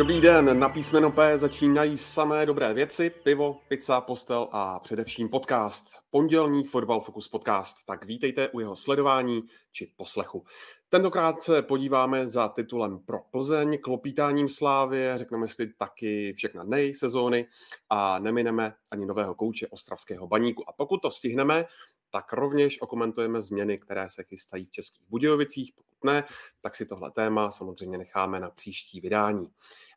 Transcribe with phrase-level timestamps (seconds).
[0.00, 5.86] Dobrý den, na písmeno P začínají samé dobré věci, pivo, pizza, postel a především podcast.
[6.10, 10.44] Pondělní Fotbal Focus podcast, tak vítejte u jeho sledování či poslechu.
[10.88, 17.46] Tentokrát se podíváme za titulem pro Plzeň, klopítáním Slávě, řekneme si taky všechna nej sezóny
[17.90, 20.68] a nemineme ani nového kouče Ostravského baníku.
[20.68, 21.66] A pokud to stihneme,
[22.10, 25.72] tak rovněž okomentujeme změny, které se chystají v Českých Budějovicích.
[25.76, 26.24] Pokud ne,
[26.60, 29.46] tak si tohle téma samozřejmě necháme na příští vydání.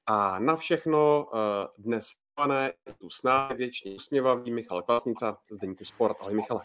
[0.05, 1.39] A na všechno uh,
[1.77, 6.17] dnes pane, tu s námi věčně usměvavý Michal Kvasnica z Deníku Sport.
[6.19, 6.61] Ahoj Michale.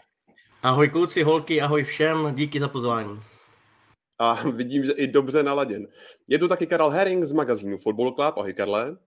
[0.63, 3.21] Ahoj kluci, holky, ahoj všem, díky za pozvání.
[4.19, 5.87] A vidím, že i dobře naladěn.
[6.29, 8.37] Je tu taky Karel Herring z magazínu Football Club.
[8.37, 8.97] Ahoj Karle.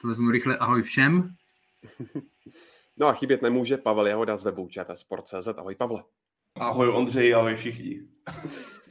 [0.00, 1.28] To vezmu rychle, ahoj všem.
[3.00, 5.48] No a chybět nemůže Pavel Jahoda z webu Sport.cz.
[5.56, 6.02] Ahoj Pavle.
[6.60, 8.00] Ahoj Ondřej, ahoj všichni.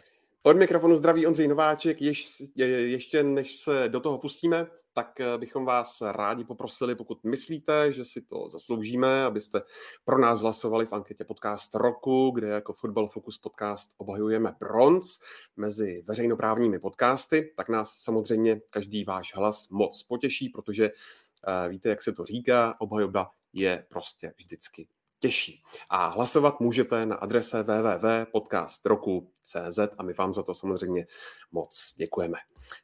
[0.44, 2.02] Od mikrofonu zdraví Ondřej Nováček.
[2.02, 7.24] Ješ, je, ještě než se do toho pustíme, tak eh, bychom vás rádi poprosili, pokud
[7.24, 9.62] myslíte, že si to zasloužíme, abyste
[10.06, 15.20] pro nás hlasovali v anketě podcast roku, kde jako Football Focus podcast obhajujeme bronz
[15.58, 22.02] mezi veřejnoprávními podcasty, tak nás samozřejmě každý váš hlas moc potěší, protože uh, víte, jak
[22.02, 24.88] se to říká, obhajoba je prostě vždycky
[25.22, 25.64] těžší.
[25.90, 31.08] A hlasovat můžete na adrese www.podcastroku.cz a my vám za to samozřejmě
[31.52, 32.38] moc děkujeme.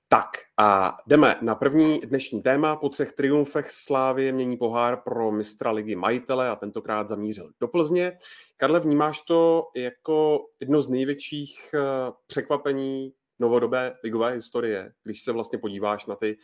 [0.07, 2.75] Tak a jdeme na první dnešní téma.
[2.75, 8.17] Po třech triumfech Slávy mění pohár pro mistra ligy majitele a tentokrát zamířil do Plzně.
[8.57, 11.79] Karle, vnímáš to jako jedno z největších eh,
[12.27, 16.37] překvapení novodobé ligové historie, když se vlastně podíváš na ty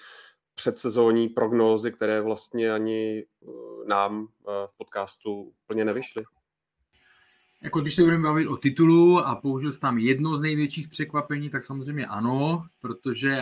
[0.56, 3.48] předsezónní prognózy, které vlastně ani eh,
[3.88, 6.24] nám eh, v podcastu úplně nevyšly.
[7.62, 11.50] Jako když se budeme bavit o titulu a použil jsi tam jedno z největších překvapení,
[11.50, 13.42] tak samozřejmě ano, protože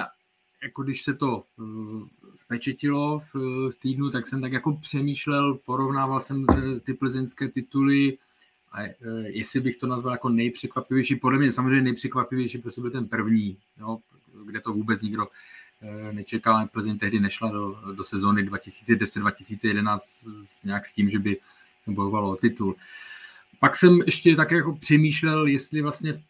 [0.63, 3.35] jako když se to uh, spečetilo v,
[3.79, 6.45] týdnu, tak jsem tak jako přemýšlel, porovnával jsem
[6.85, 8.17] ty plzeňské tituly
[8.72, 8.81] a
[9.23, 13.99] jestli bych to nazval jako nejpřekvapivější, podle mě samozřejmě nejpřekvapivější, protože byl ten první, jo,
[14.45, 15.28] kde to vůbec nikdo
[15.83, 16.67] Eh, nečekal.
[16.67, 19.99] Plzeň tehdy nešla do, do sezóny 2010-2011
[20.65, 21.37] nějak s tím, že by
[21.87, 22.75] bojovalo o titul.
[23.59, 26.23] Pak jsem ještě tak jako přemýšlel, jestli vlastně,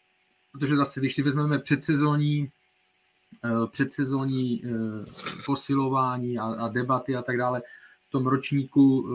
[0.51, 2.49] protože zase, když si vezmeme předsezónní,
[3.45, 4.69] eh, předsezónní eh,
[5.45, 7.61] posilování a, a debaty a tak dále,
[8.07, 9.07] v tom ročníku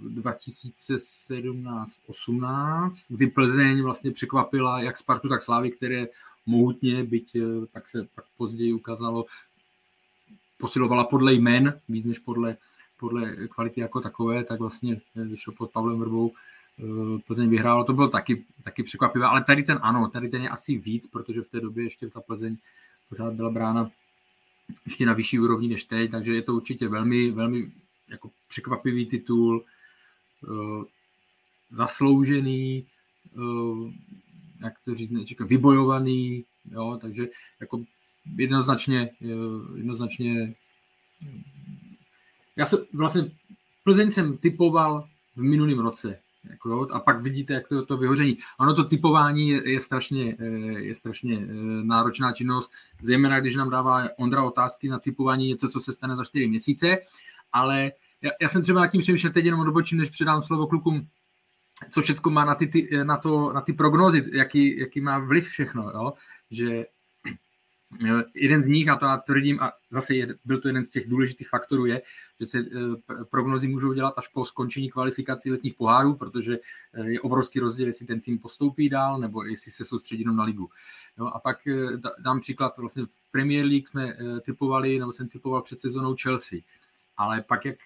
[0.00, 6.06] 2017-18, kdy Plzeň vlastně překvapila jak Spartu, tak Slávy, které
[6.46, 7.36] mohutně, byť
[7.72, 9.26] tak se pak později ukázalo,
[10.62, 12.56] posilovala podle jmen, víc než podle,
[12.96, 16.32] podle kvality jako takové, tak vlastně vyšlo pod Pavlem Vrbou,
[16.78, 20.48] eh, Plzeň vyhrála, to bylo taky, taky překvapivé, ale tady ten ano, tady ten je
[20.48, 22.56] asi víc, protože v té době ještě ta Plzeň
[23.08, 23.90] pořád byla brána
[24.86, 27.72] ještě na vyšší úrovni než teď, takže je to určitě velmi, velmi
[28.08, 29.64] jako překvapivý titul,
[30.44, 30.84] eh,
[31.70, 32.86] zasloužený,
[33.26, 33.92] eh,
[34.62, 37.28] jak to říct, vybojovaný, jo, takže
[37.60, 37.84] jako
[38.36, 39.10] jednoznačně,
[39.74, 40.54] jednoznačně
[42.56, 43.30] já se vlastně
[43.84, 46.18] Plzeň jsem typoval v minulém roce.
[46.50, 48.38] Jako jo, a pak vidíte, jak to, to vyhoření.
[48.58, 50.44] Ono to typování je, je, strašně, eh,
[50.80, 52.72] je strašně eh, náročná činnost,
[53.02, 56.98] zejména když nám dává Ondra otázky na typování něco, co se stane za 4 měsíce,
[57.52, 61.08] ale já, já jsem třeba nad tím přemýšlel teď jenom odbočím, než předám slovo klukům,
[61.90, 65.48] co všechno má na ty, ty, na, to, na ty prognózy, jaký, jaký má vliv
[65.48, 66.12] všechno, jo?
[66.50, 66.84] že
[68.34, 71.08] Jeden z nich, a to já tvrdím, a zase je, byl to jeden z těch
[71.08, 72.02] důležitých faktorů, je,
[72.40, 72.64] že se e,
[73.30, 76.58] prognozy můžou dělat až po skončení kvalifikací letních pohárů, protože
[76.94, 80.70] e, je obrovský rozdíl, jestli ten tým postoupí dál, nebo jestli se soustředí na ligu.
[81.18, 81.86] No a pak e,
[82.18, 86.58] dám příklad, vlastně v Premier League jsme typovali, nebo jsem typoval před sezonou Chelsea,
[87.16, 87.76] ale pak jak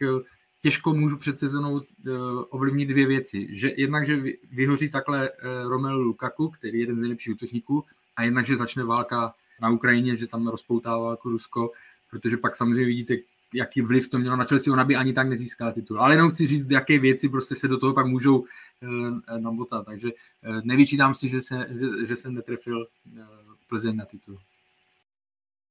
[0.63, 1.81] těžko můžu před sezonou
[2.51, 3.47] ovlivnit dvě věci.
[3.51, 5.31] Že jednak, že vyhoří takhle
[5.69, 7.85] Romelu Lukaku, který je jeden z nejlepších útočníků,
[8.17, 11.73] a jednak, že začne válka na Ukrajině, že tam rozpoutává jako Rusko,
[12.11, 13.17] protože pak samozřejmě vidíte,
[13.55, 16.01] jaký vliv to mělo na Chelsea, ona by ani tak nezískala titul.
[16.01, 19.85] Ale jenom chci říct, jaké věci prostě se do toho pak můžou e, nabotat.
[19.87, 20.13] Takže e,
[20.65, 22.87] nevyčítám si, že, se, že, že jsem netrefil e,
[23.69, 24.39] Plzeň na titul.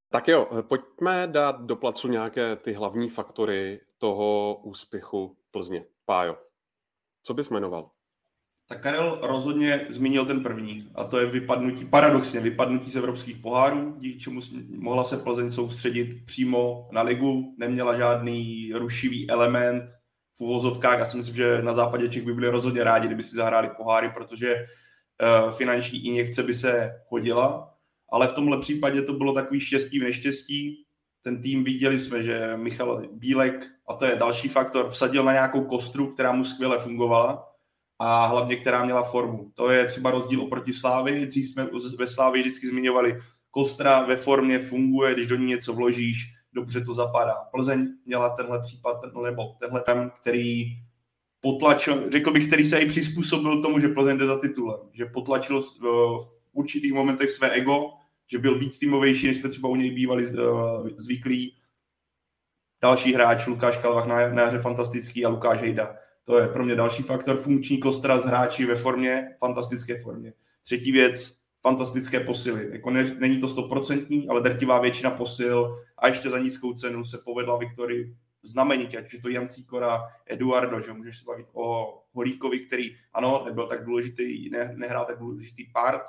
[0.10, 5.86] Tak jo, pojďme dát do placu nějaké ty hlavní faktory toho úspěchu Plzně?
[6.06, 6.38] Pájo,
[7.24, 7.92] co bys jmenoval?
[8.68, 13.96] Tak Karel rozhodně zmínil ten první, a to je vypadnutí, paradoxně vypadnutí z evropských pohárů,
[13.98, 14.42] díky čemu
[14.78, 19.84] mohla se Plzeň soustředit přímo na ligu, neměla žádný rušivý element
[20.38, 21.00] v uvozovkách.
[21.00, 24.10] Já si myslím, že na západě Čech by byli rozhodně rádi, kdyby si zahráli poháry,
[24.10, 27.74] protože uh, finanční injekce by se hodila,
[28.10, 30.86] ale v tomhle případě to bylo takový štěstí v neštěstí.
[31.22, 35.64] Ten tým viděli jsme, že Michal Bílek, a to je další faktor, vsadil na nějakou
[35.64, 37.55] kostru, která mu skvěle fungovala
[38.00, 39.52] a hlavně která měla formu.
[39.54, 41.26] To je třeba rozdíl oproti Slávy.
[41.26, 43.22] Dřív jsme ve Slávy vždycky zmiňovali,
[43.52, 47.36] Kostra ve formě funguje, když do ní něco vložíš, dobře to zapadá.
[47.52, 50.66] Plzeň měla tenhle případ, nebo tenhle tam, který
[51.40, 55.62] potlačil, řekl bych, který se i přizpůsobil tomu, že Plzeň jde za titulem, že potlačil
[55.62, 57.94] v určitých momentech své ego,
[58.32, 60.26] že byl víc týmovější, než jsme třeba u něj bývali
[60.98, 61.58] zvyklí.
[62.82, 65.96] Další hráč, Lukáš Kalvach na, na jaře fantastický a Lukáš Hejda
[66.26, 67.38] to je pro mě další faktor.
[67.38, 70.34] Funkční kostra z hráči ve formě, fantastické formě.
[70.64, 72.70] Třetí věc, fantastické posily.
[72.72, 77.18] Jako ne, není to stoprocentní, ale drtivá většina posil a ještě za nízkou cenu se
[77.26, 82.60] povedla Viktorii znamenitě, ať je to Jan Cíkora, Eduardo, že můžeš se bavit o Holíkovi,
[82.60, 86.02] který ano, nebyl tak důležitý, ne, nehrál tak důležitý part,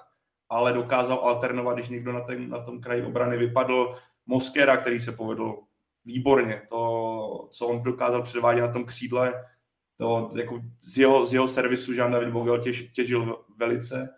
[0.49, 3.95] ale dokázal alternovat, když někdo na, ten, na tom kraji obrany vypadl.
[4.27, 5.59] Moskera, který se povedl
[6.05, 6.63] výborně.
[6.69, 9.35] To, co on dokázal předvádět na tom křídle,
[9.97, 14.09] to jako z jeho, z jeho servisu Jean David Bogel těž, těžil velice.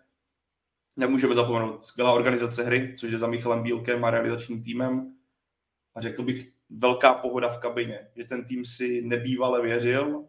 [0.95, 5.13] Nemůžeme zapomenout, skvělá organizace hry, což je za Michalem Bílkem a realizačním týmem.
[5.95, 10.25] A řekl bych, velká pohoda v kabině, že ten tým si nebývale věřil,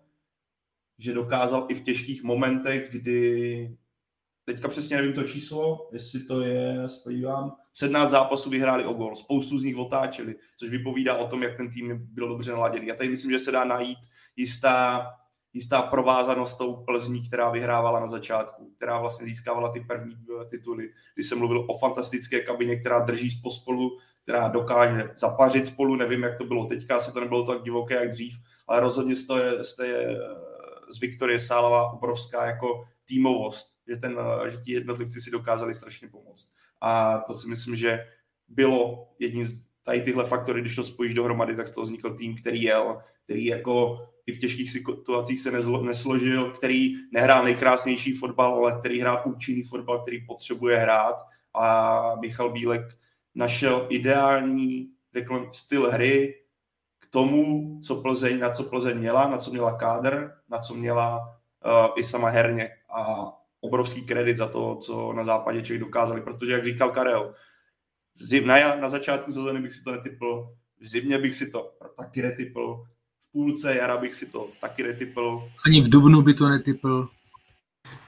[0.99, 3.76] že dokázal i v těžkých momentech, kdy
[4.44, 9.58] teďka přesně nevím to číslo, jestli to je, spojívám, 17 zápasů vyhráli o gol, spoustu
[9.58, 12.87] z nich otáčeli, což vypovídá o tom, jak ten tým byl dobře naladěný.
[12.87, 13.99] Já tady myslím, že se dá najít
[14.37, 15.06] jistá
[15.52, 20.91] jistá provázanost tou Plzní, která vyhrávala na začátku, která vlastně získávala ty první eh, tituly,
[21.14, 23.91] kdy jsem mluvil o fantastické kabině, která drží pospolu,
[24.23, 28.11] která dokáže zapařit spolu, nevím, jak to bylo teďka, asi to nebylo tak divoké, jak
[28.11, 28.35] dřív,
[28.69, 30.17] ale rozhodně z, je, z, té,
[30.91, 36.08] z Viktorie Sálová obrovská jako týmovost, že, ten, eh, že ti jednotlivci si dokázali strašně
[36.08, 36.52] pomoct.
[36.81, 37.99] A to si myslím, že
[38.49, 42.36] bylo jedním z tady tyhle faktory, když to spojíš dohromady, tak z toho vznikl tým,
[42.36, 45.50] který jel, který jako i v těžkých situacích se
[45.82, 51.16] nesložil, který nehrál nejkrásnější fotbal, ale který hrál účinný fotbal, který potřebuje hrát.
[51.54, 52.82] A Michal Bílek
[53.34, 56.34] našel ideální řekl, styl hry
[56.98, 61.18] k tomu, co Plzeň, na co Plzeň měla, na co měla kádr, na co měla
[61.18, 62.70] uh, i sama herně.
[62.90, 67.34] A obrovský kredit za to, co na západě Čech dokázali, protože, jak říkal Karel,
[68.22, 72.22] zim, na, na začátku sezóny bych si to netypl, v zimě bych si to taky
[72.22, 72.84] netypl,
[73.32, 75.49] půlce jara bych si to taky netypl.
[75.67, 77.08] Ani v Dubnu by to netypl.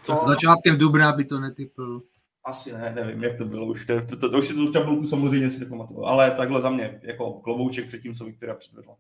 [0.07, 0.25] To...
[0.27, 2.03] Začátkem Dubna by to netypl.
[2.45, 3.67] Asi ne, nevím, jak to bylo.
[3.67, 6.05] Už, to, to, to, to už si to v tabulku samozřejmě si nepamatuju.
[6.05, 8.97] Ale takhle za mě, jako klobouček před tím, co Viktoria předvedla.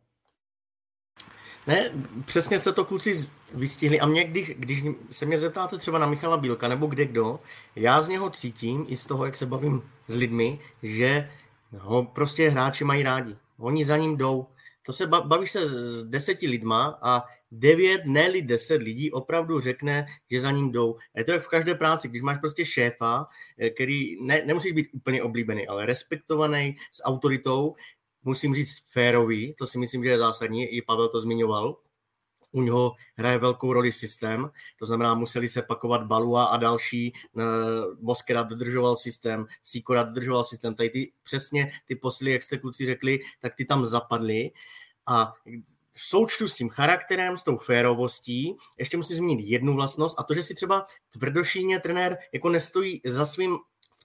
[1.67, 1.91] Ne,
[2.25, 4.00] přesně jste to kluci vystihli.
[4.00, 7.41] A mě, když, když se mě zeptáte třeba na Michala Bílka nebo kde kdo,
[7.76, 11.31] já z něho cítím i z toho, jak se bavím s lidmi, že
[11.79, 13.37] ho prostě hráči mají rádi.
[13.59, 14.47] Oni za ním jdou
[14.87, 20.41] to se bavíš se s deseti lidma a devět, ne deset lidí opravdu řekne, že
[20.41, 20.96] za ním jdou.
[21.17, 23.27] Je to jak v každé práci, když máš prostě šéfa,
[23.58, 27.75] eh, který ne, nemusí být úplně oblíbený, ale respektovaný s autoritou,
[28.24, 31.76] musím říct férový, to si myslím, že je zásadní, i Pavel to zmiňoval,
[32.52, 37.43] u něho hraje velkou roli systém, to znamená, museli se pakovat Balua a další, eh,
[38.00, 43.19] Moskera dodržoval systém, Sikora dodržoval systém, tady ty přesně ty posily, jak jste kluci řekli,
[43.41, 44.50] tak ty tam zapadly.
[45.06, 45.32] A
[45.93, 50.34] v součtu s tím charakterem, s tou férovostí, ještě musím zmínit jednu vlastnost a to,
[50.34, 53.58] že si třeba tvrdošíně trenér jako nestojí za svým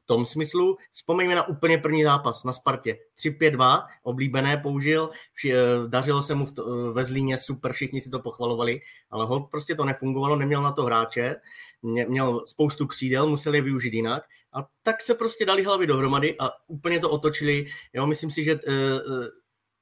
[0.08, 2.98] tom smyslu, vzpomeňme na úplně první zápas na Spartě.
[3.16, 5.10] 3-5-2, oblíbené použil,
[5.52, 5.56] eh,
[5.88, 9.52] dařilo se mu v to, eh, ve Zlíně super, všichni si to pochvalovali, ale hold
[9.52, 11.36] prostě to nefungovalo, neměl na to hráče,
[11.82, 14.24] měl spoustu křídel, musel je využít jinak
[14.54, 17.66] a tak se prostě dali hlavy dohromady a úplně to otočili.
[17.94, 18.62] Jo, myslím si, že uh,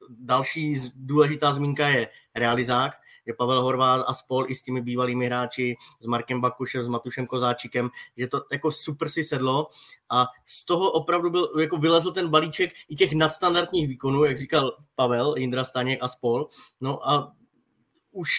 [0.10, 2.92] další důležitá zmínka je realizák,
[3.26, 7.28] je Pavel Horvát a spol i s těmi bývalými hráči, s Markem Bakušem, s Matušem
[7.28, 9.68] Kozáčikem, že to jako super si sedlo
[10.10, 14.78] a z toho opravdu byl, jako vylezl ten balíček i těch nadstandardních výkonů, jak říkal
[14.96, 16.48] Pavel, Jindra Staněk a spol.
[16.82, 17.36] No a
[18.12, 18.30] už,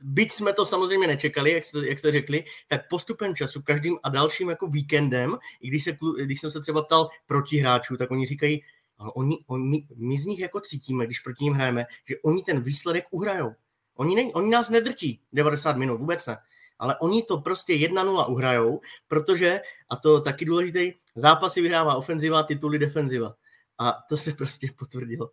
[0.00, 4.08] byť jsme to samozřejmě nečekali, jak jste, jak jste řekli, tak postupem času, každým a
[4.08, 8.62] dalším jako víkendem, i když, se, když jsem se třeba ptal protihráčů, tak oni říkají,
[9.00, 12.60] ale oni, oni, my z nich jako cítíme, když proti ním hrajeme, že oni ten
[12.60, 13.54] výsledek uhrajou.
[13.94, 16.36] Oni, ne, oni nás nedrtí 90 minut, vůbec ne.
[16.78, 22.78] Ale oni to prostě 1-0 uhrajou, protože, a to taky důležitý, zápasy vyhrává ofenziva, tituly
[22.78, 23.34] defenziva.
[23.78, 25.30] A to se prostě potvrdilo.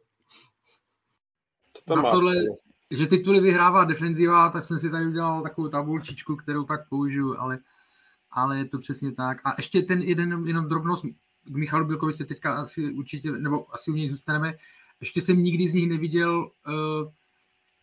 [1.73, 2.35] Co tam Na tohle,
[2.91, 7.59] že tituly vyhrává defenziva, tak jsem si tady udělal takovou tabulčičku, kterou pak použiju, ale,
[8.31, 9.37] ale je to přesně tak.
[9.45, 11.05] A ještě ten jeden, jenom drobnost,
[11.47, 14.53] k Michalu Bilkovi se teďka asi určitě, nebo asi u něj zůstaneme,
[14.99, 17.11] ještě jsem nikdy z nich neviděl uh,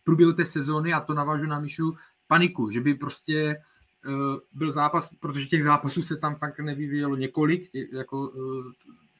[0.03, 3.57] průběhu té sezóny, a to navážu na Mišu, paniku, že by prostě
[4.05, 8.71] uh, byl zápas, protože těch zápasů se tam fakt nevyvíjelo několik, jako uh,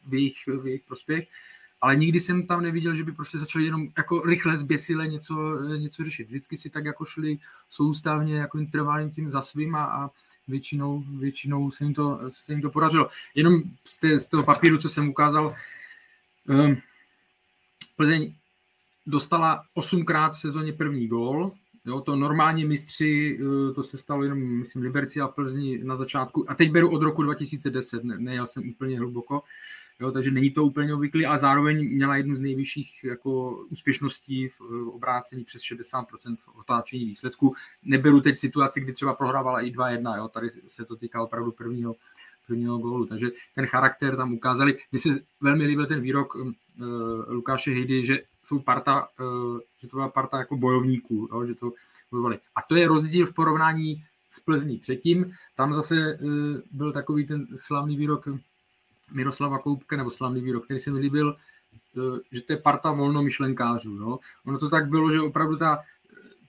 [0.08, 1.28] v, jejich, v jejich prospěch,
[1.82, 6.04] ale nikdy jsem tam neviděl, že by prostě začali jenom jako rychle zběsile něco, něco
[6.04, 6.28] řešit.
[6.28, 7.38] Vždycky si tak jako šli
[7.70, 10.10] soustavně jako intervalním tím za svým a, a
[10.48, 13.10] většinou, většinou se, jim to, se jim to podařilo.
[13.36, 15.56] Jenom z, té, z toho papíru, co jsem ukázal,
[16.50, 16.78] um,
[17.96, 18.36] Plzeň
[19.06, 21.52] dostala osmkrát v sezóně první gól,
[21.86, 26.51] Jo, to normálně mistři, eh, to se stalo jenom, myslím, Liberci a Plzni na začátku.
[26.51, 29.44] A teď beru od roku 2010, ne, nejel jsem úplně hluboko.
[30.00, 34.62] Jo, takže není to úplně obvyklý, ale zároveň měla jednu z nejvyšších jako úspěšností v
[34.88, 37.56] obrácení přes 60% v otáčení výsledku.
[37.84, 41.96] Neberu teď situaci, kdy třeba prohrávala i 2-1, jo, tady se to týká opravdu prvního,
[42.48, 43.06] prvního gólu.
[43.06, 44.77] Takže ten charakter tam ukázali.
[44.92, 45.10] Mně se
[45.42, 46.51] velmi líbil ten výrok uh,
[47.27, 51.72] Lukáše Hejdy, že jsou parta, uh, že to byla parta jako bojovníků, jo, že to
[52.12, 52.40] bojovali.
[52.56, 54.78] A to je rozdíl v porovnání s Plzní.
[54.78, 56.30] Předtím tam zase uh,
[56.72, 58.28] byl takový ten slavný výrok
[59.12, 61.38] Miroslava Koupka, nebo slavný výrok, který se mi líbil,
[61.98, 63.94] eh, že to je parta volnomyšlenkářů.
[63.94, 64.20] No.
[64.46, 65.80] Ono to tak bylo, že opravdu ta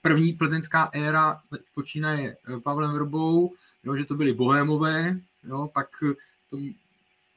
[0.01, 1.41] první plzeňská éra
[1.73, 6.13] počínaje eh, Pavlem Vrbou, jo, že to byli bohémové, jo, pak eh,
[6.49, 6.57] to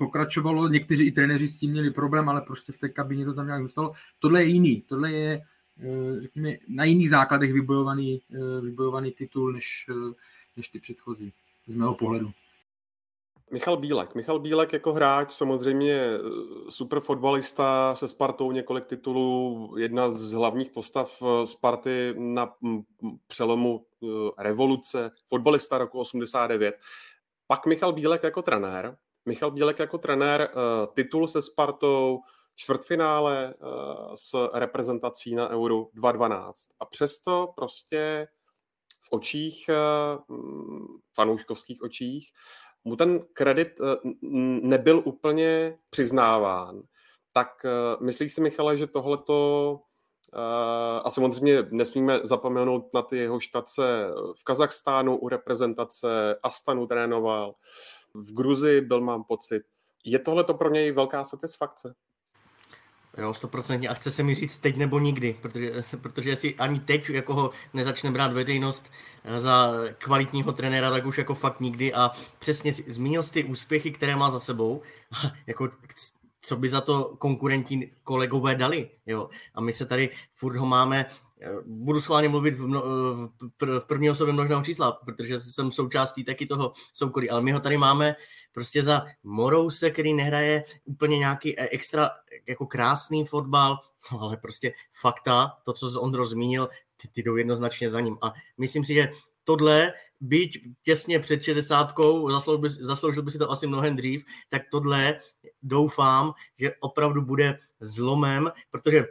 [0.00, 3.46] pokračovalo, někteří i trenéři s tím měli problém, ale prostě v té kabině to tam
[3.46, 3.92] nějak zůstalo.
[4.18, 5.42] Tohle je jiný, tohle je
[6.18, 8.20] řekněme, na jiných základech vybojovaný,
[8.60, 9.90] vybojovaný titul než,
[10.56, 11.32] než ty předchozí,
[11.66, 12.32] z mého pohledu.
[13.52, 14.14] Michal Bílek.
[14.14, 16.18] Michal Bílek jako hráč, samozřejmě eh,
[16.68, 22.54] super fotbalista se Spartou několik titulů, jedna z hlavních postav eh, Sparty na
[23.26, 24.06] přelomu eh,
[24.38, 26.78] revoluce, fotbalista roku 89.
[27.46, 28.96] Pak Michal Bílek jako trenér.
[29.26, 30.50] Michal Bílek jako trenér,
[30.94, 32.20] titul se Spartou,
[32.54, 33.54] čtvrtfinále
[34.14, 36.68] s reprezentací na Euro 2012.
[36.80, 38.28] A přesto prostě
[39.00, 39.70] v očích,
[40.28, 42.32] mm, fanouškovských očích,
[42.84, 43.96] mu ten kredit eh,
[44.62, 46.82] nebyl úplně přiznáván,
[47.32, 47.70] tak eh,
[48.04, 49.80] myslí si Michale, že tohleto
[50.34, 54.10] eh, a samozřejmě nesmíme zapomenout na ty jeho štace
[54.40, 57.54] v Kazachstánu u reprezentace, Astanu trénoval,
[58.14, 59.62] v Gruzi byl, mám pocit.
[60.04, 61.94] Je tohle to pro něj velká satisfakce?
[63.18, 63.88] Jo, stoprocentně.
[63.88, 67.50] A chce se mi říct teď nebo nikdy, protože, protože jestli ani teď jako ho
[67.74, 68.90] nezačne brát veřejnost
[69.24, 71.94] eh, za kvalitního trenéra, tak už jako fakt nikdy.
[71.94, 74.82] A přesně zmínil jsi ty úspěchy, které má za sebou.
[75.46, 75.68] jako
[76.40, 78.90] co by za to konkurenti kolegové dali.
[79.06, 79.28] Jo?
[79.54, 81.06] A my se tady furt ho máme
[81.66, 82.82] budu schválně mluvit v, mno,
[83.60, 87.78] v první osobě množného čísla, protože jsem součástí taky toho soukolí, ale my ho tady
[87.78, 88.16] máme
[88.52, 92.10] prostě za Morouse, který nehraje úplně nějaký e, extra
[92.48, 93.76] jako krásný fotbal,
[94.20, 98.18] ale prostě fakta, to, co Ondro zmínil, ty, ty jdou jednoznačně za ním.
[98.22, 99.08] A myslím si, že
[99.44, 101.94] tohle, byť těsně před 60
[102.30, 105.20] zasloužil zasloužil by si to asi mnohem dřív, tak tohle
[105.62, 109.06] doufám, že opravdu bude zlomem, protože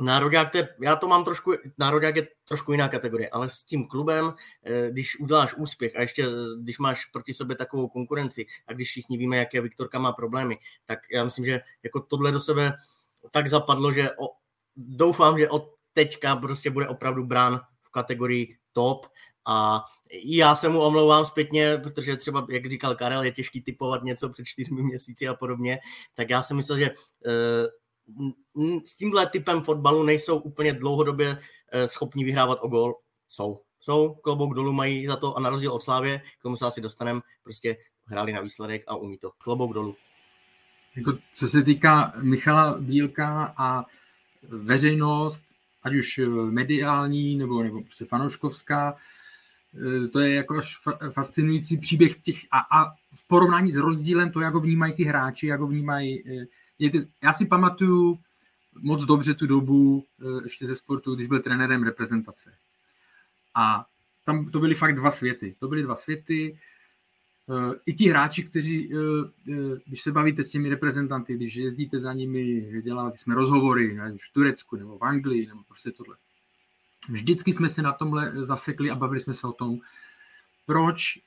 [0.00, 3.88] Národák, to je, já to mám trošku, Národák je trošku jiná kategorie, ale s tím
[3.88, 4.34] klubem,
[4.64, 6.26] eh, když uděláš úspěch a ještě
[6.60, 10.98] když máš proti sobě takovou konkurenci a když všichni víme, jaké Viktorka má problémy, tak
[11.12, 12.72] já myslím, že jako tohle do sebe
[13.30, 14.30] tak zapadlo, že o,
[14.76, 19.06] doufám, že od teďka prostě bude opravdu brán v kategorii top.
[19.46, 19.84] A
[20.24, 24.44] já se mu omlouvám zpětně, protože třeba, jak říkal Karel, je těžký typovat něco před
[24.44, 25.78] čtyřmi měsíci a podobně,
[26.14, 26.90] tak já jsem myslel, že
[27.26, 27.66] eh,
[28.84, 31.38] s tímhle typem fotbalu nejsou úplně dlouhodobě
[31.72, 32.94] eh, schopni vyhrávat o gol.
[33.28, 33.60] Jsou.
[33.80, 36.80] Jsou, klobouk dolů mají za to a na rozdíl od Slávě, k tomu se asi
[36.80, 39.30] dostaneme, prostě hráli na výsledek a umí to.
[39.38, 39.96] Klobouk dolů.
[40.96, 43.84] Jako, co se týká Michala Bílka a
[44.42, 45.42] veřejnost,
[45.82, 48.96] ať už eh, mediální nebo, nebo prostě fanouškovská,
[50.04, 50.78] eh, to je jako až
[51.10, 55.46] fascinující příběh těch a, a v porovnání s rozdílem to, jak ho vnímají ty hráči,
[55.46, 56.24] jak ho vnímají
[57.22, 58.18] já si pamatuju
[58.80, 62.54] moc dobře tu dobu eh, ještě ze sportu, když byl trenérem reprezentace.
[63.54, 63.86] A
[64.24, 65.56] tam to byly fakt dva světy.
[65.58, 66.58] To byly dva světy.
[67.86, 68.92] i ti hráči, kteří,
[69.86, 74.32] když se bavíte s těmi reprezentanty, když jezdíte za nimi, děláte jsme rozhovory, ať v
[74.32, 76.16] Turecku nebo v Anglii, nebo prostě tohle.
[77.08, 79.78] Vždycky jsme se na tomhle zasekli a bavili jsme se o tom,
[80.66, 81.18] proč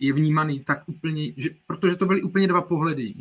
[0.00, 3.14] je vnímaný tak úplně, že, protože to byly úplně dva pohledy.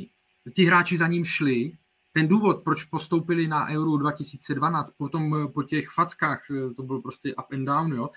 [0.54, 1.72] Ti hráči za ním šli,
[2.14, 7.02] ten důvod, proč postoupili na Euro 2012, potom eh, po těch fackách, eh, to bylo
[7.02, 8.10] prostě up and down, jo,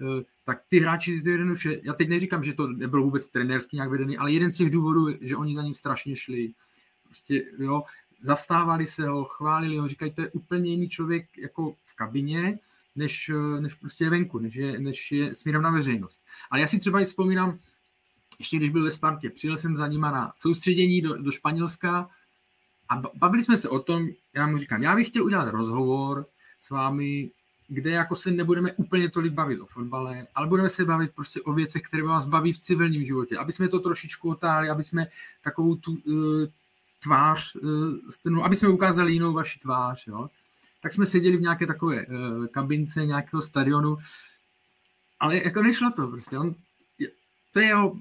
[0.00, 3.90] eh, tak ty hráči, ty jednoduše, já teď neříkám, že to nebylo vůbec trenérsky nějak
[3.90, 6.52] vedený, ale jeden z těch důvodů, že oni za ním strašně šli.
[7.02, 7.82] Prostě, jo,
[8.22, 12.58] zastávali se ho, chválili ho, říkají, to je úplně jiný člověk jako v kabině,
[12.94, 13.30] než,
[13.60, 16.22] než prostě je venku, než je, než je směrem na veřejnost.
[16.50, 17.58] Ale já si třeba i vzpomínám,
[18.38, 22.10] ještě když byl ve Spartě, přijel jsem za nima na soustředění do, do Španělska
[22.88, 26.26] a bavili jsme se o tom, já mu říkám, já bych chtěl udělat rozhovor
[26.60, 27.30] s vámi,
[27.68, 31.52] kde jako se nebudeme úplně tolik bavit o fotbale, ale budeme se bavit prostě o
[31.52, 35.06] věcech, které vás baví v civilním životě, aby jsme to trošičku otáhli, aby jsme
[35.42, 36.46] takovou tu uh,
[37.02, 37.56] tvář,
[38.24, 40.30] uh, aby jsme ukázali jinou vaši tvář, jo.
[40.82, 43.96] Tak jsme seděli v nějaké takové uh, kabince nějakého stadionu,
[45.20, 46.38] ale jako nešlo to prostě.
[46.38, 46.54] On,
[47.56, 47.96] to je jeho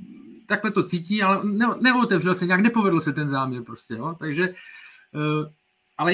[0.46, 4.16] takhle to cítí, ale ne, neotevřel se nějak, nepovedl se ten záměr prostě, jo?
[4.20, 5.52] takže, uh,
[5.98, 6.14] ale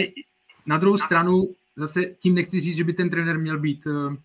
[0.65, 4.15] na druhou stranu zase tím nechci říct, že by ten trenér měl být uh,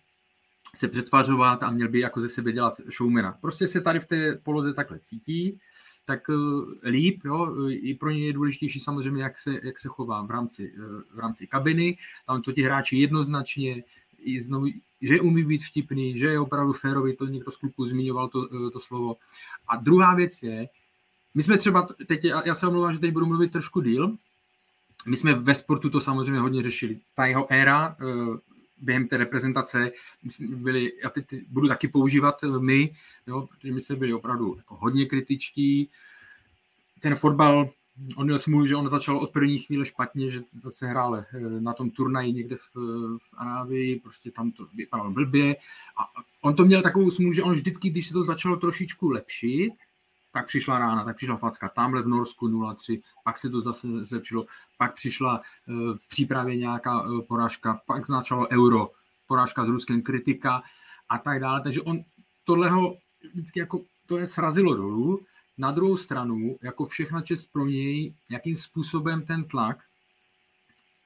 [0.75, 3.37] se přetvařovat a měl by jako ze sebe dělat showmana.
[3.41, 5.59] Prostě se tady v té poloze takhle cítí,
[6.05, 10.21] tak uh, líp, jo, i pro ně je důležitější samozřejmě, jak se, jak se chová
[10.21, 10.73] v rámci,
[11.13, 11.97] v rámci kabiny,
[12.27, 13.83] tam to ti hráči jednoznačně
[14.27, 14.67] i znovu,
[15.01, 18.71] že umí být vtipný, že je opravdu férový, to někdo z kluků zmiňoval to, eh,
[18.71, 19.15] to slovo.
[19.67, 20.67] A druhá věc je,
[21.33, 24.17] my jsme třeba, teď, já se omlouvám, že teď budu mluvit trošku díl,
[25.07, 26.99] my jsme ve sportu to samozřejmě hodně řešili.
[27.15, 28.37] Ta jeho éra eh,
[28.81, 29.91] během té reprezentace
[30.39, 32.95] byli, já teď budu taky používat eh, my,
[33.27, 35.89] jo, protože my jsme byli opravdu jako hodně kritičtí.
[36.99, 37.69] Ten fotbal
[38.15, 41.25] on měl smůlu, že on začal od první chvíle špatně, že se hrál eh,
[41.59, 42.75] na tom turnaji někde v,
[43.17, 45.55] v Arávii, prostě tam to vypadalo blbě.
[45.97, 46.03] A
[46.41, 49.73] on to měl takovou smůlu, že on vždycky, když se to začalo trošičku lepšit,
[50.33, 54.45] tak přišla rána, tak přišla facka tamhle v Norsku 0-3, pak se to zase zlepšilo,
[54.77, 58.91] pak přišla eh, v přípravě nějaká eh, porážka, pak začalo euro,
[59.27, 60.61] porážka s Ruskem, kritika
[61.09, 61.61] a tak dále.
[61.61, 61.99] Takže on
[62.43, 62.97] tohleho
[63.33, 65.25] vždycky jako to je srazilo dolů
[65.57, 69.77] na druhou stranu, jako všechna čest pro něj, jakým způsobem ten tlak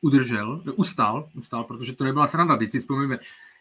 [0.02, 2.58] udržel, ustal, ustal, protože to nebyla sranda.
[2.58, 3.20] Teď si vzpomíme,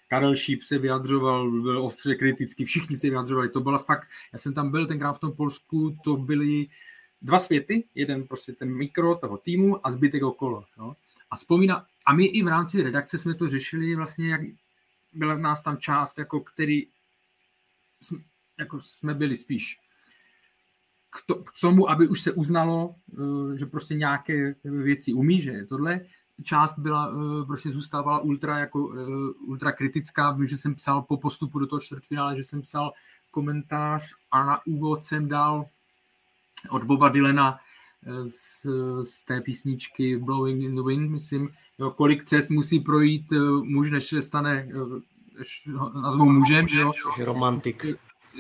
[0.09, 4.55] Karel Šíp se vyjadřoval, byl ostře kritický, všichni se vyjadřovali, to byla fakt, já jsem
[4.55, 6.67] tam byl tenkrát v tom Polsku, to byly
[7.23, 10.65] dva světy, jeden prostě ten mikro toho týmu a zbytek okolo.
[10.79, 10.97] No.
[11.31, 14.41] A vzpomíná, a my i v rámci redakce jsme to řešili vlastně, jak
[15.13, 16.87] byla v nás tam část, jako který
[18.01, 18.19] jsme,
[18.59, 19.79] jako jsme byli spíš
[21.11, 25.67] k, to, k tomu, aby už se uznalo, eh, že prostě nějaké věci umí, že
[25.69, 26.01] tohle,
[26.43, 30.31] část byla, eh, prostě zůstávala ultra, jako, eh, ultra kritická.
[30.31, 32.93] Vím, že jsem psal po postupu do toho čtvrtfinále, že jsem psal
[33.31, 35.67] komentář a na úvod jsem dal
[36.71, 37.59] od Boba Dylena
[38.27, 38.67] z,
[39.03, 44.05] z té písničky Blowing in the Wind, myslím, jo, kolik cest musí projít muž, než
[44.05, 44.69] se stane
[45.39, 45.69] než
[46.03, 46.93] nazvou mužem, že jo.
[47.25, 47.87] Romantik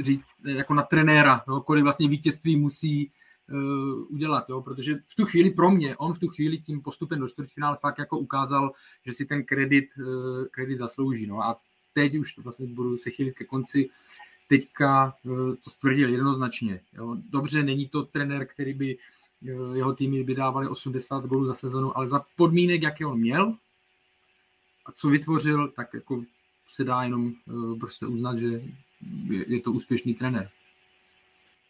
[0.01, 3.11] říct jako na trenéra, no, kolik vlastně vítězství musí
[3.51, 7.21] uh, udělat, jo, protože v tu chvíli pro mě, on v tu chvíli tím postupem
[7.21, 8.73] do čtvrtfinále fakt jako ukázal,
[9.07, 11.61] že si ten kredit, uh, kredit zaslouží, no a
[11.93, 13.89] teď už to vlastně budu se chýlit ke konci,
[14.49, 17.17] teďka uh, to stvrdil jednoznačně, jo.
[17.31, 21.97] dobře, není to trenér, který by uh, jeho týmy by dávali 80 gólů za sezonu,
[21.97, 23.55] ale za podmínek, jaké on měl
[24.87, 26.25] a co vytvořil, tak jako
[26.69, 27.33] se dá jenom
[27.81, 28.63] prostě uznat, že
[29.31, 30.49] je, je to úspěšný trenér.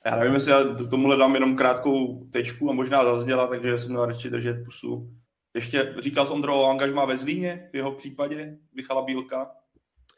[0.04, 4.06] Já nevím, jestli já tomuhle dám jenom krátkou tečku a možná zazděla, takže jsem měl
[4.06, 5.10] radši držet pusu.
[5.54, 9.50] Ještě říkal jsi Ondro o angažmá ve Zlíně v jeho případě, Michala Bílka.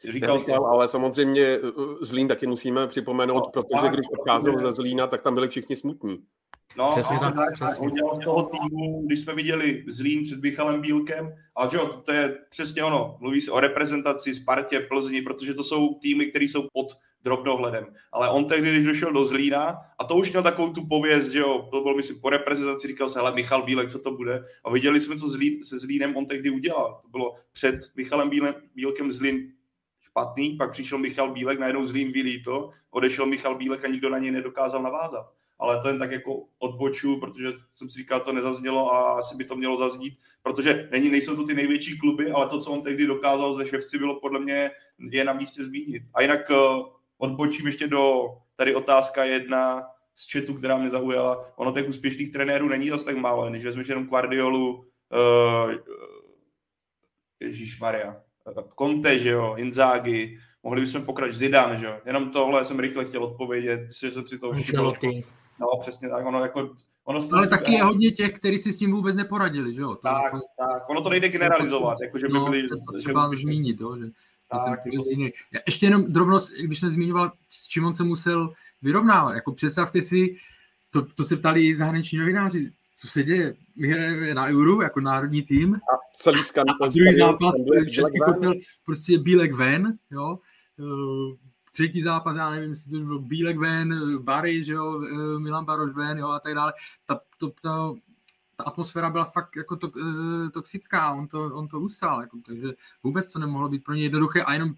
[0.09, 1.59] Říkal jsi, ale samozřejmě eh,
[2.01, 5.75] Zlín taky musíme připomenout, no, protože tak, když odcházel ze Zlína, tak tam byli všichni
[5.75, 6.23] smutní.
[6.77, 7.87] No, přesně tak, tak, přesně.
[7.87, 12.11] udělal z toho týmu, když jsme viděli Zlín před Michalem Bílkem, a že jo, to,
[12.11, 16.67] je přesně ono, mluví se o reprezentaci, Spartě, Plzni, protože to jsou týmy, které jsou
[16.73, 16.87] pod
[17.23, 17.85] drobnohledem.
[18.11, 21.39] Ale on tehdy, když došel do Zlína, a to už měl takovou tu pověst, že
[21.39, 24.43] jo, to byl, myslím, po reprezentaci, říkal se, hele, Michal Bílek, co to bude?
[24.63, 26.99] A viděli jsme, co Zlín, se Zlínem on tehdy udělal.
[27.01, 29.51] To bylo před Michalem Bílem, Bílkem Zlín
[30.01, 34.31] špatný, pak přišel Michal Bílek, najednou Zlín vylítl, odešel Michal Bílek a nikdo na něj
[34.31, 35.25] nedokázal navázat
[35.63, 39.43] ale to jen tak jako odboču, protože jsem si říkal, to nezaznělo a asi by
[39.43, 43.07] to mělo zaznít, protože není, nejsou to ty největší kluby, ale to, co on tehdy
[43.07, 44.71] dokázal ze Ševci, bylo podle mě
[45.11, 46.03] je na místě zmínit.
[46.13, 48.23] A jinak uh, odbočím ještě do
[48.55, 49.83] tady otázka jedna,
[50.15, 51.53] z chatu, která mě zaujala.
[51.55, 55.71] Ono těch úspěšných trenérů není zase tak málo, když vezmeš jenom Guardiolu, uh,
[57.39, 58.21] Ježíš Maria,
[58.79, 61.99] Conte, že jo, Inzaghi, mohli bychom pokračovat Zidane, že jo.
[62.05, 64.93] Jenom tohle jsem rychle chtěl odpovědět, že jsem si to všiml.
[65.59, 66.69] No, přesně tak, ono jako
[67.05, 69.89] Ono ale taky je hodně těch, kteří si s tím vůbec neporadili, že jo?
[69.89, 72.67] To tak, jako, tak, ono to nejde generalizovat, jako že by no, byli...
[72.67, 74.05] To třeba že zmínit, jo, že,
[74.51, 75.05] tak, jako...
[75.67, 80.35] Ještě jenom drobnost, když jsem zmiňoval, s čím on se musel vyrovnávat, jako představte si,
[80.91, 84.99] to, to se ptali i zahraniční novináři, co se děje, my hrajeme na Euro jako
[84.99, 85.75] národní tým.
[85.75, 86.75] A celý skandal.
[86.81, 87.55] A druhý zápas,
[87.91, 88.53] český kotel,
[88.85, 90.39] prostě Bílek ven, jo,
[91.73, 95.93] třetí zápas, já nevím, jestli to bylo Bílek ven, Bary, že jo, eh, Milan Baroš
[95.93, 96.73] ven, jo, a tak dále.
[97.05, 97.93] Ta, to, ta,
[98.55, 102.67] ta atmosféra byla fakt jako to, e, toxická, on to, on to ustál, jako, takže
[103.03, 104.73] vůbec to nemohlo být pro ně jednoduché a jenom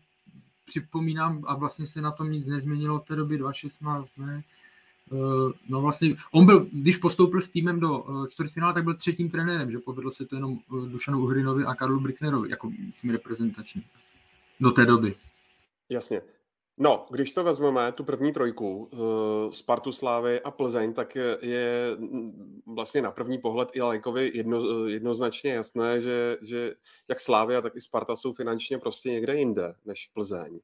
[0.66, 4.44] připomínám, a vlastně se na tom nic nezměnilo od té doby 2016, ne,
[5.12, 9.72] Uh, no vlastně, on byl, když postoupil s týmem do čtvrtfinále, tak byl třetím trenérem,
[9.72, 13.84] že povedlo se to jenom Dušanu Uhrinovi a Karlu Bricknerovi, jako myslím reprezentační,
[14.60, 15.16] do té doby.
[15.90, 16.22] Jasně.
[16.78, 21.98] No, když to vezmeme, tu první trojku, uh, Spartu, Slávy a Plzeň, tak je, je
[22.66, 26.76] vlastně na první pohled i Lajkovi jedno, jednoznačně jasné, že, že
[27.10, 30.60] jak Slávy, tak i Sparta jsou finančně prostě někde jinde než Plzeň.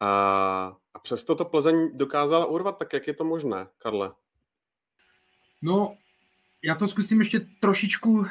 [0.00, 4.12] A, a přesto to Plzeň dokázala urvat, tak jak je to možné, Karle?
[5.62, 5.96] No,
[6.64, 8.26] já to zkusím ještě trošičku uh,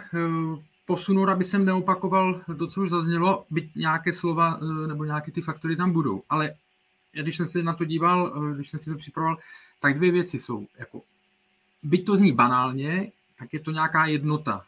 [0.86, 5.76] posunout, aby jsem neopakoval to, co už zaznělo, byť nějaké slova nebo nějaké ty faktory
[5.76, 6.24] tam budou.
[6.30, 6.56] Ale
[7.12, 9.38] když jsem se na to díval, eh, když jsem si to připravoval,
[9.80, 10.68] tak dvě věci jsou.
[10.78, 11.02] Jako,
[11.84, 14.66] byť to zní banálně, tak je to nějaká jednota,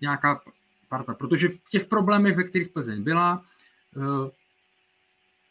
[0.00, 0.40] nějaká
[0.88, 1.14] parta.
[1.14, 3.44] Protože v těch problémech, ve kterých Plzeň byla,
[3.96, 4.30] eh,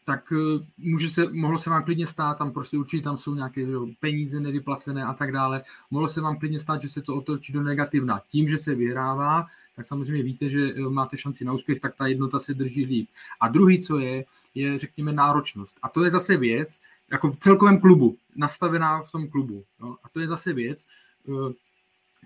[0.06, 3.60] tak eh, může se, mohlo se vám klidně stát, tam prostě určitě tam jsou nějaké
[3.60, 7.52] jo, peníze nevyplacené a tak dále, mohlo se vám klidně stát, že se to otočí
[7.52, 8.22] do negativna.
[8.28, 12.40] Tím, že se vyhrává, tak samozřejmě víte, že máte šanci na úspěch, tak ta jednota
[12.40, 13.08] se drží líp.
[13.40, 15.78] A druhý, co je, je, řekněme, náročnost.
[15.82, 16.80] A to je zase věc,
[17.12, 19.64] jako v celkovém klubu, nastavená v tom klubu.
[19.80, 19.96] No?
[20.04, 20.86] A to je zase věc,
[21.28, 21.52] eh,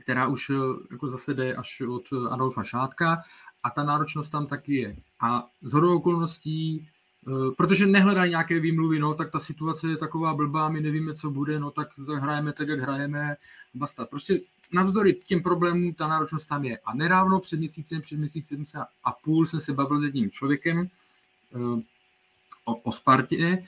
[0.02, 0.54] která už eh,
[0.90, 3.22] jako zase jde až od Adolfa Šátka
[3.62, 4.96] a ta náročnost tam taky je.
[5.20, 6.99] A z hodou okolností, eh,
[7.56, 11.60] protože nehledají nějaké výmluvy, no tak ta situace je taková blbá, my nevíme, co bude,
[11.60, 13.36] no tak, tak hrajeme tak, jak hrajeme,
[13.74, 14.04] basta.
[14.04, 14.40] Prostě
[14.72, 16.78] navzdory těm problémům ta náročnost tam je.
[16.78, 18.64] A nedávno, před měsícem, před měsícem
[19.04, 20.88] a půl jsem se bavil s jedním člověkem,
[22.64, 23.66] o, o Spartě.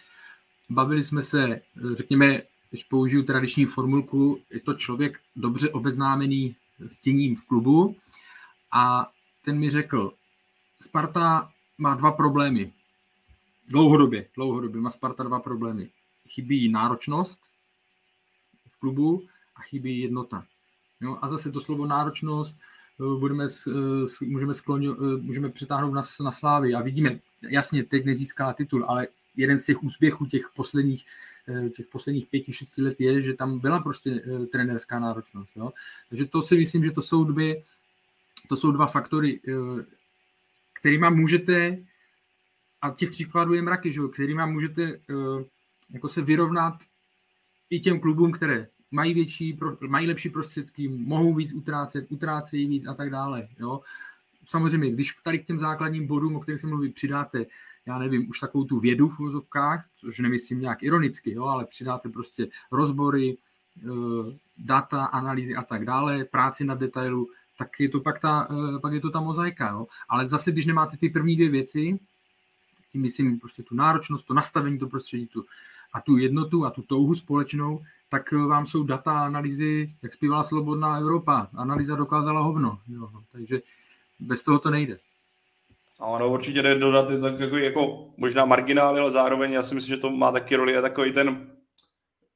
[0.70, 1.60] Bavili jsme se,
[1.94, 7.96] řekněme, když použiju tradiční formulku, je to člověk dobře obeznámený s děním v klubu
[8.72, 9.10] a
[9.44, 10.12] ten mi řekl,
[10.80, 12.72] Sparta má dva problémy.
[13.70, 15.90] Dlouhodobě, dlouhodobě má Sparta dva problémy.
[16.28, 17.40] Chybí náročnost
[18.70, 20.46] v klubu a chybí jednota.
[21.00, 21.18] Jo?
[21.22, 22.56] A zase to slovo náročnost
[23.00, 28.04] eh, budeme, eh, můžeme, skloňu, eh, můžeme přetáhnout na, na slávy a vidíme, jasně, teď
[28.04, 31.04] nezískala titul, ale jeden z těch úspěchů těch posledních,
[31.76, 34.22] těch posledních pěti, šesti let je, že tam byla prostě
[34.52, 35.56] trenerská náročnost.
[35.56, 35.72] Jo?
[36.08, 37.62] Takže to si myslím, že to jsou dvě,
[38.48, 39.40] to jsou dva faktory,
[40.72, 41.78] kterýma můžete,
[42.82, 44.00] a těch příkladů je mraky, že?
[44.12, 45.00] kterýma můžete
[45.90, 46.74] jako se vyrovnat
[47.70, 52.94] i těm klubům, které mají větší, mají lepší prostředky, mohou víc utrácet, utrácejí víc a
[52.94, 53.48] tak dále.
[53.58, 53.80] Jo?
[54.46, 57.46] Samozřejmě, když tady k těm základním bodům, o kterých jsem mluvil, přidáte,
[57.86, 62.08] já nevím, už takovou tu vědu v vozovkách, což nemyslím nějak ironicky, jo, ale přidáte
[62.08, 63.36] prostě rozbory,
[63.78, 63.88] eh,
[64.58, 68.92] data, analýzy a tak dále, práci na detailu, tak je to pak, ta, eh, pak
[68.92, 69.70] je to ta mozaika.
[69.70, 69.86] Jo.
[70.08, 71.98] Ale zase, když nemáte ty první dvě věci,
[72.92, 75.44] tím myslím prostě tu náročnost, to nastavení to prostředí tu,
[75.92, 80.44] a tu jednotu a tu touhu společnou, tak eh, vám jsou data, analýzy, jak zpívala
[80.44, 81.48] Slobodná Evropa.
[81.54, 82.78] Analýza dokázala hovno.
[82.88, 83.08] Jo.
[83.12, 83.62] No, takže
[84.20, 84.98] bez toho to nejde.
[86.00, 90.00] Ano, určitě jde dodat tak jako, jako možná marginály, ale zároveň já si myslím, že
[90.00, 91.50] to má taky roli je takový ten,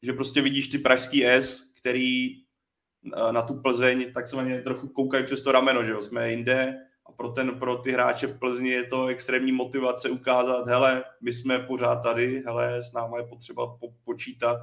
[0.02, 5.42] že prostě vidíš ty pražský S, který eh, na tu Plzeň takzvaně trochu koukají přes
[5.42, 8.84] to rameno, že jo, jsme jinde a pro, ten, pro ty hráče v Plzni je
[8.84, 13.88] to extrémní motivace ukázat, hele, my jsme pořád tady, hele, s náma je potřeba po,
[14.04, 14.60] počítat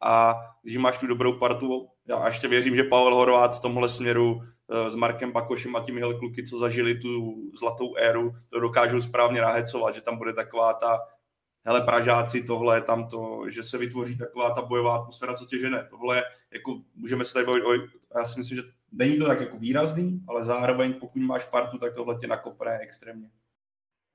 [0.00, 4.42] a když máš tu dobrou partu, já ještě věřím, že Pavel Horvát v tomhle směru
[4.70, 9.40] Eh, s Markem Bakošem a těmihle kluky, co zažili tu zlatou éru, to dokážou správně
[9.40, 11.00] nahecovat, že tam bude taková ta
[11.64, 15.86] hele, Pražáci, tohle, tam to, že se vytvoří taková ta bojová atmosféra, co tě žene.
[15.90, 17.72] Tohle, jako můžeme se tady bavit o,
[18.18, 18.62] já si myslím, že
[18.96, 23.30] není to tak jako výrazný, ale zároveň pokud máš partu, tak tohle tě nakopne extrémně.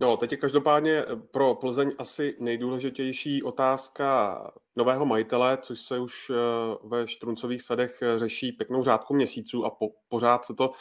[0.01, 6.35] No, teď je každopádně pro Plzeň asi nejdůležitější otázka nového majitele, což se už eh,
[6.83, 10.71] ve Štruncových sadech řeší pěknou řádku měsíců a po, pořád se to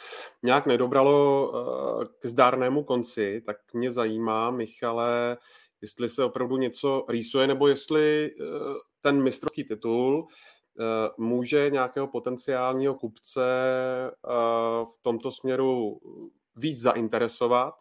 [0.43, 5.37] nějak nedobralo eh, k zdárnému konci, tak mě zajímá, Michale,
[5.81, 8.45] jestli se opravdu něco rýsuje, nebo jestli eh,
[9.01, 10.27] ten mistrovský titul
[11.17, 13.41] může nějakého potenciálního kupce
[14.83, 15.99] v tomto směru
[16.55, 17.73] víc zainteresovat,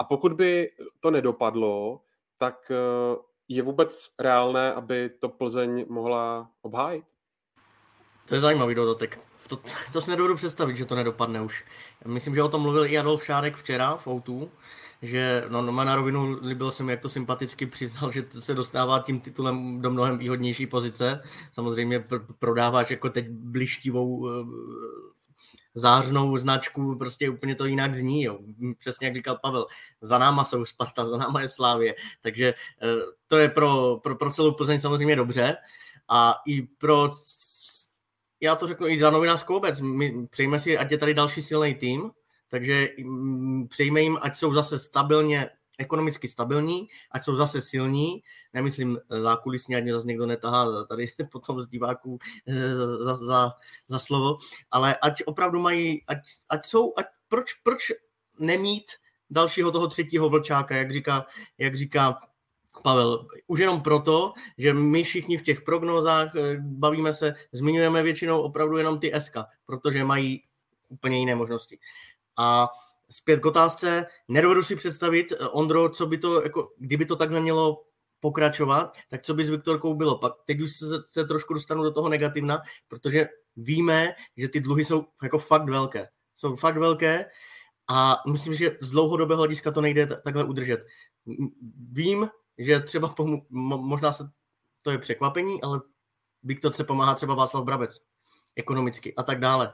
[0.00, 2.00] a pokud by to nedopadlo,
[2.38, 3.16] tak eh,
[3.48, 7.04] je vůbec reálné, aby to Plzeň mohla obhájit?
[8.28, 9.20] To je zajímavý dodatek.
[9.48, 9.58] To,
[9.92, 11.64] to si nedovedu představit, že to nedopadne už.
[12.06, 14.50] Myslím, že o tom mluvil i Adolf Šárek včera v Outu,
[15.02, 19.00] že no, no na rovinu líbilo se mi, jak to sympaticky přiznal, že se dostává
[19.00, 21.22] tím titulem do mnohem výhodnější pozice.
[21.52, 24.30] Samozřejmě pr- prodáváš jako teď blištivou uh,
[25.74, 28.38] zářnou značku, prostě úplně to jinak zní, jo.
[28.78, 29.66] přesně jak říkal Pavel,
[30.00, 32.86] za náma jsou Sparta, za náma je Slávě, takže eh,
[33.26, 35.56] to je pro, pro, pro celou Plzeň samozřejmě dobře
[36.08, 37.10] a i pro
[38.40, 41.74] já to řeknu i za novinářskou obec, my přejme si, ať je tady další silný
[41.74, 42.10] tým,
[42.50, 48.98] takže mm, přejme jim, ať jsou zase stabilně ekonomicky stabilní, ať jsou zase silní, nemyslím
[49.18, 53.52] zákulisně, ať mě zase někdo netahá tady potom z diváků eh, za, za, za,
[53.88, 54.36] za slovo,
[54.70, 57.92] ale ať opravdu mají, ať, ať jsou, ať, proč, proč
[58.38, 58.84] nemít
[59.30, 61.26] dalšího toho třetího vlčáka, jak říká,
[61.58, 62.16] jak říká
[62.82, 68.40] Pavel, už jenom proto, že my všichni v těch prognózách eh, bavíme se, zmiňujeme většinou
[68.40, 69.36] opravdu jenom ty SK,
[69.66, 70.42] protože mají
[70.88, 71.78] úplně jiné možnosti.
[72.40, 72.68] A
[73.10, 77.40] zpět k otázce, nedovedu si představit, eh, Ondro, co by to, jako, kdyby to takhle
[77.40, 77.84] mělo
[78.20, 80.18] pokračovat, tak co by s Viktorkou bylo?
[80.18, 84.84] Pak teď už se, se trošku dostanu do toho negativna, protože víme, že ty dluhy
[84.84, 86.08] jsou jako fakt velké.
[86.36, 87.24] Jsou fakt velké
[87.88, 90.80] a myslím, že z dlouhodobého hlediska to nejde takhle udržet.
[91.92, 93.46] Vím, že třeba pomu-
[93.80, 94.24] možná se
[94.82, 95.80] to je překvapení, ale
[96.42, 98.00] Viktorce pomáhá třeba Václav Brabec
[98.56, 99.72] ekonomicky a tak dále.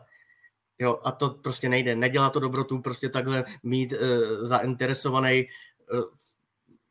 [0.78, 1.96] Jo, a to prostě nejde.
[1.96, 3.98] Nedělá to dobrotu prostě takhle mít uh,
[4.46, 5.46] zainteresovaný.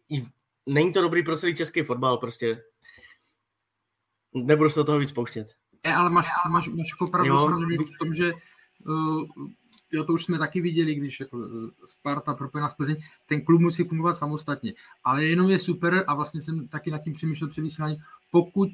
[0.10, 0.20] Uh,
[0.66, 2.64] není to dobrý pro celý český fotbal prostě.
[4.34, 5.48] Nebudu se do toho víc pouštět.
[5.86, 7.48] Je, ale máš, máš, máš jako pravdu
[7.86, 8.34] v tom, že
[8.86, 9.24] uh,
[9.92, 11.38] jo, to už jsme taky viděli, když jako
[11.86, 12.96] Sparta propojená s Plzeň,
[13.26, 14.74] ten klub musí fungovat samostatně.
[15.04, 17.98] Ale jenom je super a vlastně jsem taky nad tím přemýšlel při vysílání,
[18.32, 18.70] pokud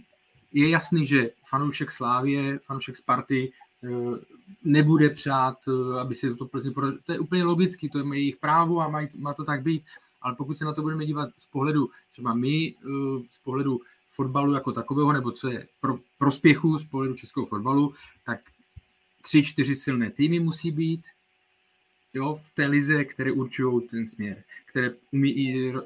[0.51, 3.51] je jasný, že fanoušek Slávie, fanoušek Sparty
[4.63, 6.73] nebude přát, eh, aby se to Plzeň
[7.05, 9.83] To je úplně logický, to je jejich právo a má, má to tak být.
[10.21, 13.79] Ale pokud se na to budeme dívat z pohledu, třeba my, eh, z pohledu
[14.11, 17.93] fotbalu jako takového, nebo co je pro prospěchu z pohledu českého fotbalu,
[18.25, 18.39] tak
[19.21, 21.01] tři, čtyři silné týmy musí být
[22.13, 25.29] jo, v té lize, které určují ten směr, které umí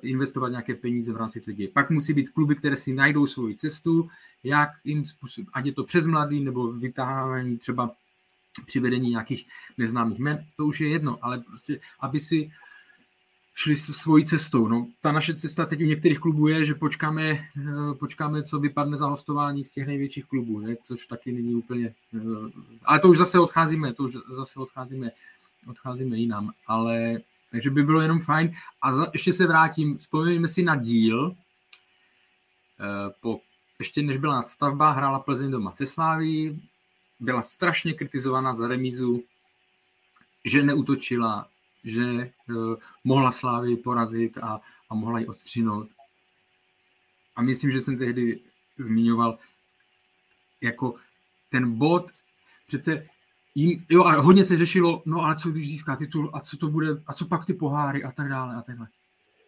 [0.01, 1.67] investovat nějaké peníze v rámci ligy.
[1.67, 4.09] Pak musí být kluby, které si najdou svoji cestu,
[4.45, 7.91] jak jim způsob, ať je to přes mladý nebo vytáhání třeba
[8.65, 12.51] přivedení nějakých neznámých men, to už je jedno, ale prostě, aby si
[13.55, 14.67] šli svojí cestou.
[14.67, 18.97] No, ta naše cesta teď u některých klubů je, že počkáme, eh, počkáme, co vypadne
[18.97, 20.75] za hostování z těch největších klubů, ne?
[20.83, 21.93] což taky není úplně...
[22.15, 22.19] Eh,
[22.83, 25.11] ale to už zase odcházíme, to už zase odcházíme,
[25.67, 27.19] odcházíme jinam, ale
[27.51, 28.51] takže by bylo jenom fajn.
[28.81, 31.35] A za, ještě se vrátím, vzpomeňme si na díl
[32.79, 33.39] eh, po
[33.79, 36.69] ještě než byla nadstavba, hrála Plzeň doma se Sláví,
[37.19, 39.23] byla strašně kritizovaná za remízu,
[40.45, 41.49] že neutočila,
[41.83, 45.87] že uh, mohla Slávy porazit a, a mohla ji odstřinout.
[47.35, 48.39] A myslím, že jsem tehdy
[48.77, 49.37] zmiňoval
[50.61, 50.95] jako
[51.49, 52.11] ten bod,
[52.67, 53.07] přece
[53.55, 56.67] jim, jo, a hodně se řešilo, no ale co když získá titul a co to
[56.67, 58.89] bude, a co pak ty poháry a tak dále a tak dále.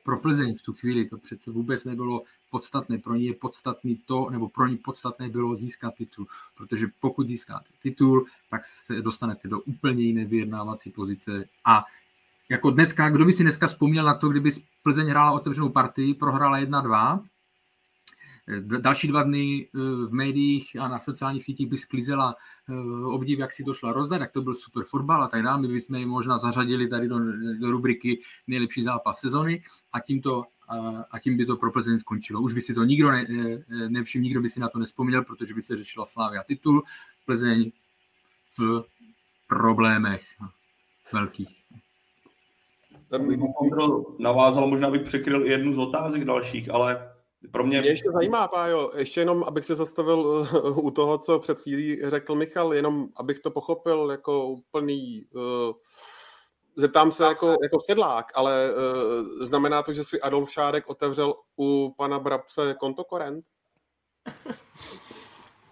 [0.07, 2.97] Pro Plzeň v tu chvíli to přece vůbec nebylo podstatné.
[2.97, 6.27] Pro ní je podstatný to, nebo pro ní podstatné bylo získat titul.
[6.57, 11.85] Protože pokud získáte titul, tak se dostanete do úplně jiné vyjednávací pozice a
[12.49, 14.49] jako dneska, kdo by si dneska vzpomněl na to, kdyby
[14.83, 17.23] Plzeň hrála otevřenou partii, prohrála 1-2,
[18.61, 22.35] Další dva dny eh, v médiích a na sociálních sítích by sklízela
[22.69, 22.73] eh,
[23.05, 25.61] obdiv, jak si to šla rozdat, jak to byl super fotbal a tak dále.
[25.61, 27.19] My bychom ji možná zařadili tady do,
[27.59, 30.43] do rubriky nejlepší zápas sezony a tím, to,
[31.11, 32.41] a tím by to pro Plzeň skončilo.
[32.41, 33.27] Už by si to nikdo ne,
[33.87, 36.83] nevšiml, nikdo by si na to nespomněl, protože by se řešila Slávia titul.
[37.25, 37.71] Plzeň
[38.57, 38.83] v
[39.47, 40.23] problémech
[41.13, 41.63] velkých.
[43.09, 43.27] Ten
[44.19, 47.16] navázal, možná bych překryl i jednu z otázek dalších, ale
[47.51, 47.81] pro mě...
[47.81, 52.01] Mě ještě zajímá, Pájo, ještě jenom, abych se zastavil uh, u toho, co před chvílí
[52.09, 55.73] řekl Michal, jenom abych to pochopil jako úplný uh,
[56.75, 61.93] zeptám se jako, jako sedlák, ale uh, znamená to, že si Adolf Šárek otevřel u
[61.97, 63.45] pana Brabce konto korent?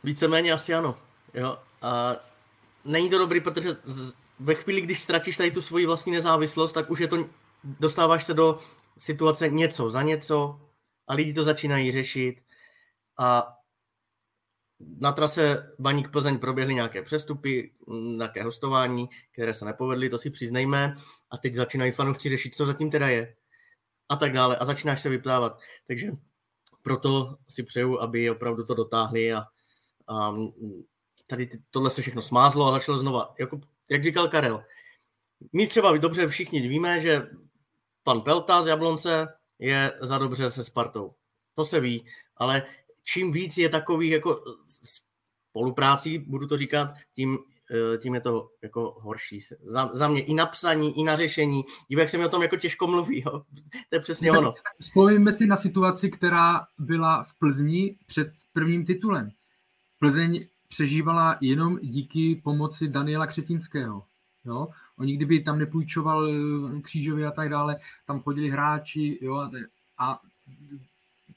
[0.04, 0.98] Víceméně asi ano.
[1.34, 1.58] Jo.
[1.82, 2.16] A
[2.86, 6.90] není to dobrý, protože z, ve chvíli, když ztratíš tady tu svoji vlastní nezávislost, tak
[6.90, 7.26] už je to,
[7.64, 8.60] dostáváš se do
[8.98, 10.60] situace něco za něco
[11.08, 12.42] a lidi to začínají řešit
[13.18, 13.56] a
[14.80, 17.72] na trase Baník Plzeň proběhly nějaké přestupy,
[18.18, 20.96] nějaké hostování, které se nepovedly, to si přiznejme.
[21.30, 23.36] A teď začínají fanoušci řešit, co zatím teda je.
[24.10, 24.58] A tak dále.
[24.58, 25.60] A začínáš se vyplávat.
[25.88, 26.12] Takže
[26.82, 29.44] proto si přeju, aby opravdu to dotáhli a,
[30.08, 30.36] a
[31.28, 33.34] tady tohle se všechno smázlo a začalo znova.
[33.40, 34.64] Jako, jak říkal Karel,
[35.54, 37.28] my třeba dobře všichni víme, že
[38.04, 39.28] pan Pelta z Jablonce
[39.60, 41.14] je za dobře se Spartou.
[41.56, 42.06] To se ví,
[42.38, 42.64] ale
[43.04, 44.44] čím víc je takových jako
[45.50, 47.38] spoluprácí, budu to říkat, tím,
[47.72, 49.40] eh, tím je to jako horší.
[49.64, 51.64] Za, za mě i na psaní, i na řešení.
[51.88, 53.24] Dívej, jak se mi o tom jako těžko mluví.
[53.26, 53.32] Jo.
[53.90, 54.54] To je přesně ono.
[54.80, 59.32] Vzpomeňme si na situaci, která byla v Plzni před prvním titulem.
[60.00, 64.06] Plzeň přežívala jenom díky pomoci Daniela Křetinského.
[64.46, 64.68] Jo?
[64.98, 67.78] Oni kdyby tam nepůjčoval eh, křížovi a tak dále,
[68.08, 69.50] tam chodili hráči jo?
[69.98, 70.20] a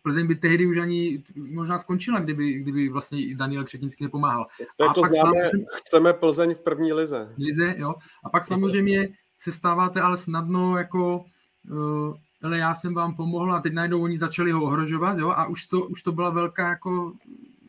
[0.03, 4.47] Plzeň by tehdy už ani možná skončila, kdyby, kdyby vlastně Daniel Křetinský nepomáhal.
[4.77, 7.35] To je to pak známe, samozřejmě, chceme Plzeň v první lize.
[7.39, 7.95] Lize, jo.
[8.25, 11.25] A pak samozřejmě se stáváte ale snadno jako
[11.71, 15.47] uh, ale já jsem vám pomohl a teď najednou oni začali ho ohrožovat, jo, a
[15.47, 17.13] už to, už to byla velká jako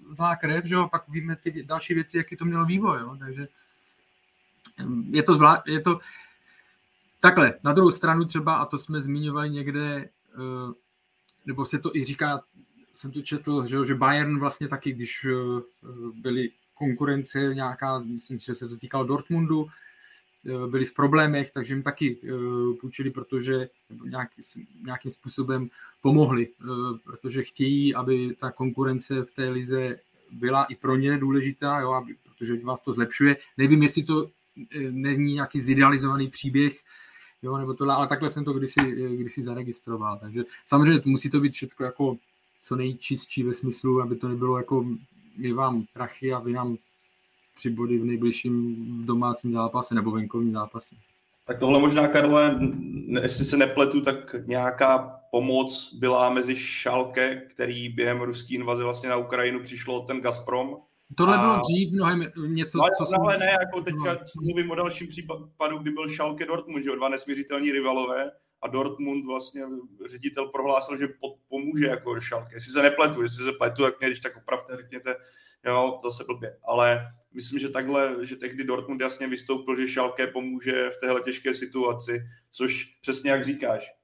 [0.10, 3.16] zlá krev, že jo, a pak víme ty další věci, jaký to mělo vývoj, jo,
[3.20, 3.48] takže
[5.12, 6.00] je to, zvlá, je to
[7.20, 10.74] takhle, na druhou stranu třeba, a to jsme zmiňovali někde, uh,
[11.46, 12.42] nebo se to i říká,
[12.94, 15.62] jsem to četl, že, že Bayern vlastně taky, když uh,
[16.22, 21.84] byly konkurence nějaká, myslím, že se to týkalo Dortmundu, uh, byli v problémech, takže jim
[21.84, 22.18] taky
[22.82, 23.70] půjčili, protože
[24.04, 24.42] nějaký,
[24.86, 25.70] nějakým způsobem
[26.02, 26.48] pomohli,
[27.04, 30.00] protože chtějí, aby ta konkurence v té lize
[30.32, 33.38] byla i pro ně důležitá, jo, aby, protože vás to zlepšuje.
[33.58, 34.30] Nevím, jestli to
[34.90, 36.80] není nějaký zidealizovaný příběh,
[37.42, 38.82] jo, nebo tohle, ale takhle jsem to kdysi,
[39.16, 40.18] kdysi zaregistroval.
[40.18, 42.18] Takže samozřejmě musí to být všechno jako
[42.62, 44.86] co nejčistší ve smyslu, aby to nebylo jako
[45.38, 46.78] my vám prachy a vy nám
[47.56, 50.96] tři body v nejbližším domácím zápase nebo venkovním zápase.
[51.46, 52.60] Tak tohle možná, Karle,
[53.22, 59.18] jestli se nepletu, tak nějaká pomoc byla mezi Šalke, který během ruské invaze vlastně na
[59.18, 60.78] Ukrajinu přišlo ten Gazprom,
[61.18, 61.42] Tohle a...
[61.42, 63.22] bylo dřív mnohem něco, no, co jsem...
[63.22, 64.20] Ale ne, jako teďka no.
[64.42, 69.64] mluvím o dalším případu, kdy byl Schalke Dortmund, že dva nesměřitelní rivalové a Dortmund vlastně
[70.10, 71.08] ředitel prohlásil, že
[71.50, 72.56] pomůže jako Schalke.
[72.56, 75.16] Jestli se nepletu, jestli se pletu, tak mě když tak opravdu řekněte,
[75.66, 76.58] jo, zase blbě.
[76.64, 81.54] Ale myslím, že takhle, že tehdy Dortmund jasně vystoupil, že Schalke pomůže v téhle těžké
[81.54, 83.99] situaci, což přesně jak říkáš,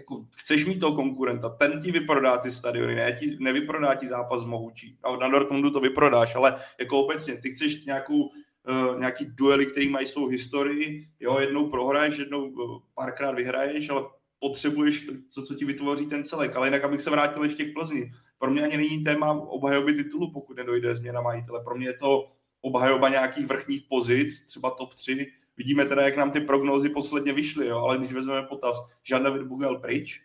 [0.00, 4.44] jako chceš mít toho konkurenta, ten ti vyprodá ty stadiony, ne, ti, nevyprodá ti zápas
[4.44, 4.98] mohoučí.
[5.02, 9.88] A na Dortmundu to vyprodáš, ale jako obecně, ty chceš nějakou, uh, nějaký duely, který
[9.88, 14.02] mají svou historii, jo, jednou prohraješ, jednou uh, párkrát vyhraješ, ale
[14.38, 16.56] potřebuješ to, co ti vytvoří ten celek.
[16.56, 18.12] Ale jinak, abych se vrátil ještě k Plzni.
[18.38, 21.64] Pro mě ani není téma obhajoby titulu, pokud nedojde změna majitele.
[21.64, 22.28] Pro mě je to
[22.60, 27.66] obhajoba nějakých vrchních pozic, třeba top 3, Vidíme teda, jak nám ty prognózy posledně vyšly,
[27.66, 27.78] jo?
[27.78, 28.76] ale když vezmeme potaz,
[29.10, 30.22] Jean-David Bugel pryč,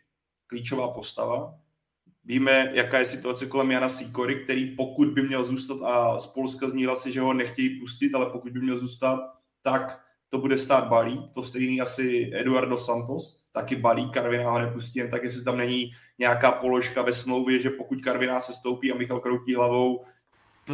[0.48, 1.60] klíčová postava,
[2.28, 6.68] Víme, jaká je situace kolem Jana Sikory, který pokud by měl zůstat, a z Polska
[6.68, 9.20] zní hlasy, že ho nechtějí pustit, ale pokud by měl zůstat,
[9.62, 11.32] tak to bude stát balík.
[11.34, 15.92] To stejný asi Eduardo Santos, taky balík, Karviná ho nepustí, jen tak jestli tam není
[16.20, 20.04] nějaká položka ve smlouvě, že pokud Karviná se stoupí a Michal kroutí hlavou,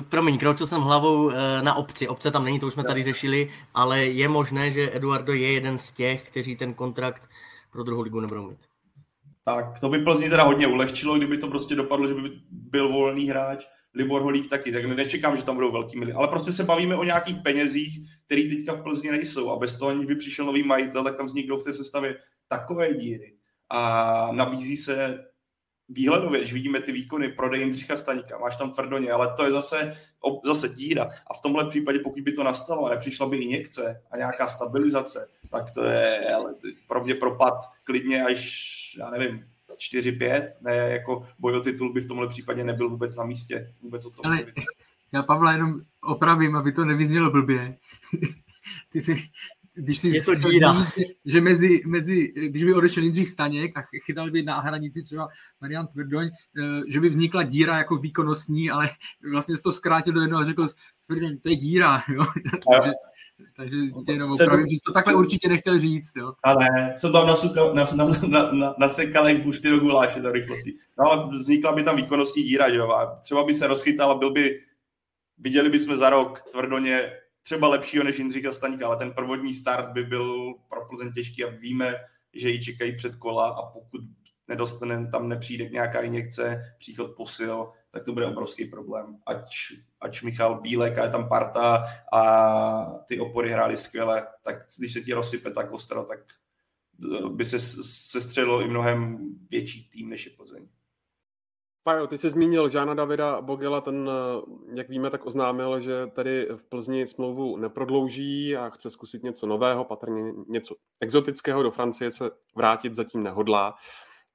[0.09, 2.07] Promiň, kroutil jsem hlavou eh, na obci.
[2.07, 5.79] Obce tam není, to už jsme tady řešili, ale je možné, že Eduardo je jeden
[5.79, 7.29] z těch, kteří ten kontrakt
[7.71, 8.59] pro druhou ligu nebudou mít.
[9.43, 13.29] Tak, to by Plzni teda hodně ulehčilo, kdyby to prostě dopadlo, že by byl volný
[13.29, 13.65] hráč.
[13.93, 16.13] Libor Holík taky, tak nečekám, že tam budou velký mili.
[16.13, 19.51] Ale prostě se bavíme o nějakých penězích, které teďka v Plzni nejsou.
[19.51, 22.93] A bez toho, aniž by přišel nový majitel, tak tam vzniknou v té sestavě takové
[22.93, 23.35] díry.
[23.69, 25.25] A nabízí se
[25.91, 29.97] výhledově, když vidíme ty výkony prodej Jindřicha Staňka, máš tam tvrdoně, ale to je zase,
[30.45, 31.09] zase díra.
[31.27, 35.27] A v tomhle případě, pokud by to nastalo a nepřišla by injekce a nějaká stabilizace,
[35.51, 36.53] tak to je ale
[36.87, 39.45] pro mě propad klidně až, já nevím,
[39.77, 43.73] 4-5, ne jako boj o titul by v tomhle případě nebyl vůbec na místě.
[43.81, 44.45] Vůbec o tom ale,
[45.11, 47.77] já Pavla jenom opravím, aby to nevyznělo blbě.
[48.89, 49.23] Ty jsi
[49.73, 50.87] když si je to díra.
[50.97, 55.27] Že, že mezi, mezi, když by odešel Jindřich Staněk a chytal by na hranici třeba
[55.61, 58.89] Marian Tvrdoň, eh, že by vznikla díra jako výkonnostní, ale
[59.31, 60.67] vlastně jsi to zkrátil do jednoho a řekl
[61.07, 62.03] Tvrdoň, to je díra.
[62.13, 62.25] Jo?
[62.71, 62.91] Takže,
[63.55, 66.11] Takže tě jenom opravím, že jsi to takhle určitě nechtěl říct.
[66.15, 66.33] Jo.
[66.43, 70.73] Ale jsem tam nasukal, nas, nas, na, na, nasekal jak bušty do guláše do rychlosti.
[70.99, 72.89] No ale vznikla by tam výkonnostní díra, že jo?
[72.89, 74.59] A třeba by se rozchytal a byl by,
[75.37, 77.11] viděli bychom za rok tvrdoně
[77.41, 81.49] třeba lepšího než Jindřicha Staňka, ale ten prvotní start by byl pro Plzeň těžký a
[81.49, 81.95] víme,
[82.33, 84.01] že ji čekají před kola a pokud
[84.47, 89.17] nedostane, tam nepřijde nějaká injekce, příchod posil, tak to bude obrovský problém.
[89.25, 89.53] Ať,
[90.01, 91.83] ať Michal Bílek a je tam parta
[92.13, 92.21] a
[93.07, 96.19] ty opory hrály skvěle, tak když se ti rozsype tak ostro, tak
[97.29, 100.67] by se sestřelilo i mnohem větší tým, než je Plzeň.
[101.83, 104.09] Pajo, ty jsi zmínil Žána Davida Bogela, ten,
[104.73, 109.85] jak víme, tak oznámil, že tady v Plzni smlouvu neprodlouží a chce zkusit něco nového,
[109.85, 113.75] patrně něco exotického do Francie se vrátit zatím nehodlá.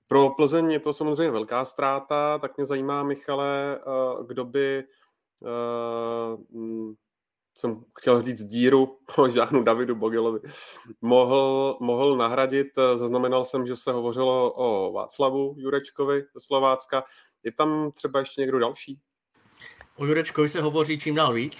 [0.08, 4.84] Pro Plzeň je to samozřejmě velká ztráta, tak mě zajímá, Michale, eh, kdo by,
[5.42, 6.94] uh,
[7.58, 10.40] jsem chtěl říct díru pro Žánu Davidu Bogelovi,
[11.00, 12.66] mohl, mohl nahradit.
[12.94, 17.04] Zaznamenal jsem, že se hovořilo o Václavu Jurečkovi ze Slovácka.
[17.46, 18.98] Je tam třeba ještě někdo další?
[19.96, 21.58] O Jurečkovi se hovoří čím dál víc.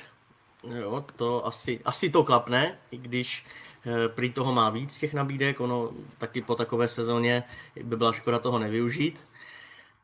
[0.80, 3.44] Jo, to asi, asi to klapne, i když
[3.86, 7.42] Eh, prý toho má víc těch nabídek, ono taky po takové sezóně
[7.82, 9.24] by byla škoda toho nevyužít.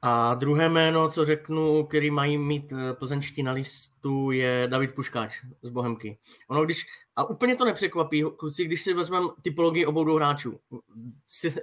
[0.05, 5.41] A druhé jméno, co řeknu, který mají mít eh, plzeňští na listu, je David Puškáč
[5.63, 6.19] z Bohemky.
[6.49, 6.87] Ono, když,
[7.17, 10.61] a úplně to nepřekvapí, kluci, když si vezmeme typologii obou dvou hráčů.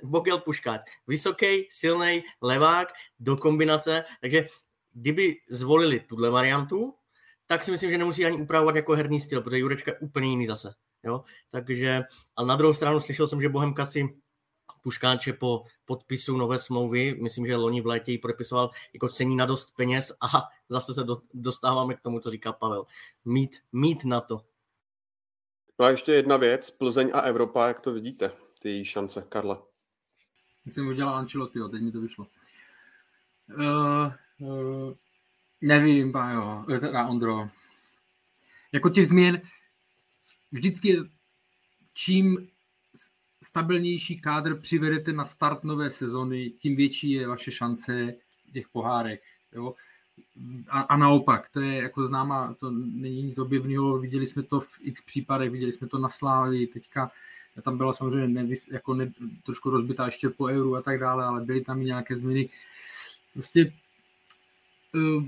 [0.04, 2.88] Bogel Puškáč, vysoký, silný, levák,
[3.20, 4.46] do kombinace, takže
[4.94, 6.94] kdyby zvolili tuhle variantu,
[7.48, 10.48] tak si myslím, že nemusí ani upravovat jako herní styl, protože Jurečka je úplně jiný
[10.48, 10.74] zase.
[11.04, 11.24] Jo?
[11.50, 12.04] Takže,
[12.36, 14.10] ale na druhou stranu slyšel jsem, že Bohemka si
[14.82, 19.46] Puškáče po podpisu nové smlouvy, myslím, že loni v létě ji podepisoval, jako cení na
[19.46, 20.28] dost peněz a
[20.70, 22.86] zase se do, dostáváme k tomu, co říká Pavel.
[23.26, 24.46] Mít, mít na to.
[25.80, 29.58] No a ještě jedna věc, Plzeň a Evropa, jak to vidíte, ty její šance, Karle?
[30.66, 32.28] Jsem udělal Ancelotti, teď mi to vyšlo.
[33.58, 34.14] Uh,
[34.50, 34.94] uh,
[35.62, 37.50] nevím, Pájo, teda Ondro.
[38.72, 39.42] Jako těch změn,
[40.52, 40.98] vždycky
[41.94, 42.50] čím
[43.44, 48.14] stabilnější kádr přivedete na start nové sezony, tím větší je vaše šance
[48.50, 49.22] v těch pohárech.
[49.54, 49.74] Jo?
[50.68, 54.80] A, a naopak, to je jako známa, to není nic objevného, viděli jsme to v
[54.82, 57.12] x případech, viděli jsme to na Slávi, teďka
[57.62, 59.12] tam byla samozřejmě nevys, jako ne,
[59.44, 62.50] trošku rozbitá ještě po euru a tak dále, ale byly tam i nějaké změny.
[63.34, 63.74] Prostě
[64.96, 65.24] uh,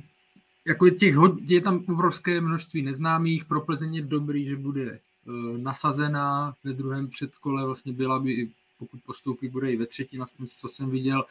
[0.66, 5.11] jako je, těch, je tam obrovské množství neznámých, pro Plzeň je dobrý, že bude Eh,
[5.58, 10.68] nasazená ve druhém předkole, vlastně byla by, pokud postoupí, bude i ve třetím, aspoň co
[10.68, 11.26] jsem viděl,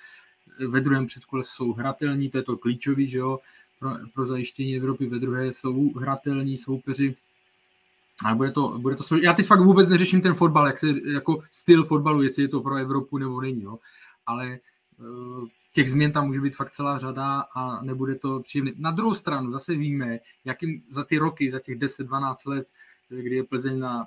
[0.60, 3.38] eh, ve druhém předkole jsou hratelní, to je to klíčový, že jo,
[3.78, 7.16] pro, pro zajištění Evropy ve druhé jsou hratelní soupeři,
[8.24, 11.42] a bude to, bude to, já teď fakt vůbec neřeším ten fotbal, jak se, jako
[11.50, 13.78] styl fotbalu, jestli je to pro Evropu nebo není, jo.
[14.26, 18.72] ale eh, těch změn tam může být fakt celá řada a nebude to příjemné.
[18.78, 22.68] Na druhou stranu zase víme, jakým za ty roky, za těch 10-12 let
[23.10, 24.06] kdy je Plzeň na,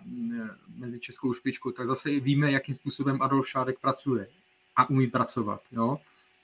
[0.78, 4.28] mezi českou špičkou, tak zase víme, jakým způsobem Adolf Šádek pracuje
[4.76, 5.62] a umí pracovat.
[5.72, 5.99] Jo?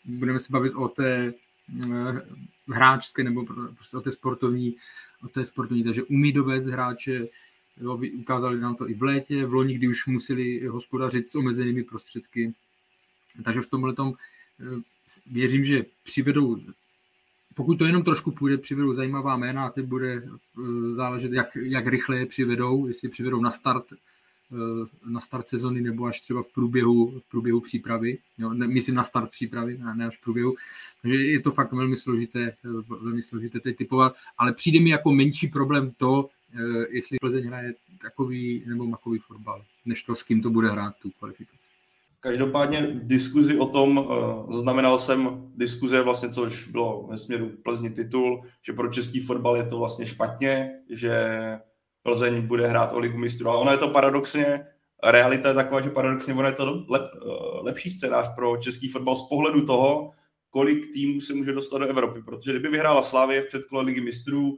[0.05, 1.33] Budeme se bavit o té
[2.67, 3.45] hráčské nebo
[3.75, 4.75] prostě o té sportovní,
[5.23, 7.27] o té sportovní, takže umí dovést hráče,
[7.77, 11.83] jo, ukázali nám to i v létě, v loni, kdy už museli hospodařit s omezenými
[11.83, 12.53] prostředky.
[13.43, 14.13] Takže v tomhle tom
[14.59, 14.81] eh,
[15.31, 16.59] věřím, že přivedou
[17.59, 21.87] pokud to jenom trošku půjde, přivedou zajímavá jména a teď bude eh, záležet, jak, jak
[21.87, 26.47] rychle je přivedou, jestli přivedou na start, eh, na start sezony nebo až třeba v
[26.53, 28.17] průběhu, v průběhu přípravy.
[28.37, 30.55] Jo, ne, myslím na start přípravy, ne, ne až v průběhu.
[31.01, 35.11] Takže je to fakt velmi složité, eh, velmi složité teď typovat, ale přijde mi jako
[35.11, 36.29] menší problém to,
[36.89, 41.09] jestli Plzeň hraje takový nebo makový fotbal, než to, s kým to bude hrát tu
[41.09, 41.58] kvalifikaci.
[42.19, 48.41] Každopádně diskuzi o tom, uh, zaznamenal jsem diskuze vlastně, což bylo ve směru Plzni titul,
[48.65, 51.37] že pro český fotbal je to vlastně špatně, že
[52.01, 53.49] Plzeň bude hrát o ligu mistrů.
[53.49, 54.65] Ale ono je to paradoxně,
[55.03, 59.15] realita je taková, že paradoxně ono je to lep, uh, lepší scénář pro český fotbal
[59.15, 60.11] z pohledu toho,
[60.49, 62.21] kolik týmů se může dostat do Evropy.
[62.21, 64.57] Protože kdyby vyhrála Slávě v předkole ligy mistrů,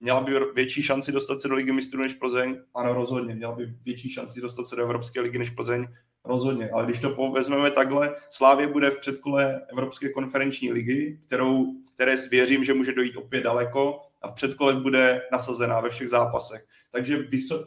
[0.00, 2.56] měla by větší šanci dostat se do ligy mistrů než Plzeň?
[2.74, 3.34] Ano, rozhodně.
[3.34, 5.86] Měla by větší šanci dostat se do Evropské ligy než Plzeň?
[6.24, 11.94] Rozhodně, ale když to vezmeme takhle, Slávě bude v předkole Evropské konferenční ligy, kterou, v
[11.94, 16.66] které věřím, že může dojít opět daleko a v předkole bude nasazená ve všech zápasech.
[16.92, 17.64] Takže vyso,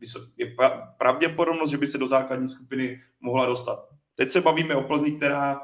[0.00, 0.54] vyso, je
[0.98, 3.88] pravděpodobnost, že by se do základní skupiny mohla dostat.
[4.14, 5.60] Teď se bavíme o Plzni, která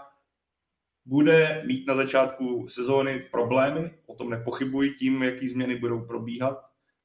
[1.06, 6.64] bude mít na začátku sezóny problémy, o tom nepochybuji tím, jaký změny budou probíhat,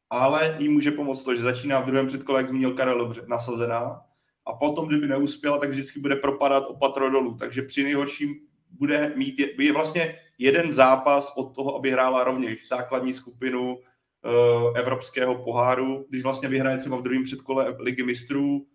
[0.09, 4.01] ale jí může pomoct to, že začíná v druhém předkole, jak zmínil Karel dobře, nasazená
[4.45, 7.35] a potom, kdyby neuspěla, tak vždycky bude propadat o patro dolů.
[7.39, 8.35] Takže při nejhorším
[8.69, 13.81] bude mít, je, vlastně jeden zápas od toho, aby hrála rovněž základní skupinu uh,
[14.77, 18.65] evropského poháru, když vlastně vyhraje třeba v druhém předkole ligy mistrů,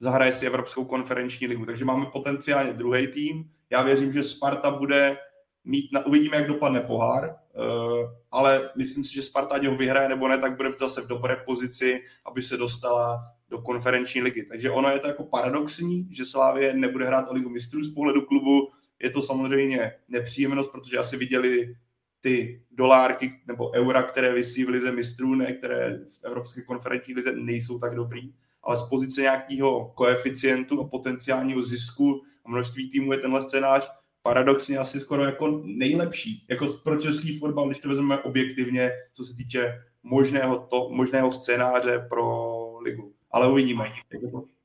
[0.00, 1.66] zahraje si Evropskou konferenční ligu.
[1.66, 3.50] Takže máme potenciálně druhý tým.
[3.70, 5.18] Já věřím, že Sparta bude
[5.64, 10.08] mít, na, uvidíme, jak dopadne pohár, uh, ale myslím si, že Sparta, ať ho vyhraje
[10.08, 13.20] nebo ne, tak bude zase v dobré pozici, aby se dostala
[13.50, 14.42] do konferenční ligy.
[14.42, 18.22] Takže ono je to jako paradoxní, že Slávě nebude hrát o ligu mistrů z pohledu
[18.22, 18.70] klubu.
[19.02, 21.74] Je to samozřejmě nepříjemnost, protože asi viděli
[22.20, 27.32] ty dolárky nebo eura, které vysí v lize mistrů, ne, které v Evropské konferenční lize
[27.32, 33.18] nejsou tak dobrý, ale z pozice nějakého koeficientu a potenciálního zisku a množství týmů je
[33.18, 33.90] tenhle scénář
[34.22, 39.34] paradoxně asi skoro jako nejlepší, jako pro český fotbal, když to vezmeme objektivně, co se
[39.34, 43.14] týče možného, to, možného scénáře pro ligu.
[43.30, 43.92] Ale uvidíme.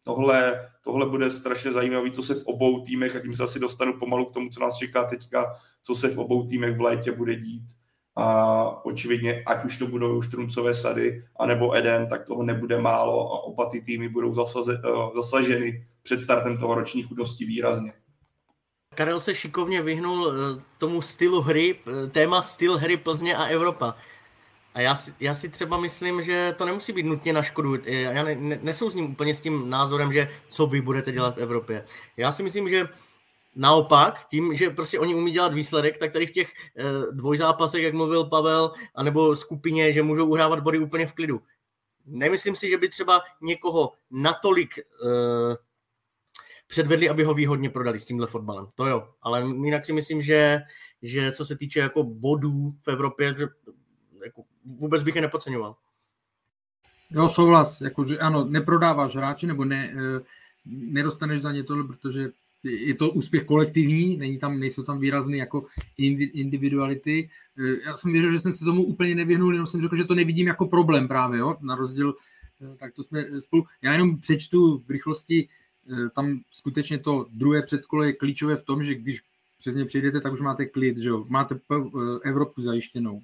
[0.03, 3.99] Tohle, tohle bude strašně zajímavé, co se v obou týmech, a tím se asi dostanu
[3.99, 5.51] pomalu k tomu, co nás čeká teďka,
[5.83, 7.63] co se v obou týmech v létě bude dít.
[8.15, 13.33] A očividně, ať už to budou už Truncové sady, anebo Eden, tak toho nebude málo
[13.33, 17.93] a oba ty týmy budou zasaze, eh, zasaženy před startem toho ročníku dosti výrazně.
[18.95, 23.95] Karel se šikovně vyhnul eh, tomu stylu hry, eh, téma styl hry Plzně a Evropa.
[24.75, 27.75] A já si, já si třeba myslím, že to nemusí být nutně na škodu.
[27.85, 31.85] Já ne, ne, nesouzním úplně s tím názorem, že co vy budete dělat v Evropě.
[32.17, 32.87] Já si myslím, že
[33.55, 37.93] naopak, tím, že prostě oni umí dělat výsledek, tak tady v těch eh, dvojzápasech, jak
[37.93, 41.41] mluvil Pavel, anebo skupině, že můžou uhrávat body úplně v klidu.
[42.05, 45.55] Nemyslím si, že by třeba někoho natolik eh,
[46.67, 48.67] předvedli, aby ho výhodně prodali s tímhle fotbalem.
[48.75, 50.59] To jo, ale jinak si myslím, že,
[51.01, 53.47] že co se týče jako bodů v Evropě, že
[54.25, 55.75] jako vůbec bych je nepodceňoval.
[57.11, 60.21] Jo, souhlas, jako, že ano, neprodáváš hráči nebo ne, eh,
[60.65, 62.31] nedostaneš za ně tohle, protože
[62.63, 65.65] je to úspěch kolektivní, není tam, nejsou tam výrazné jako
[66.33, 67.29] individuality.
[67.59, 70.15] Eh, já jsem věřil, že jsem se tomu úplně nevyhnul, jenom jsem řekl, že to
[70.15, 71.57] nevidím jako problém právě, jo?
[71.61, 72.15] na rozdíl,
[72.61, 73.65] eh, tak to jsme spolu.
[73.81, 75.47] Já jenom přečtu v rychlosti,
[76.15, 79.21] tam skutečně to druhé předkolo je klíčové v tom, že když
[79.57, 81.25] přes ně přijdete, tak už máte klid, že jo?
[81.27, 81.59] máte
[82.23, 83.21] Evropu zajištěnou.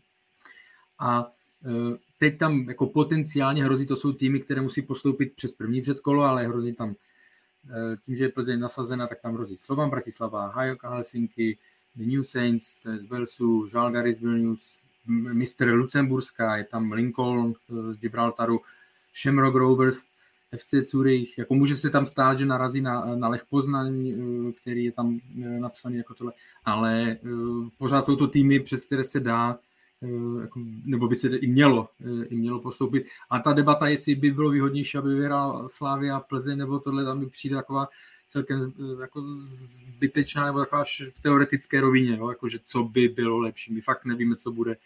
[1.02, 1.32] A
[1.66, 6.24] e, teď tam jako potenciálně hrozí, to jsou týmy, které musí postoupit přes první předkolo,
[6.24, 10.90] ale hrozí tam e, tím, že je Plzeň nasazena, tak tam hrozí Slovan Bratislava, Hajoka
[10.90, 11.58] Helsinki,
[11.96, 15.68] The New Saints z Velsu, Žalgaris Vilnius, Mr.
[15.68, 17.54] Lucemburska, je tam Lincoln
[17.92, 18.62] z Gibraltaru,
[19.22, 20.06] Shamrock Rovers,
[20.58, 24.84] FC Zurich, jako může se tam stát, že narazí na, na Lech Poznaň, e, který
[24.84, 25.20] je tam
[25.60, 26.34] napsaný jako tohle,
[26.66, 27.18] ale
[27.78, 29.60] pořád jsou to týmy, přes které se dá
[30.42, 33.06] jako, nebo by se i mělo, eh, i mělo postoupit.
[33.30, 37.30] A ta debata, jestli by bylo výhodnější, aby vyhrál Slávia Plzeň, nebo tohle tam mi
[37.30, 37.88] přijde taková
[38.28, 40.84] celkem eh, jako zbytečná, nebo taková
[41.14, 42.30] v teoretické rovině, jo?
[42.30, 43.74] Jako, že co by bylo lepší.
[43.74, 44.78] My fakt nevíme, co bude,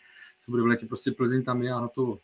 [0.42, 0.86] co bude v létě.
[0.86, 2.20] Prostě Plzeň tam je a hotovo.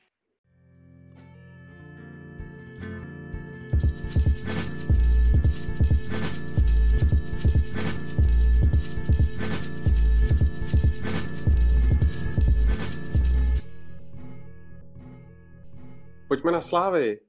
[16.31, 17.19] Pojďme na Slávy.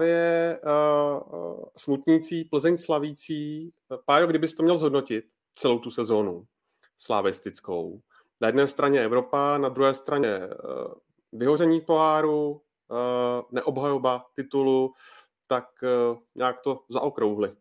[0.00, 3.72] Je uh, uh, smutnící, Plzeň slavící.
[4.04, 5.24] Pájo, kdybys to měl zhodnotit
[5.54, 6.44] celou tu sezónu
[6.96, 8.00] slavistickou.
[8.40, 10.92] Na jedné straně Evropa, na druhé straně uh,
[11.32, 12.58] vyhoření poháru, uh,
[13.52, 14.92] neobhajoba titulu,
[15.48, 17.52] tak uh, nějak to zaokrouhli.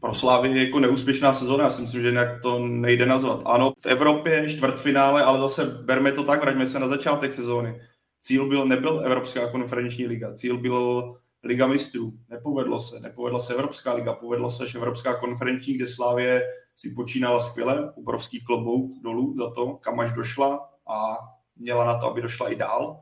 [0.00, 3.42] Pro Slávy je jako neúspěšná sezóna, já si myslím, že nějak to nejde nazvat.
[3.44, 7.80] Ano, v Evropě čtvrtfinále, ale zase berme to tak, vraťme se na začátek sezóny
[8.20, 11.14] Cíl byl, nebyl Evropská konferenční liga, cíl byl
[11.44, 12.12] Liga mistrů.
[12.28, 13.00] Nepovedlo se.
[13.00, 16.42] Nepovedla se Evropská liga, povedla se až Evropská konferenční, kde Slávě
[16.76, 21.16] si počínala skvěle, obrovský klobouk dolů za to, kam až došla a
[21.56, 23.00] měla na to, aby došla i dál.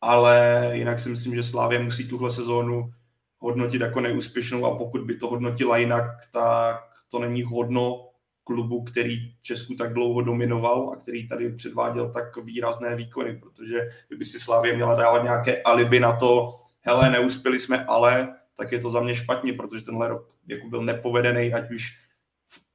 [0.00, 2.92] Ale jinak si myslím, že Slávě musí tuhle sezónu
[3.38, 8.08] hodnotit jako neúspěšnou a pokud by to hodnotila jinak, tak to není hodno
[8.46, 14.24] klubu, který Česku tak dlouho dominoval a který tady předváděl tak výrazné výkony, protože kdyby
[14.24, 18.90] si Slávě měla dávat nějaké alibi na to, hele, neuspěli jsme, ale tak je to
[18.90, 21.82] za mě špatně, protože tenhle rok jako byl nepovedený, ať už,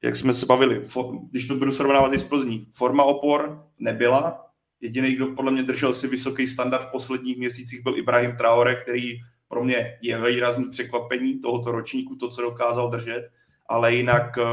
[0.03, 4.45] jak jsme se bavili, for, když to budu srovnávat i z Plzní, forma opor nebyla,
[4.81, 9.13] jediný, kdo podle mě držel si vysoký standard v posledních měsících, byl Ibrahim Traore, který
[9.47, 13.29] pro mě je výrazný překvapení tohoto ročníku, to, co dokázal držet,
[13.71, 14.43] ale jinak eh,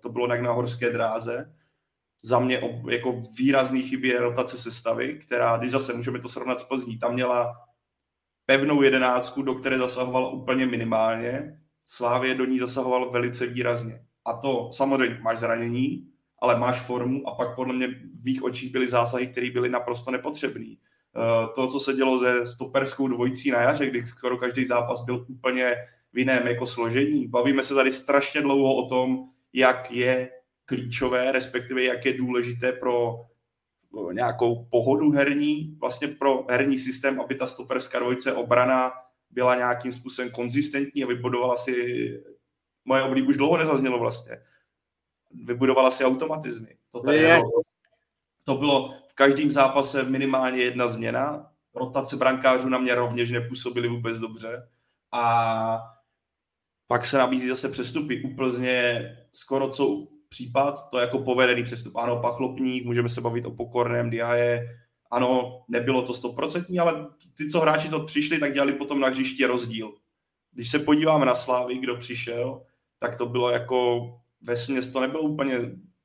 [0.00, 1.54] to bylo tak na horské dráze.
[2.22, 2.60] Za mě
[2.90, 7.54] jako výrazný chybě rotace sestavy, která, když zase můžeme to srovnat s Plzní, tam měla
[8.46, 11.60] pevnou jedenáctku, do které zasahoval úplně minimálně.
[11.84, 14.04] Slávě do ní zasahoval velice výrazně.
[14.24, 16.08] A to samozřejmě máš zranění,
[16.42, 20.10] ale máš formu a pak podle mě v mých očích byly zásahy, které byly naprosto
[20.10, 20.74] nepotřebné.
[21.16, 25.26] Eh, to, co se dělo se stoperskou dvojicí na jaře, kdy skoro každý zápas byl
[25.28, 25.76] úplně
[26.12, 27.28] v jiném jako složení.
[27.28, 29.18] Bavíme se tady strašně dlouho o tom,
[29.52, 30.30] jak je
[30.64, 33.14] klíčové, respektive jak je důležité pro
[34.12, 38.92] nějakou pohodu herní, vlastně pro herní systém, aby ta stoperská dvojice obrana
[39.30, 41.74] byla nějakým způsobem konzistentní a vybudovala si,
[42.84, 44.42] moje oblíb už dlouho nezaznělo vlastně,
[45.30, 46.76] vybudovala si automatizmy.
[46.92, 47.40] To, je,
[48.44, 54.18] to bylo v každém zápase minimálně jedna změna, rotace brankářů na mě rovněž nepůsobily vůbec
[54.18, 54.68] dobře
[55.12, 55.97] a
[56.88, 58.22] pak se nabízí zase přestupy.
[58.22, 61.96] Úplně skoro co případ, to je jako povedený přestup.
[61.96, 64.68] Ano, Pachlopník, můžeme se bavit o Pokorném, Diaje,
[65.10, 69.46] ano, nebylo to stoprocentní, ale ty, co hráči to přišli, tak dělali potom na hřiště
[69.46, 69.94] rozdíl.
[70.52, 72.62] Když se podíváme na Slávy, kdo přišel,
[72.98, 74.08] tak to bylo jako
[74.42, 75.58] ve směs, to nebylo úplně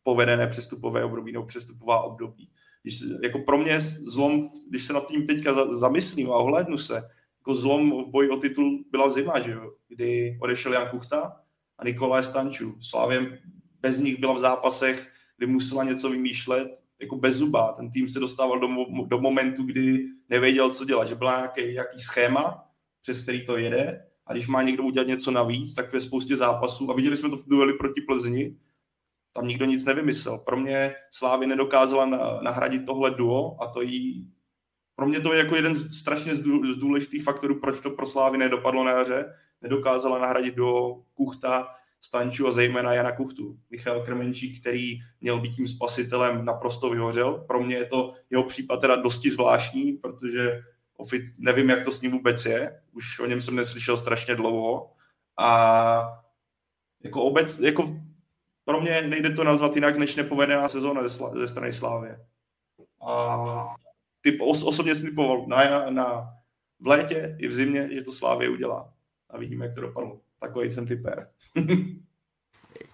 [0.04, 2.50] povedené přestupové období nebo přestupová období.
[2.82, 7.04] Když, jako pro mě zlom, když se nad tím teďka zamyslím a ohlédnu se,
[7.44, 9.72] jako zlom v boji o titul byla zima, že jo?
[9.88, 11.36] kdy odešel Jan Kuchta
[11.78, 12.76] a Nikolaj Stančů.
[12.82, 13.42] Slávě
[13.80, 17.74] bez nich byla v zápasech, kdy musela něco vymýšlet, jako bez zuba.
[17.74, 18.68] Ten tým se dostával do,
[19.06, 22.66] do momentu, kdy nevěděl, co dělat, že byla nějaký, nějaký schéma,
[23.02, 26.92] přes který to jede a když má někdo udělat něco navíc, tak ve spoustě zápasů,
[26.92, 28.56] a viděli jsme to v dueli proti Plzni,
[29.34, 30.38] tam nikdo nic nevymyslel.
[30.38, 32.06] Pro mě Slávy nedokázala
[32.44, 34.33] nahradit tohle duo a to jí
[34.96, 36.42] pro mě to je jako jeden z strašně z
[36.78, 39.34] důležitých faktorů, proč to pro Slávy nedopadlo na jaře.
[39.62, 41.68] Nedokázala nahradit do Kuchta,
[42.02, 43.58] Stanču a zejména Jana Kuchtu.
[43.70, 47.34] Michal Krmenčík, který měl být tím spasitelem, naprosto vyhořel.
[47.34, 50.62] Pro mě je to jeho případ teda dosti zvláštní, protože
[50.98, 52.82] ofic, nevím, jak to s ním vůbec je.
[52.92, 54.92] Už o něm jsem neslyšel strašně dlouho.
[55.38, 56.24] A
[57.04, 58.02] jako obec, jako
[58.66, 62.10] pro mě nejde to nazvat jinak, než nepovedená sezóna ze, ze strany Slávy.
[63.08, 63.76] A
[64.24, 66.30] typ, os, osobně si typoval na, na,
[66.80, 68.94] v létě i v zimě, že to Slávě udělá.
[69.30, 70.20] A vidíme, jak to dopadlo.
[70.40, 71.28] Takový jsem typer.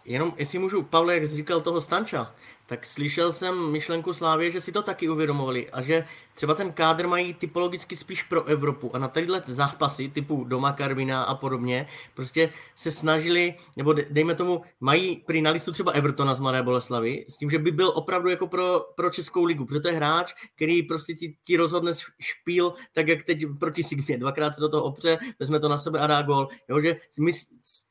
[0.05, 2.35] Jenom, jestli můžu, Pavle, jak jsi říkal toho Stanča,
[2.69, 7.07] tak slyšel jsem myšlenku Slávě, že si to taky uvědomovali a že třeba ten kádr
[7.07, 12.49] mají typologicky spíš pro Evropu a na tadyhle zápasy typu doma Karvina a podobně prostě
[12.75, 17.37] se snažili, nebo dejme tomu, mají prý na listu třeba Evertona z Mladé Boleslavy s
[17.37, 20.83] tím, že by byl opravdu jako pro, pro Českou ligu, protože to je hráč, který
[20.83, 25.17] prostě ti, ti rozhodne špíl, tak jak teď proti Sigmě, dvakrát se do toho opře,
[25.39, 26.47] vezme to na sebe a dá gol.
[26.69, 27.31] Jo, že my,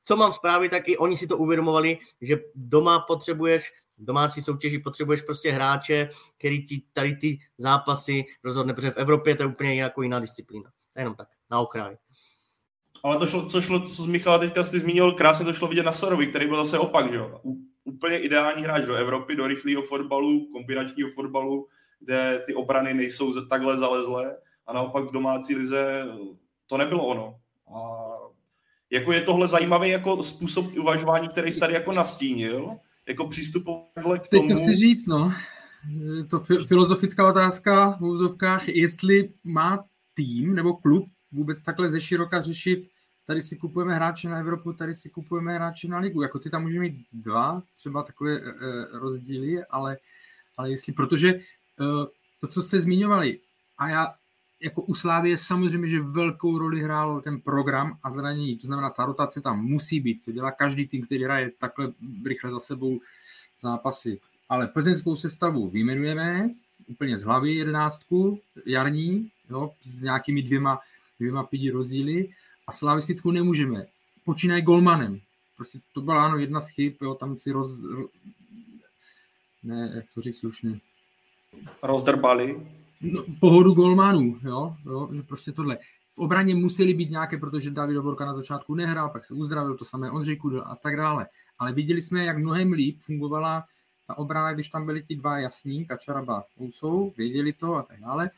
[0.04, 5.22] co mám zprávy, tak i oni si to uvědomovali, že doma potřebuješ domácí soutěži potřebuješ
[5.22, 10.02] prostě hráče, který ti tady ty zápasy rozhodne, protože v Evropě to je úplně jako
[10.02, 10.70] jiná disciplína.
[10.96, 11.96] Jenom tak, na okraj.
[13.02, 15.82] Ale to šlo, co šlo, co z Michala teďka jsi zmínil, krásně to šlo vidět
[15.82, 17.40] na Sorovi, který byl zase opak, že jo?
[17.84, 21.66] Úplně ideální hráč do Evropy, do rychlého fotbalu, kombinačního fotbalu,
[22.00, 24.36] kde ty obrany nejsou takhle zalezlé
[24.66, 26.04] a naopak v domácí lize
[26.66, 27.40] to nebylo ono.
[27.74, 27.78] A
[28.90, 32.76] jako je tohle zajímavý jako způsob uvažování, který jsi tady jako nastínil,
[33.08, 34.48] jako přístup k tomu.
[34.48, 35.32] Teď to chci říct, no.
[36.30, 39.84] To filozofická otázka v úzovkách, jestli má
[40.14, 42.88] tým nebo klub vůbec takhle ze široka řešit,
[43.26, 46.22] tady si kupujeme hráče na Evropu, tady si kupujeme hráče na ligu.
[46.22, 48.42] Jako ty tam můžeme mít dva, třeba takové e,
[48.92, 49.96] rozdíly, ale,
[50.56, 51.40] ale jestli, protože e,
[52.40, 53.40] to, co jste zmiňovali,
[53.78, 54.14] a já
[54.60, 58.56] jako u Slávy samozřejmě, že velkou roli hrálo ten program a zranění.
[58.56, 60.24] To znamená, ta rotace tam musí být.
[60.24, 61.92] To dělá každý tým, který hraje takhle
[62.26, 63.00] rychle za sebou
[63.60, 64.20] zápasy.
[64.48, 66.50] Ale plzeňskou sestavu vyjmenujeme
[66.86, 70.80] úplně z hlavy jedenáctku jarní, jo, s nějakými dvěma,
[71.18, 72.28] dvěma pidi rozdíly
[72.66, 73.86] a slavistickou nemůžeme.
[74.24, 75.20] Počínají golmanem.
[75.56, 77.84] Prostě to byla ano jedna z chyb, jo, tam si roz...
[79.62, 80.80] Ne, jak to říct slušně.
[81.82, 82.66] Rozdrbali
[83.00, 85.78] no, pohodu golmanů, jo, jo, že prostě tohle.
[86.14, 89.84] V obraně museli být nějaké, protože David Oborka na začátku nehrál, pak se uzdravil, to
[89.84, 91.26] samé Ondřej Kudl a tak dále.
[91.58, 93.64] Ale viděli jsme, jak mnohem líp fungovala
[94.06, 98.30] ta obrana, když tam byli ti dva jasní, Kačaraba, Ousou, věděli to a tak dále,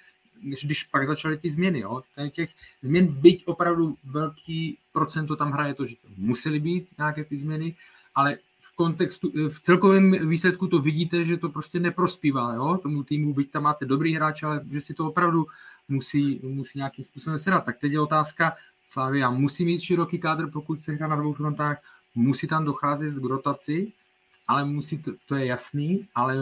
[0.42, 1.80] než když pak začaly ty změny.
[1.80, 2.02] Jo.
[2.30, 2.50] Těch
[2.82, 7.76] změn, byť opravdu velký procento tam hraje to, že to museli být nějaké ty změny,
[8.14, 13.34] ale v kontextu, v celkovém výsledku to vidíte, že to prostě neprospívá jo, tomu týmu,
[13.34, 15.46] byť tam máte dobrý hráč, ale že si to opravdu
[15.88, 17.64] musí, musí nějakým způsobem sedat.
[17.64, 18.52] Tak teď je otázka,
[18.86, 21.82] Slavia musí mít široký kádr, pokud se hra na dvou frontách,
[22.14, 23.92] musí tam docházet k rotaci,
[24.48, 26.36] ale musí, to, to je jasný, ale,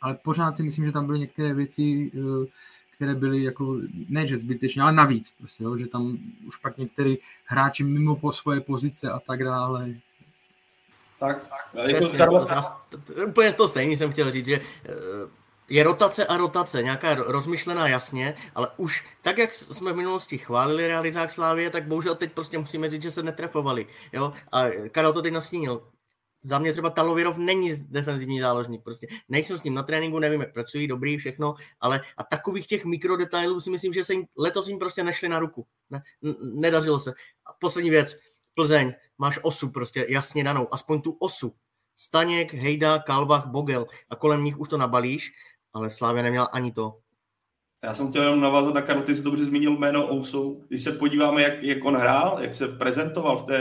[0.00, 2.46] ale pořád si myslím, že tam byly některé věci, eh,
[2.94, 7.18] které byly jako, ne že zbytečné, ale navíc, prostě, jo, že tam už pak některý
[7.44, 9.94] hráči mimo po svoje pozice a tak dále.
[11.20, 12.80] Tak, jako Přesně, Karla...
[12.88, 14.90] to, to, úplně to stejný jsem chtěl říct, že eh,
[15.68, 20.86] je rotace a rotace, nějaká rozmyšlená jasně, ale už tak, jak jsme v minulosti chválili
[20.86, 23.86] realizák Slávě, tak bohužel teď prostě musíme říct, že se netrefovali.
[24.12, 24.32] Jo?
[24.52, 25.88] A Karel to teď nastínil.
[26.42, 30.52] Za mě třeba Talovirov není defenzivní záložník, prostě nejsem s ním na tréninku, nevím, jak
[30.52, 34.78] pracují, dobrý, všechno, ale a takových těch mikrodetailů si myslím, že se jim, letos jim
[34.78, 35.66] prostě nešli na ruku.
[35.90, 36.02] Ne,
[36.42, 37.10] nedařilo se.
[37.46, 38.16] A poslední věc,
[38.54, 41.52] Plzeň, máš osu prostě jasně danou, aspoň tu osu.
[41.96, 45.32] Staněk, Hejda, Kalvach, Bogel a kolem nich už to nabalíš
[45.72, 46.98] ale Slávě neměl ani to.
[47.84, 50.64] Já jsem chtěl jenom navázat na Karl, ty jsi dobře zmínil jméno Ousou.
[50.68, 53.60] Když se podíváme, jak, jak on hrál, jak se prezentoval v, té,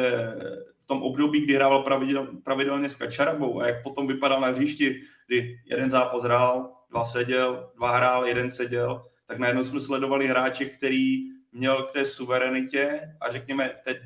[0.80, 5.02] v tom období, kdy hrával pravidel, pravidelně s Kačarabou a jak potom vypadal na hřišti,
[5.28, 10.66] kdy jeden zápas hrál, dva seděl, dva hrál, jeden seděl, tak najednou jsme sledovali hráče,
[10.66, 11.18] který
[11.52, 13.98] měl k té suverenitě a řekněme, teď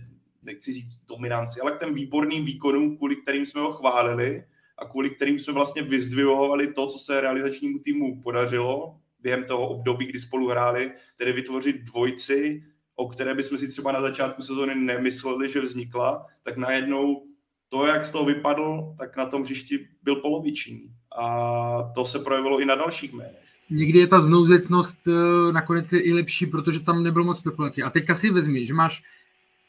[0.44, 4.44] nechci říct dominanci, ale k těm výborným výkonům, kvůli kterým jsme ho chválili,
[4.78, 10.06] a kvůli kterým jsme vlastně vyzdvihovali to, co se realizačnímu týmu podařilo během toho období,
[10.06, 12.64] kdy spolu hráli, tedy vytvořit dvojci,
[12.96, 17.24] o které bychom si třeba na začátku sezóny nemysleli, že vznikla, tak najednou
[17.70, 20.82] to, jak z toho vypadl, tak na tom hřišti byl poloviční.
[21.20, 23.44] A to se projevilo i na dalších jménech.
[23.70, 27.84] Někdy je ta znouzecnost eh, nakonec je i lepší, protože tam nebylo moc spekulací.
[27.84, 29.04] A teďka si vezmi, že máš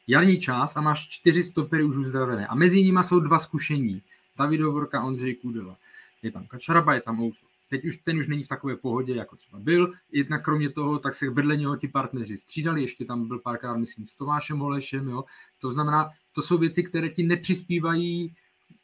[0.06, 2.46] jarní čas a máš čtyři stopery už uzdravené.
[2.46, 4.02] A mezi nimi jsou dva zkušení.
[4.38, 5.76] David Hovorka, Ondřej Kudela.
[6.22, 7.46] Je tam Kačaraba, je tam Ousu.
[7.70, 9.92] Teď už ten už není v takové pohodě, jako třeba byl.
[10.12, 14.06] Jednak kromě toho, tak se vedle něho ti partneři střídali, ještě tam byl párkrát, myslím,
[14.06, 15.24] s Tomášem Holešem, jo.
[15.58, 18.34] To znamená, to jsou věci, které ti nepřispívají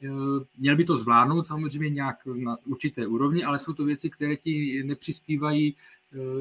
[0.05, 0.09] eh,
[0.59, 4.83] Měl by to zvládnout samozřejmě nějak na určité úrovni, ale jsou to věci, které ti
[4.85, 5.77] nepřispívají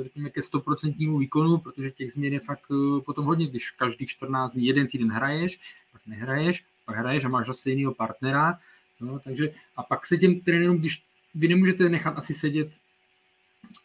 [0.03, 4.53] řekněme, ke stoprocentnímu výkonu, protože těch změn je fakt eh, potom hodně, když každých 14
[4.53, 5.59] dní jeden týden hraješ,
[5.91, 8.59] pak nehraješ, pak hraješ a máš zase jiného partnera,
[9.01, 11.03] No, takže a pak se těm trenérům, když
[11.35, 12.69] vy nemůžete nechat asi sedět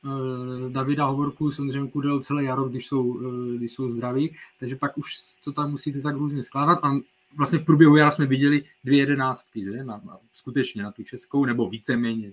[0.04, 3.20] uh, Davida Hovorku, samozřejmě Kudel celé jaro, když jsou,
[3.56, 7.00] když jsou zdraví, takže pak už to tam musíte tak různě skládat a
[7.36, 9.84] vlastně v průběhu jara jsme viděli dvě jedenáctky, že?
[9.84, 12.32] Na, na, skutečně na tu českou, nebo víceméně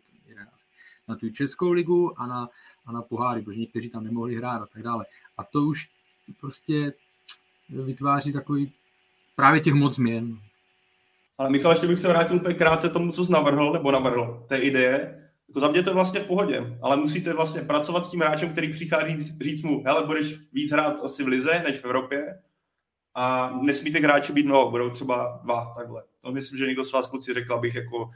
[1.07, 2.49] na tu českou ligu a na,
[2.85, 5.05] a na poháry, protože někteří tam nemohli hrát a tak dále.
[5.37, 5.89] A to už
[6.39, 6.93] prostě
[7.69, 8.73] vytváří takový
[9.35, 10.39] právě těch moc změn.
[11.37, 14.57] Ale Michal, ještě bych se vrátil úplně krátce tomu, co jsi navrhl, nebo navrhl, té
[14.57, 15.17] ideje.
[15.47, 18.49] Jako za mě to je vlastně v pohodě, ale musíte vlastně pracovat s tím hráčem,
[18.51, 22.39] který přichází říct, říct mu, hele, budeš víc hrát asi v Lize než v Evropě
[23.15, 26.03] a nesmíte hráči být mnoho, budou třeba dva, takhle.
[26.21, 28.09] To myslím, že někdo z vás kluci řekl, abych jako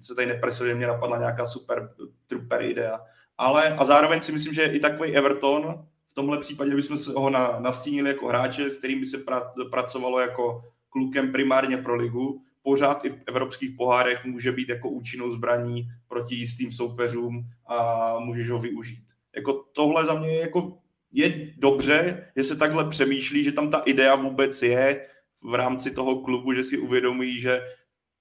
[0.00, 1.94] se tady nepresil, že mě napadla nějaká super
[2.26, 3.00] truper idea.
[3.38, 7.30] Ale a zároveň si myslím, že i takový Everton, v tomhle případě bychom se ho
[7.30, 13.04] na, nastínili jako hráče, kterým by se pra, pracovalo jako klukem primárně pro ligu, pořád
[13.04, 18.58] i v evropských pohárech může být jako účinnou zbraní proti jistým soupeřům a můžeš ho
[18.58, 19.04] využít.
[19.36, 20.78] Jako tohle za mě jako
[21.12, 25.06] je dobře, že se takhle přemýšlí, že tam ta idea vůbec je
[25.44, 27.60] v rámci toho klubu, že si uvědomují, že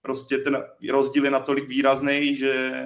[0.02, 2.86] prostě ten rozdíl je natolik výrazný, že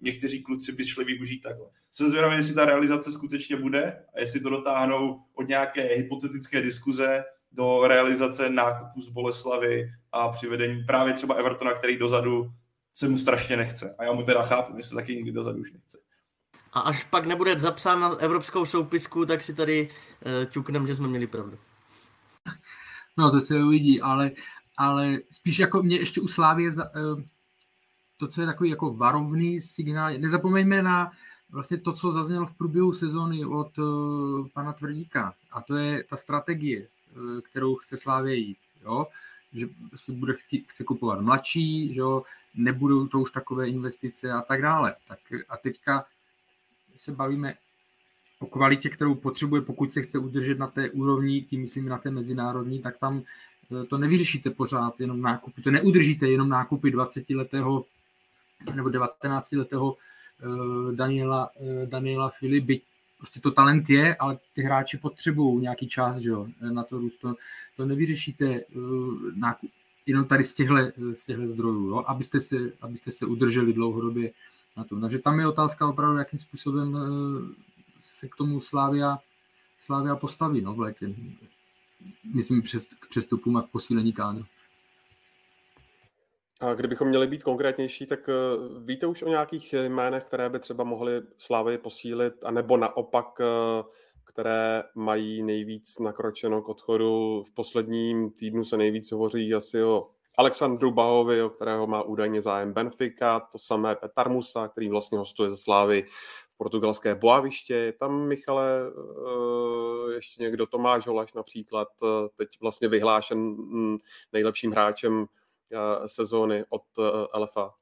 [0.00, 1.66] někteří kluci by šli využít takhle.
[1.92, 7.24] Jsem zvědavý, jestli ta realizace skutečně bude a jestli to dotáhnou od nějaké hypotetické diskuze
[7.52, 12.50] do realizace nákupu z Boleslavy a přivedení právě třeba Evertona, který dozadu
[12.94, 13.94] se mu strašně nechce.
[13.98, 15.98] A já mu teda chápu, že se taky nikdy dozadu už nechce.
[16.72, 21.08] A až pak nebude zapsán na evropskou soupisku, tak si tady uh, ťuknem, že jsme
[21.08, 21.58] měli pravdu.
[23.18, 24.30] No, to se uvidí, ale,
[24.76, 27.22] ale spíš jako mě ještě u Slávě uh,
[28.16, 31.12] to, co je takový jako varovný signál, nezapomeňme na
[31.50, 35.34] vlastně to, co zaznělo v průběhu sezóny od uh, pana Tvrdíka.
[35.52, 38.58] A to je ta strategie, uh, kterou chce Slávě jít.
[38.84, 39.06] Jo?
[39.52, 42.22] že prostě bude chtít, chce kupovat mladší, že jo,
[42.54, 44.94] nebudou to už takové investice a tak dále.
[45.08, 46.04] Tak a teďka
[46.94, 47.54] se bavíme
[48.38, 52.10] o kvalitě, kterou potřebuje, pokud se chce udržet na té úrovni, tím myslím na té
[52.10, 53.22] mezinárodní, tak tam
[53.82, 57.84] eh, to nevyřešíte pořád jenom nákupy, to neudržíte jenom nákupy 20-letého
[58.74, 62.82] nebo 19-letého eh, Daniela, eh, Daniela Filip, byť
[63.18, 67.16] prostě to talent je, ale ty hráči potřebují nějaký čas, že jo, na to růst.
[67.16, 67.34] To,
[67.76, 68.60] to nevyřešíte
[69.34, 69.70] nákup,
[70.06, 70.74] jenom tady z těchto,
[71.12, 74.30] z těchto zdrojů, jo, abyste, se, abyste se udrželi dlouhodobě
[74.76, 75.00] na tom.
[75.00, 76.96] Takže tam je otázka opravdu, jakým způsobem
[78.00, 79.18] se k tomu Slávia,
[79.78, 81.14] Slávia postaví no, v létě.
[82.34, 84.44] Myslím přes, k přestupům a k posílení kádru.
[86.60, 88.30] A kdybychom měli být konkrétnější, tak
[88.84, 93.40] víte už o nějakých jménech, které by třeba mohly Slávy posílit, anebo naopak
[94.38, 97.42] které mají nejvíc nakročeno k odchodu.
[97.42, 102.72] V posledním týdnu se nejvíc hovoří asi o Alexandru Bahovi, o kterého má údajně zájem
[102.72, 106.04] Benfica, to samé Petar Musa, který vlastně hostuje ze Slávy
[106.58, 107.74] portugalské Boaviště.
[107.74, 113.98] Je tam, Michale, eh, ještě někdo, Tomáš Holaš například, eh, teď vlastně vyhlášen mm,
[114.32, 115.26] nejlepším hráčem
[115.72, 116.82] eh, sezóny od
[117.34, 117.74] LFA.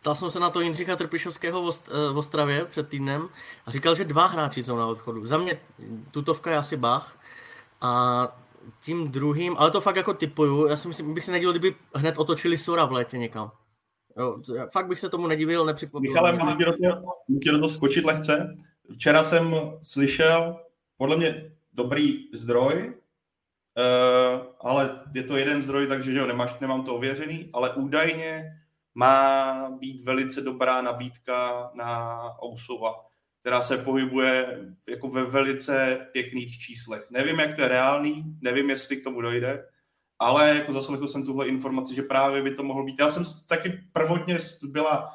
[0.00, 1.72] Ptal jsem se na to Jindřicha Trpišovského
[2.12, 3.28] v Ostravě před týdnem
[3.66, 5.26] a říkal, že dva hráči jsou na odchodu.
[5.26, 5.60] Za mě
[6.10, 7.18] tutovka je asi Bach
[7.80, 8.22] a
[8.80, 12.18] tím druhým, ale to fakt jako typuju, já si myslím, bych se nedivil, kdyby hned
[12.18, 13.50] otočili Sora v létě někam.
[14.16, 14.36] Jo,
[14.72, 16.12] fakt bych se tomu nedivil, nepřipomněl.
[16.12, 16.56] Michale, můžu
[17.28, 18.56] můžu do toho skočit lehce.
[18.92, 20.56] Včera jsem slyšel,
[20.96, 26.84] podle mě dobrý zdroj, uh, ale je to jeden zdroj, takže že jo, nemáš, nemám
[26.84, 28.44] to ověřený, ale údajně
[28.94, 33.08] má být velice dobrá nabídka na Ousova
[33.40, 37.06] která se pohybuje jako ve velice pěkných číslech.
[37.10, 39.64] Nevím, jak to je reálný, nevím, jestli k tomu dojde,
[40.18, 42.98] ale jako zaslechl jsem tuhle informaci, že právě by to mohlo být.
[42.98, 45.10] Já jsem taky prvotně byla,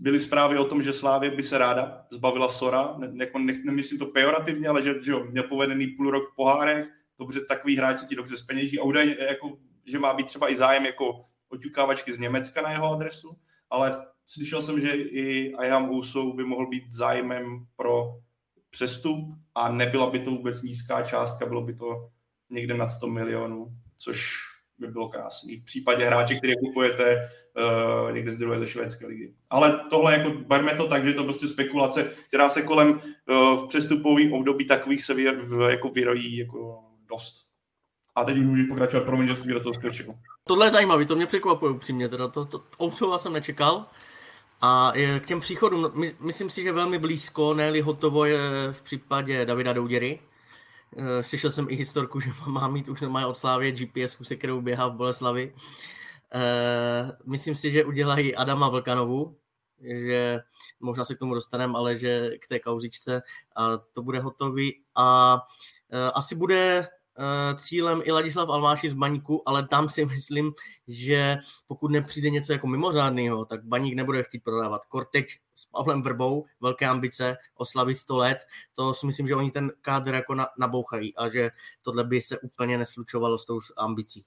[0.00, 3.98] byly zprávy o tom, že Slávě by se ráda zbavila Sora, ne, jako ne, nemyslím
[3.98, 6.86] to pejorativně, ale že, že jo, měl povedený půl rok v pohárech,
[7.18, 8.80] dobře, takový hráč se ti dobře zpeněží.
[8.80, 12.92] A údajně, jako, že má být třeba i zájem jako oťukávačky z Německa na jeho
[12.92, 13.36] adresu,
[13.70, 18.04] ale slyšel jsem, že i Ayam Ousou by mohl být zájmem pro
[18.70, 19.18] přestup
[19.54, 22.10] a nebyla by to vůbec nízká částka, bylo by to
[22.50, 23.66] někde nad 100 milionů,
[23.98, 24.36] což
[24.78, 25.56] by bylo krásný.
[25.56, 29.34] V případě hráče, který kupujete uh, někde z druhé ze švédské ligy.
[29.50, 33.00] Ale tohle, jako, berme to tak, že je to prostě spekulace, která se kolem uh,
[33.64, 35.24] v přestupovém období takových se vy,
[35.68, 37.46] jako vyrojí jako dost.
[38.14, 40.14] A teď můžeš pokračovat, promiň, že jsem do toho skočil.
[40.44, 42.58] Tohle je zajímavé, to mě překvapuje upřímně, teda to, to,
[42.98, 43.86] to jsem nečekal.
[44.60, 48.38] A k těm příchodům, my, myslím si, že velmi blízko, ne hotovo je
[48.72, 50.18] v případě Davida Douděry.
[50.96, 54.60] Eh, slyšel jsem i historku, že má mít už normálně od Slávě GPS, se kterou
[54.60, 55.54] běhá v Boleslavi.
[56.34, 59.36] Eh, myslím si, že udělají Adama Vlkanovu,
[59.80, 60.40] že
[60.80, 63.22] možná se k tomu dostaneme, ale že k té kauzičce
[63.56, 64.82] a to bude hotový.
[64.94, 65.38] A
[65.90, 66.88] eh, asi bude
[67.56, 70.52] cílem i Ladislav Almáši z Baníku, ale tam si myslím,
[70.88, 71.36] že
[71.66, 74.86] pokud nepřijde něco jako mimořádného, tak Baník nebude chtít prodávat.
[74.86, 78.38] Korteč s Pavlem Vrbou, velké ambice, oslavy 100 let,
[78.74, 81.50] to si myslím, že oni ten kádr jako na, nabouchají a že
[81.82, 84.24] tohle by se úplně neslučovalo s tou ambicí.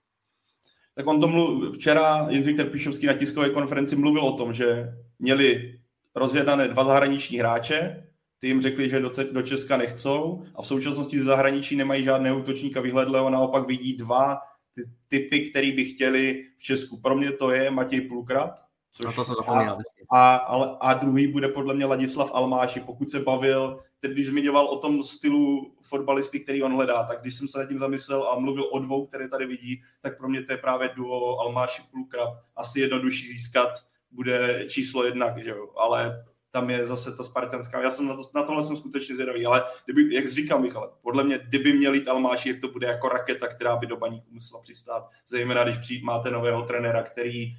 [0.96, 5.80] Tak on to mluv, včera Jindřich Terpišovský na tiskové konferenci mluvil o tom, že měli
[6.16, 8.09] rozjednané dva zahraniční hráče,
[8.40, 12.40] ty jim řekli, že do, do Česka nechcou a v současnosti ze zahraničí nemají žádného
[12.40, 14.38] útočníka vyhledlého, naopak vidí dva
[14.76, 16.98] ty typy, který by chtěli v Česku.
[16.98, 19.78] Pro mě to je Matěj Pulkrat, Což a to jsem zapomněl.
[20.12, 24.66] A, a, a druhý bude podle mě Ladislav Almáši, pokud se bavil, teď když zmiňoval
[24.66, 28.40] o tom stylu fotbalisty, který on hledá, tak když jsem se nad tím zamyslel a
[28.40, 32.34] mluvil o dvou, které tady vidí, tak pro mě to je právě duo Almáši Pulkrat.
[32.56, 33.70] Asi jednodušší získat
[34.12, 35.68] bude číslo jednak, že jo?
[35.78, 37.82] ale tam je zase ta spartanská.
[37.82, 41.24] Já jsem na, to, na tohle jsem skutečně zvědavý, ale kdyby, jak říkal Michal, podle
[41.24, 44.62] mě, kdyby měl jít Almáši, jak to bude jako raketa, která by do baníku musela
[44.62, 47.56] přistát, zejména když přijít, máte nového trenéra, který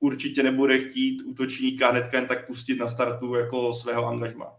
[0.00, 4.52] určitě nebude chtít útočníka hnedka jen tak pustit na startu jako svého angažma.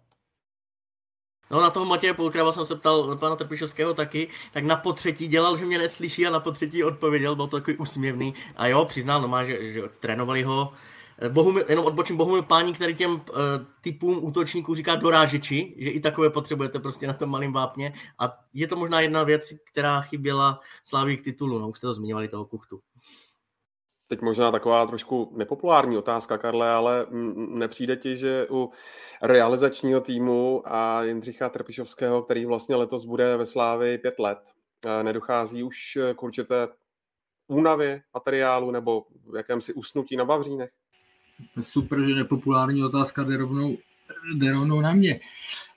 [1.52, 5.58] No na toho Matěje Polkrava jsem se ptal pana Trpišovského taky, tak na potřetí dělal,
[5.58, 8.34] že mě neslyší a na potřetí odpověděl, byl to takový úsměvný.
[8.56, 10.74] A jo, přiznal, no má, že, že trénovali ho
[11.30, 13.20] Bohumil, jenom odbočím Bohumil Pání, který těm uh,
[13.82, 17.94] typům útočníků říká dorážeči, že i takové potřebujete prostě na tom malém vápně.
[18.20, 21.94] A je to možná jedna věc, která chyběla Slávy k titulu, no už jste to
[21.94, 22.80] zmiňovali toho kuchtu.
[24.08, 28.72] Teď možná taková trošku nepopulární otázka, Karle, ale nepřijde ti, že u
[29.22, 34.40] realizačního týmu a Jindřicha Trpišovského, který vlastně letos bude ve Slávi pět let,
[34.86, 36.68] eh, nedochází už k určité
[37.48, 39.06] únavě materiálu nebo
[39.36, 40.72] jakémsi usnutí na Bavřínech?
[41.62, 43.78] Super, že nepopulární otázka jde rovnou,
[44.36, 45.20] jde rovnou na mě.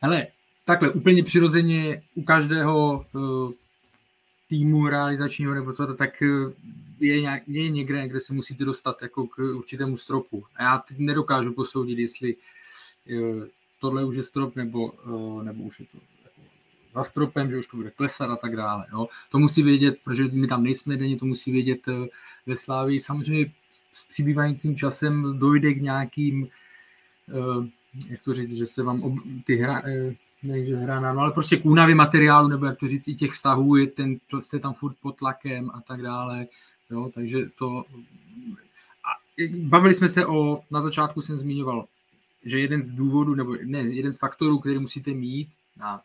[0.02, 0.26] Ale
[0.64, 3.52] takhle, úplně přirozeně u každého uh,
[4.48, 6.52] týmu realizačního nebo to, tak uh,
[7.00, 10.44] je, nějak, je někde, kde se musíte dostat jako k určitému stropu.
[10.56, 13.44] A já teď nedokážu posoudit, jestli uh,
[13.80, 15.98] tohle už je strop, nebo, uh, nebo už je to
[16.92, 18.86] za stropem, že už to bude klesat a tak dále.
[18.92, 19.08] No.
[19.30, 21.80] To musí vědět, protože my tam nejsme denně, to musí vědět
[22.46, 23.00] ve Slávii.
[23.00, 23.52] Samozřejmě
[23.94, 27.66] s přibývajícím časem dojde k nějakým, uh,
[28.08, 29.14] jak to říct, že se vám ob,
[29.44, 32.88] ty hra, uh, ne, že hra no, ale prostě k únavě materiálu, nebo jak to
[32.88, 36.46] říct, i těch vztahů, je ten, jste tam furt pod tlakem a tak dále,
[36.90, 37.84] jo, takže to
[39.04, 39.10] a
[39.56, 41.86] bavili jsme se o, na začátku jsem zmiňoval,
[42.44, 46.00] že jeden z důvodů, nebo ne, jeden z faktorů, který musíte mít na,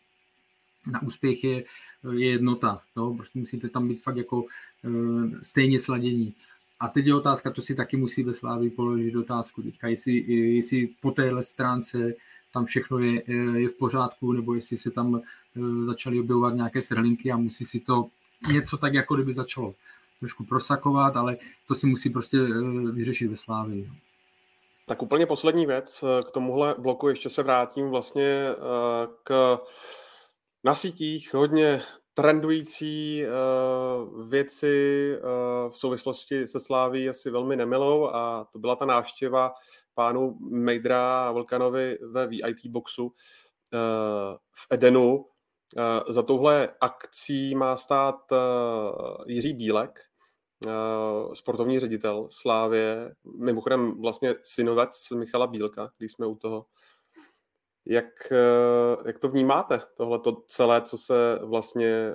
[0.92, 1.64] na úspěch je,
[2.12, 2.82] je jednota.
[2.96, 3.14] Jo?
[3.14, 6.34] Prostě musíte tam být fakt jako uh, stejně sladění.
[6.80, 10.88] A teď je otázka, to si taky musí ve Slávii položit otázku teďka, jestli, jestli
[11.00, 12.14] po téhle stránce
[12.52, 13.22] tam všechno je,
[13.56, 17.80] je v pořádku, nebo jestli se tam uh, začaly objevovat nějaké trhlinky a musí si
[17.80, 18.06] to
[18.52, 19.74] něco tak, jako kdyby začalo
[20.18, 21.36] trošku prosakovat, ale
[21.68, 23.90] to si musí prostě uh, vyřešit ve Slávii.
[24.86, 28.44] Tak úplně poslední věc k tomuhle bloku, ještě se vrátím vlastně
[29.24, 29.58] k
[30.64, 31.82] na sítích hodně
[32.20, 38.84] trendující uh, věci uh, v souvislosti se Sláví asi velmi nemilou a to byla ta
[38.84, 39.52] návštěva
[39.94, 43.10] pánu Mejdra a Volkanovi ve VIP boxu uh,
[44.54, 45.16] v Edenu.
[45.16, 45.24] Uh,
[46.08, 48.38] za touhle akcí má stát uh,
[49.26, 50.00] Jiří Bílek,
[50.66, 56.66] uh, sportovní ředitel Slávě, mimochodem vlastně synovec Michala Bílka, když jsme u toho.
[57.86, 62.10] Jak, eh, jak to vnímáte, tohle celé, co se vlastně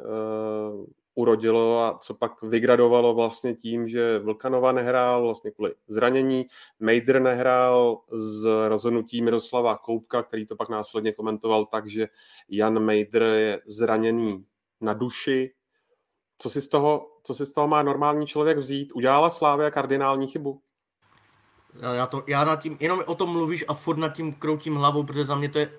[0.76, 0.86] uh,
[1.16, 6.46] urodilo a co pak vygradovalo vlastně tím, že Vlkanova nehrál vlastně kvůli zranění,
[6.80, 12.08] Mejdr nehrál z rozhodnutí Miroslava Koupka, který to pak následně komentoval tak, že
[12.50, 14.46] Jan Mejdr je zraněný
[14.82, 15.54] na duši.
[16.38, 18.92] Co si z toho, co si z toho má normální člověk vzít?
[18.96, 20.62] Udělala Slávia kardinální chybu?
[21.80, 25.04] Já, to, já nad tím, jenom o tom mluvíš a furt nad tím kroutím hlavou,
[25.04, 25.72] protože za mě to je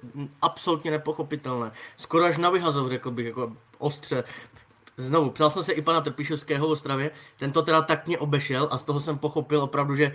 [0.43, 1.73] absolutně nepochopitelné.
[1.97, 4.25] Skoro až na vyhazov, řekl bych, jako ostře.
[4.99, 8.69] Znovu, ptal jsem se i pana Trpišovského v Ostravě, ten to teda tak mě obešel
[8.71, 10.13] a z toho jsem pochopil opravdu, že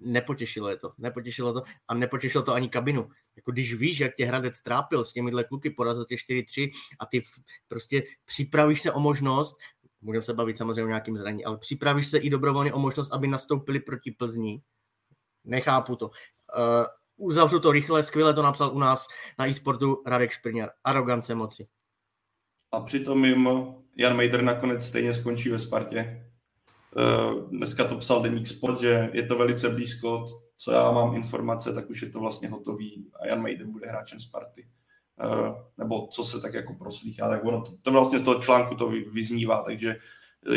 [0.00, 0.92] nepotěšilo je to.
[0.98, 3.08] Nepotěšilo to a nepotěšilo to ani kabinu.
[3.36, 7.22] Jako když víš, jak tě Hradec trápil s těmihle kluky, porazil tě 4-3 a ty
[7.68, 9.56] prostě připravíš se o možnost,
[10.00, 13.26] můžeme se bavit samozřejmě o nějakým zranění, ale připravíš se i dobrovolně o možnost, aby
[13.28, 14.62] nastoupili proti Plzni,
[15.44, 16.06] nechápu to.
[16.06, 16.86] Uh,
[17.16, 19.06] uzavřu to rychle, skvěle to napsal u nás
[19.38, 20.70] na e-sportu Radek Šprňar.
[20.84, 21.68] Arogance moci.
[22.72, 23.48] A přitom jim
[23.96, 26.24] Jan Mejdr nakonec stejně skončí ve Spartě.
[26.96, 30.26] Uh, dneska to psal Deník Sport, že je to velice blízko,
[30.56, 34.20] co já mám informace, tak už je to vlastně hotový a Jan Mejdr bude hráčem
[34.20, 34.68] Sparty.
[35.24, 38.74] Uh, nebo co se tak jako proslýchá, tak ono to, to vlastně z toho článku
[38.74, 39.96] to vyznívá, takže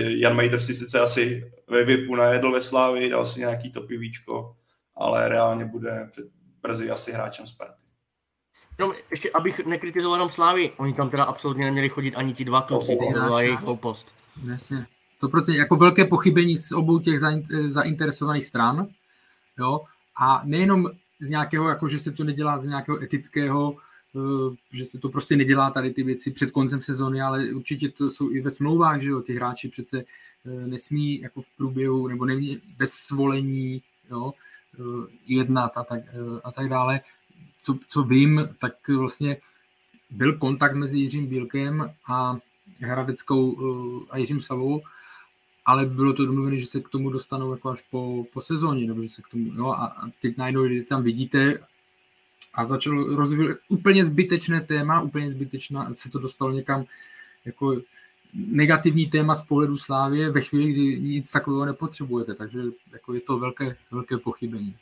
[0.07, 4.55] Jan Mejdr si sice asi ve VIPu najedl ve Slávii, dal si nějaký to pivíčko,
[5.01, 6.09] ale reálně bude
[6.61, 7.81] brzy asi hráčem Sparty.
[8.79, 12.61] No, ještě abych nekritizoval jenom Slávy, oni tam teda absolutně neměli chodit ani ti dva
[12.61, 14.13] kluci, to byla jejich hloupost.
[14.45, 14.85] Jasně.
[15.21, 17.19] 100% jako velké pochybení z obou těch
[17.67, 18.87] zainteresovaných stran,
[19.59, 19.81] jo,
[20.21, 20.89] a nejenom
[21.19, 23.75] z nějakého, jako že se to nedělá z nějakého etického,
[24.15, 28.11] eh, že se to prostě nedělá tady ty věci před koncem sezóny, ale určitě to
[28.11, 32.25] jsou i ve smlouvách, že jo, ty hráči přece eh, nesmí jako v průběhu, nebo
[32.25, 33.81] nemě, bez svolení,
[34.11, 34.33] jo,
[35.25, 37.01] jednat a tak, eh, a tak dále.
[37.59, 39.37] Co, co vím, tak vlastně
[40.09, 42.37] byl kontakt mezi Jiřím Bílkem a
[42.81, 44.81] Hradeckou eh, a Jiřím Savou,
[45.65, 49.03] ale bylo to domluvené, že se k tomu dostanou jako až po, po sezóně, nebo
[49.03, 51.59] že se k tomu, jo, a, a teď najednou, kdy tam vidíte,
[52.53, 56.85] a začal rozvíjet úplně zbytečné téma, úplně zbytečná, se to dostalo někam
[57.45, 57.81] jako
[58.33, 62.61] negativní téma z pohledu Slávě ve chvíli, kdy nic takového nepotřebujete, takže
[62.91, 64.75] jako je to velké, velké pochybení.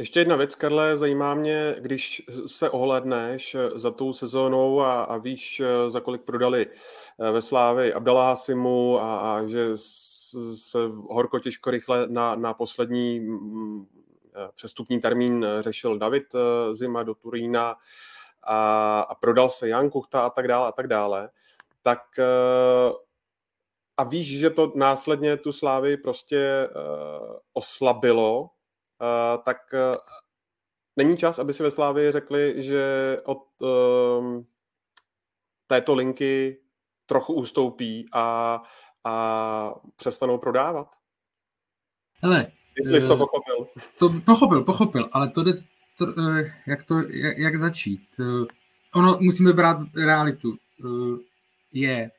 [0.00, 5.62] Ještě jedna věc, Karle, zajímá mě, když se ohledneš za tou sezónou a, a víš,
[5.88, 10.78] za kolik prodali eh, ve Slávi Abdala Hasimu a, a že se
[11.10, 13.86] horko těžko rychle na, na poslední mm,
[14.34, 17.76] eh, přestupní termín řešil David eh, Zima do Turína
[18.42, 21.30] a, a prodal se Jan Kuchta a tak dále a tak dále
[21.82, 22.92] tak eh,
[23.96, 26.70] a víš, že to následně tu slávy prostě eh,
[27.52, 28.50] oslabilo,
[29.02, 29.56] eh, tak
[30.96, 33.42] není čas, aby si ve Slávii řekli, že od
[35.66, 36.60] této linky
[37.06, 38.62] trochu ustoupí a,
[39.04, 40.88] a přestanou prodávat?
[42.22, 43.66] Hele, Jestli jsi to pochopil.
[43.98, 45.52] To pochopil, pochopil, ale to jde,
[45.98, 46.06] to,
[46.66, 48.00] jak, to, jak, jak začít?
[48.94, 50.56] Ono, musíme brát realitu
[51.72, 52.10] je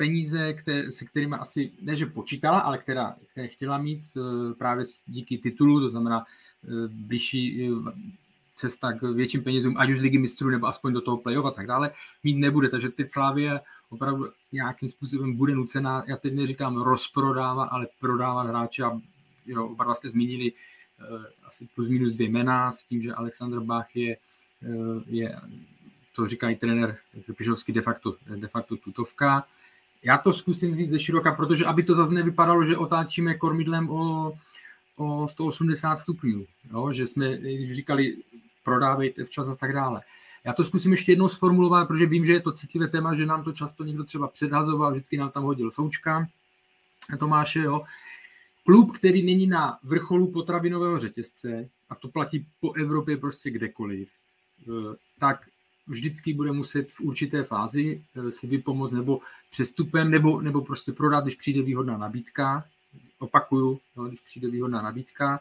[0.00, 4.84] peníze, které, se kterými asi, ne že počítala, ale která, které chtěla mít eh, právě
[5.06, 7.92] díky titulu, to znamená eh, blížší eh,
[8.56, 11.50] cesta k větším penězům, ať už z ligy mistrů nebo aspoň do toho play-off a
[11.50, 11.90] tak dále,
[12.24, 12.68] mít nebude.
[12.68, 13.60] Takže teď Slávě
[13.90, 19.00] opravdu nějakým způsobem bude nucená, já teď neříkám rozprodávat, ale prodávat hráče a
[19.46, 20.52] jo, oba jste zmínili
[21.44, 24.16] asi plus minus dvě jména s tím, že Alexander Bach je,
[25.06, 25.40] je
[26.20, 26.96] to říká i trenér
[27.36, 29.44] Pišovský de facto, de facto tutovka.
[30.02, 34.32] já to zkusím říct ze široka, protože aby to zase nevypadalo, že otáčíme kormidlem o,
[34.96, 36.92] o 180 stupňů, jo?
[36.92, 38.16] že jsme, když říkali,
[38.64, 40.02] prodávejte včas a tak dále.
[40.44, 43.44] Já to zkusím ještě jednou sformulovat, protože vím, že je to citlivé téma, že nám
[43.44, 46.26] to často někdo třeba předhazoval, vždycky nám tam hodil součka
[47.18, 47.82] Tomáše, jo.
[48.64, 54.10] Klub, který není na vrcholu potravinového řetězce, a to platí po Evropě prostě kdekoliv,
[54.62, 55.48] eh, tak
[55.90, 59.20] vždycky bude muset v určité fázi eh, si vypomoct nebo
[59.50, 62.64] přestupem, nebo, nebo prostě prodat, když přijde výhodná nabídka.
[63.18, 65.40] Opakuju, no, když přijde výhodná nabídka,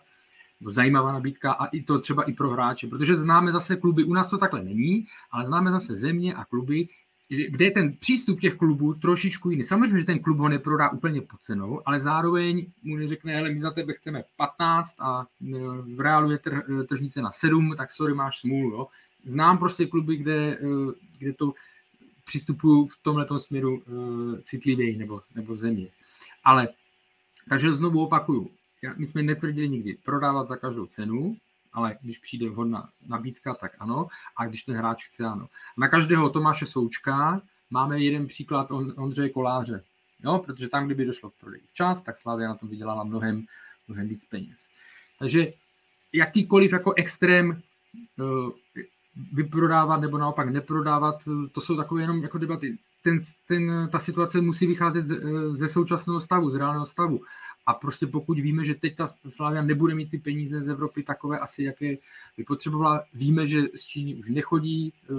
[0.59, 4.13] nebo zajímavá nabídka a i to třeba i pro hráče, protože známe zase kluby, u
[4.13, 6.87] nás to takhle není, ale známe zase země a kluby,
[7.29, 9.63] kde je ten přístup těch klubů trošičku jiný.
[9.63, 13.61] Samozřejmě, že ten klub ho neprodá úplně pod cenou, ale zároveň mu neřekne, hele, my
[13.61, 15.25] za tebe chceme 15 a e,
[15.95, 18.87] v reálu je tr, e, tržnice na 7, tak sorry, máš smůlu.
[19.23, 20.59] Znám prostě kluby, kde, e,
[21.17, 21.53] kde to
[22.25, 23.83] přistupují v tomhle směru
[24.43, 25.87] citlivěji nebo, nebo země.
[26.43, 26.69] Ale,
[27.49, 28.51] takže znovu opakuju,
[28.97, 31.37] my jsme netvrdili nikdy prodávat za každou cenu,
[31.73, 34.07] ale když přijde vhodná nabídka, tak ano,
[34.37, 35.47] a když ten hráč chce, ano.
[35.77, 39.83] Na každého Tomáše Součka máme jeden příklad Ondřeje Koláře,
[40.23, 43.45] jo, protože tam, kdyby došlo k prodeji včas, tak Slavia na tom vydělala mnohem,
[43.87, 44.67] mnohem víc peněz.
[45.19, 45.53] Takže
[46.13, 47.61] jakýkoliv jako extrém
[48.19, 48.83] eh,
[49.33, 51.15] vyprodávat nebo naopak neprodávat,
[51.51, 52.77] to jsou takové jenom jako debaty.
[53.03, 55.19] Ten, ten, ta situace musí vycházet ze,
[55.51, 57.21] ze současného stavu, z reálného stavu.
[57.65, 61.39] A prostě pokud víme, že teď ta Slavia nebude mít ty peníze z Evropy takové
[61.39, 61.97] asi, jaké
[62.37, 65.17] by potřebovala, víme, že z Číny už nechodí uh,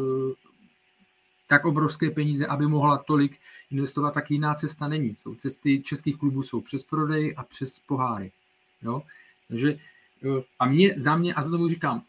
[1.48, 3.38] tak obrovské peníze, aby mohla tolik
[3.70, 5.14] investovat, tak jiná cesta není.
[5.14, 8.32] Jsou cesty českých klubů jsou přes prodej a přes poháry.
[8.82, 9.02] Jo?
[9.48, 9.78] Takže
[10.24, 12.02] uh, a mě, za mě, a znovu říkám,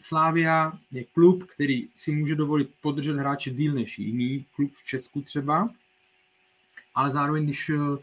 [0.00, 5.22] Slávia je klub, který si může dovolit podržet hráče díl než jiný klub v Česku
[5.22, 5.70] třeba,
[6.94, 7.98] ale zároveň, když uh,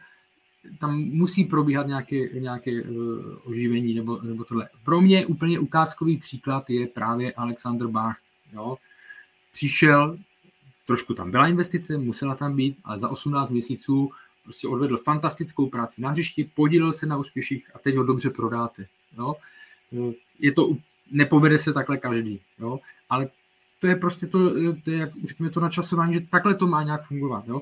[0.80, 4.70] tam musí probíhat nějaké, nějaké uh, oživení nebo, nebo tohle.
[4.84, 8.18] Pro mě úplně ukázkový příklad je právě Alexander Bach.
[8.54, 8.78] Jo.
[9.52, 10.18] Přišel,
[10.88, 14.12] trošku tam byla investice, musela tam být, ale za 18 měsíců
[14.44, 18.86] prostě odvedl fantastickou práci na hřišti, podílel se na úspěších a teď ho dobře prodáte.
[19.18, 19.36] Jo.
[19.94, 20.78] Eh, je to,
[21.12, 22.80] nepovede se takhle každý, jo.
[23.10, 23.30] ale
[23.80, 24.50] to je prostě to,
[24.84, 27.48] to je, jak řekněme, to načasování, že takhle to má nějak fungovat.
[27.48, 27.62] Jo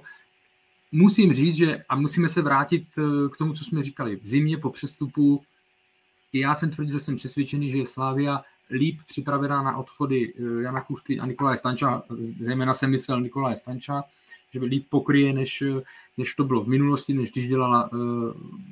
[0.91, 4.15] musím říct, že a musíme se vrátit eh, k tomu, co jsme říkali.
[4.15, 5.43] V zimě po přestupu
[6.33, 10.63] i já jsem tvrdil, že jsem přesvědčený, že je Slávia líp připravená na odchody eh,
[10.63, 12.03] Jana Kuchty a Nikolaje Stanča,
[12.39, 14.03] zejména jsem myslel Nikolaje Stanča,
[14.53, 15.81] že by líp pokryje, než, eh,
[16.17, 17.99] než to bylo v minulosti, než když dělala uh,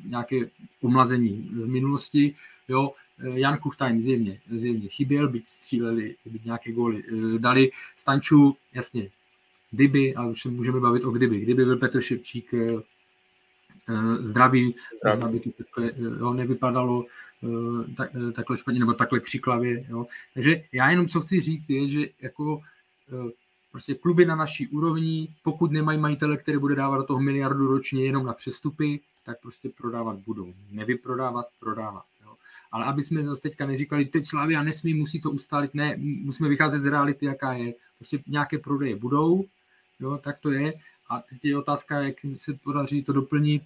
[0.06, 0.38] nějaké
[0.82, 2.36] omlazení v minulosti.
[2.68, 7.04] Jo, Jan Kuchtajn zjevně, zjevně chyběl, byť stříleli, byť nějaké góly
[7.38, 7.72] dali.
[7.96, 9.10] Stanču, jasně,
[9.72, 12.82] kdyby, a už se můžeme bavit o kdyby, kdyby byl Petr Ševčík eh,
[13.90, 17.06] eh, zdravý, možná by to takhle, eh, jo, nevypadalo
[17.98, 19.86] tak, takhle špatně, nebo takhle křiklavě.
[19.90, 20.08] Jo.
[20.34, 22.62] Takže já jenom co chci říct je, že jako
[23.72, 28.06] prostě kluby na naší úrovni, pokud nemají majitele, který bude dávat do toho miliardu ročně
[28.06, 30.54] jenom na přestupy, tak prostě prodávat budou.
[30.72, 32.06] Nevyprodávat, prodávat.
[32.72, 36.82] Ale aby jsme zase teďka neříkali, teď Slavia nesmí, musí to ustálit, ne, musíme vycházet
[36.82, 37.74] z reality, jaká je.
[37.98, 39.46] Prostě nějaké prodeje budou,
[40.00, 40.74] Jo, tak to je.
[41.10, 43.64] A teď je otázka, jak se podaří to doplnit.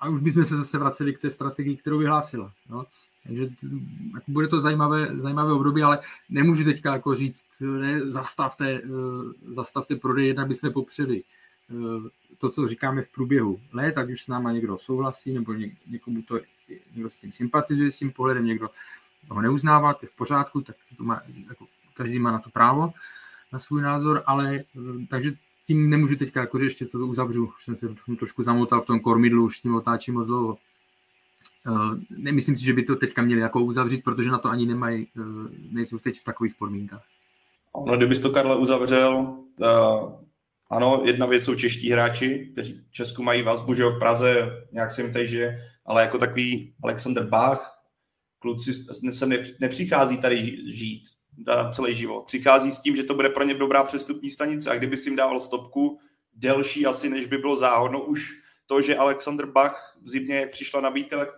[0.00, 2.52] A už bychom se zase vraceli k té strategii, kterou vyhlásila.
[2.70, 2.84] Jo.
[3.26, 3.42] Takže
[4.14, 8.88] jako bude to zajímavé, zajímavé období, ale nemůžu teďka jako říct, ne, zastavte, eh,
[9.54, 11.22] zastavte prodej, jednak bychom popřeli
[11.70, 12.08] eh,
[12.38, 16.22] to, co říkáme v průběhu let, ať už s náma někdo souhlasí, nebo ně, někomu
[16.22, 16.40] to,
[16.94, 18.70] někdo s tím sympatizuje, s tím pohledem, někdo
[19.28, 22.92] ho neuznává, to je v pořádku, tak to má, jako, každý má na to právo
[23.52, 25.32] na svůj názor, ale eh, takže
[25.66, 29.00] tím nemůžu teďka, jakože ještě to uzavřu, už jsem se tom trošku zamotal v tom
[29.00, 30.58] kormidlu, už s tím otáčím moc dlouho.
[31.66, 35.06] Uh, nemyslím si, že by to teďka měli jako uzavřít, protože na to ani nemají,
[35.16, 35.24] uh,
[35.70, 37.02] nejsou teď v takových podmínkách.
[37.86, 40.12] No, kdybys to, Karle, uzavřel, uh,
[40.70, 44.98] ano, jedna věc jsou čeští hráči, kteří v Česku mají vazbu, že v Praze nějak
[44.98, 45.58] jim tady že,
[45.90, 47.82] ale jako takový Alexander Bach,
[48.38, 48.74] kluci
[49.12, 49.26] se
[49.60, 51.02] nepřichází tady žít,
[51.46, 52.26] na celý život.
[52.26, 55.16] Přichází s tím, že to bude pro ně dobrá přestupní stanice a kdyby si jim
[55.16, 55.98] dával stopku
[56.32, 58.32] delší asi, než by bylo záhodno, už
[58.66, 61.28] to, že Alexander Bach v zimě, přišla nabídka, tak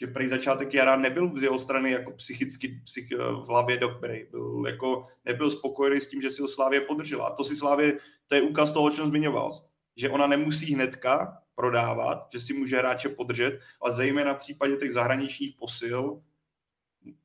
[0.00, 4.24] že prý začátek jara nebyl z jeho strany jako psychicky psych, v hlavě dobrý.
[4.30, 7.26] Byl jako, nebyl spokojený s tím, že si ho Slávě podržela.
[7.26, 9.50] A to si Slávě, to je úkaz toho, o čem zmiňoval.
[9.96, 14.92] Že ona nemusí hnedka prodávat, že si může hráče podržet, ale zejména v případě těch
[14.92, 16.22] zahraničních posil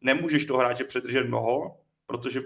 [0.01, 2.41] nemůžeš toho hráče předržet mnoho, protože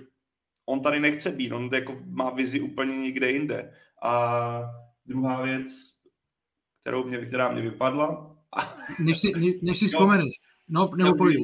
[0.65, 3.73] on tady nechce být, on jako má vizi úplně někde jinde.
[4.03, 4.61] A
[5.05, 5.71] druhá věc,
[6.81, 8.35] kterou mě, která mě vypadla.
[8.99, 10.33] než si, ne, než si vzpomeneš.
[10.67, 11.37] No, nebo pojď.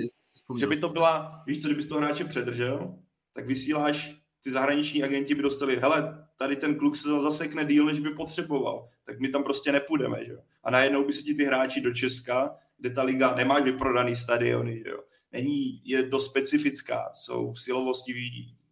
[0.60, 2.96] Že by to byla, víš co, kdybys toho hráče předržel,
[3.34, 8.00] tak vysíláš, ty zahraniční agenti by dostali, hele, tady ten kluk se zasekne díl, než
[8.00, 10.34] by potřeboval, tak my tam prostě nepůjdeme, že.
[10.64, 14.78] A najednou by se ti ty hráči do Česka, kde ta liga nemá vyprodaný stadiony,
[14.78, 14.92] že.
[15.32, 18.14] Není, je dost specifická, jsou v silovosti,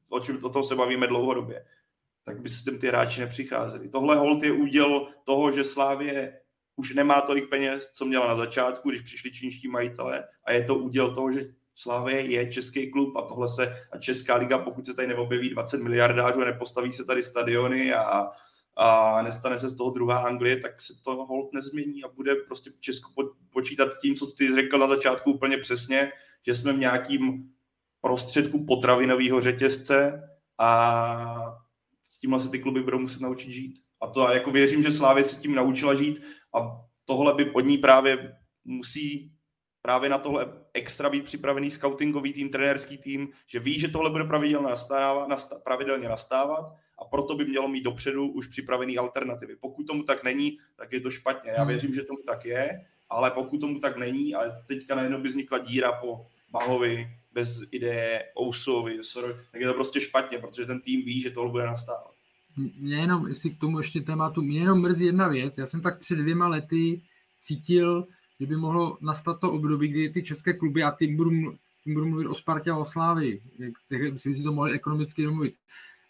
[0.10, 1.65] o, čem, o tom se bavíme dlouhodobě,
[2.26, 3.89] tak by se ty hráči nepřicházeli.
[3.89, 6.39] Tohle hold je úděl toho, že Slávě
[6.76, 10.76] už nemá tolik peněz, co měla na začátku, když přišli čínští majitelé a je to
[10.76, 11.41] úděl toho, že
[11.76, 15.81] Slávě je český klub a tohle se, a Česká liga, pokud se tady neobjeví 20
[15.81, 18.31] miliardářů a nepostaví se tady stadiony a,
[18.81, 22.72] a nestane se z toho druhá Anglie, tak se to hold nezmění a bude prostě
[22.80, 23.11] Česko
[23.49, 26.11] počítat tím, co ty řekl na začátku úplně přesně,
[26.45, 27.51] že jsme v nějakým
[28.01, 31.57] prostředku potravinového řetězce a
[32.10, 33.81] s tímhle se ty kluby budou muset naučit žít.
[34.01, 36.22] A to a jako věřím, že Slávě se s tím naučila žít
[36.56, 36.60] a
[37.06, 39.31] tohle by od ní právě musí
[39.81, 44.23] právě na tohle extra být připravený scoutingový tým, trenérský tým, že ví, že tohle bude
[44.23, 46.65] pravidelně nastávat, pravidelně nastávat
[47.02, 49.56] a proto by mělo mít dopředu už připravený alternativy.
[49.56, 51.52] Pokud tomu tak není, tak je to špatně.
[51.52, 51.68] Já hmm.
[51.68, 55.58] věřím, že tomu tak je, ale pokud tomu tak není a teďka najednou by vznikla
[55.58, 58.98] díra po Bahovi, bez ideje Ousovi,
[59.52, 62.12] tak je to prostě špatně, protože ten tým ví, že tohle bude nastávat.
[62.80, 65.58] Mě jenom, jestli k tomu ještě tématu, mě jenom mrzí jedna věc.
[65.58, 67.02] Já jsem tak před dvěma lety
[67.42, 68.08] cítil,
[68.40, 71.32] že by mohlo nastat to období, kdy ty české kluby, a tím budu,
[71.84, 73.42] tím budu mluvit o Spartě a o Slávii,
[73.90, 75.56] jak myslím si to mohli ekonomicky domluvit,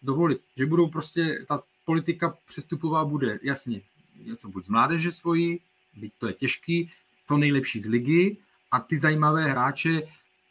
[0.01, 3.81] dovolit, že budou prostě, ta politika přestupová bude, jasně,
[4.26, 5.59] něco buď z mládeže svojí,
[5.97, 6.91] byť to je těžký,
[7.27, 8.38] to nejlepší z ligy
[8.71, 10.01] a ty zajímavé hráče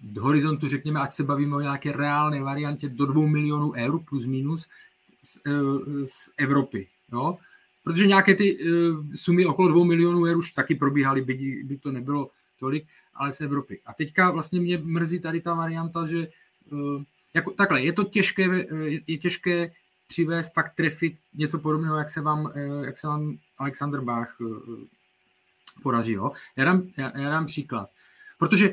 [0.01, 4.27] v horizontu, řekněme, ať se bavíme o nějaké reálné variantě do 2 milionů eur plus
[4.27, 4.69] minus
[5.23, 6.89] z, eh, z Evropy.
[7.13, 7.39] Jo?
[7.85, 11.93] Protože nějaké ty uh, sumy okolo 2 milionů eur už taky probíhaly, by, by to
[11.93, 12.31] nebylo
[12.61, 12.85] tolik,
[13.15, 13.81] ale z Evropy.
[13.87, 16.29] A teďka vlastně mě mrzí tady ta varianta, že
[16.71, 17.03] uh,
[17.39, 19.73] jako, takhle, je to těžké, je, je těžké
[20.07, 24.59] přivést, fakt trefit něco podobného, jak se vám, uh, jak se vám Alexander Bach uh,
[25.83, 26.13] podaří.
[26.13, 26.33] Jo?
[26.57, 27.91] Já, dám, já, já dám příklad.
[28.39, 28.73] Protože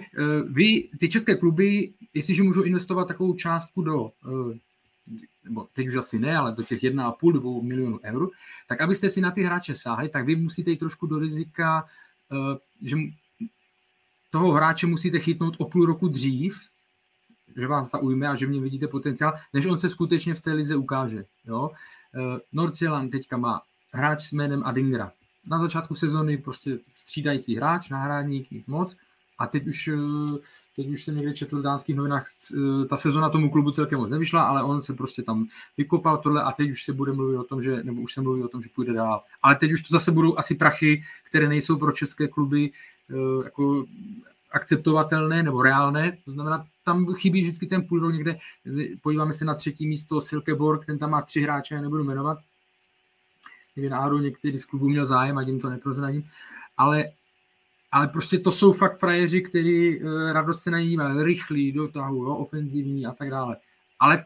[0.50, 4.12] vy, ty české kluby, jestliže můžou investovat takovou částku do,
[5.44, 8.30] nebo teď už asi ne, ale do těch 1,5-2 milionů eur,
[8.68, 11.86] tak abyste si na ty hráče sáhli, tak vy musíte jít trošku do rizika,
[12.82, 12.98] že
[14.32, 16.60] toho hráče musíte chytnout o půl roku dřív,
[17.56, 20.76] že vás zaujme a že něm vidíte potenciál, než on se skutečně v té lize
[20.76, 21.26] ukáže.
[21.46, 21.70] Jo?
[22.16, 23.62] Uh, Nordsjælland teďka má
[23.94, 25.12] hráč s jménem Adingra.
[25.50, 28.98] Na začátku sezóny prostě střídající hráč, náhradník, nic moc.
[29.38, 30.38] A teď už, eh,
[30.76, 34.12] teď už jsem někde četl v dánských novinách, eh, ta sezona tomu klubu celkem moc
[34.12, 37.44] nevyšla, ale on se prostě tam vykopal tohle a teď už se bude mluvit o
[37.44, 39.24] tom, že, nebo už se mluví o tom, že půjde dál.
[39.42, 42.72] Ale teď už to zase budou asi prachy, které nejsou pro české kluby
[43.10, 43.86] eh, jako
[44.56, 46.18] akceptovatelné nebo reálné.
[46.26, 48.40] To znamená, tam chybí vždycky ten půl rok někde.
[49.02, 52.38] Podíváme se na třetí místo Silkeborg, ten tam má tři hráče, já nebudu jmenovat.
[53.74, 56.24] Kdyby náhodou některý z klubů měl zájem, a jim to neprozradím.
[56.78, 57.06] Ale
[57.92, 62.24] ale prostě to jsou fakt frajeři, kteří uh, radost se na ní rychlí, do tahu,
[62.24, 63.58] jo, ofenzivní a tak dále.
[64.00, 64.26] Ale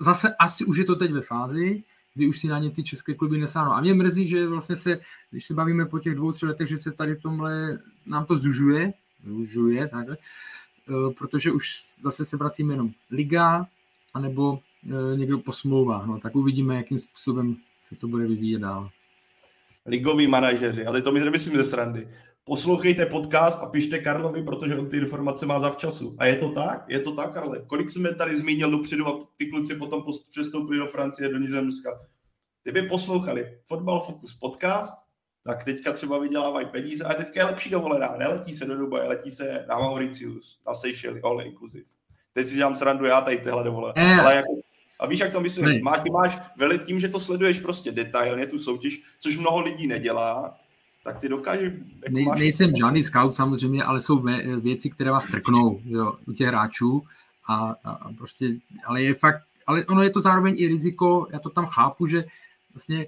[0.00, 1.82] zase asi už je to teď ve fázi,
[2.14, 3.72] kdy už si na ně ty české kluby nesáhnou.
[3.72, 6.78] A mě mrzí, že vlastně se, když se bavíme po těch dvou, tři letech, že
[6.78, 8.92] se tady v tomhle nám to zužuje,
[9.26, 10.16] zužuje, takhle,
[10.88, 11.70] uh, protože už
[12.00, 13.66] zase se vracíme jenom liga,
[14.14, 15.52] anebo uh, někdo po.
[15.64, 18.90] No, tak uvidíme, jakým způsobem se to bude vyvíjet dál.
[19.86, 22.08] Ligoví manažeři, ale to mi nemyslím ze srandy
[22.46, 26.16] poslouchejte podcast a pište Karlovi, protože on ty informace má zavčasu.
[26.18, 26.84] A je to tak?
[26.88, 27.62] Je to tak, Karle?
[27.66, 32.00] Kolik jsme tady zmínil dopředu a ty kluci potom přestoupili do Francie, do Nizozemska.
[32.62, 35.05] Kdyby poslouchali Fotbal Focus podcast,
[35.46, 38.16] tak teďka třeba vydělávají peníze, a teďka je lepší dovolená.
[38.18, 41.84] Neletí se do Dubaje, letí se na Mauritius, na Seychelles, all inclusive.
[42.32, 43.94] Teď si dělám srandu já tady tyhle dovolené.
[43.96, 44.20] Eh.
[44.20, 44.52] Ale jako,
[45.00, 45.82] a víš, jak to myslím?
[45.82, 49.86] Máš, ty máš velit tím, že to sleduješ prostě detailně, tu soutěž, což mnoho lidí
[49.86, 50.56] nedělá,
[51.04, 51.72] tak ty dokážeš...
[52.02, 52.40] Jako ne, máš...
[52.40, 54.24] Nejsem žádný scout samozřejmě, ale jsou
[54.60, 57.02] věci, které vás trknou jo, u těch hráčů
[57.48, 58.48] a, a prostě,
[58.86, 62.24] ale je fakt, ale ono je to zároveň i riziko, já to tam chápu, že
[62.74, 63.06] vlastně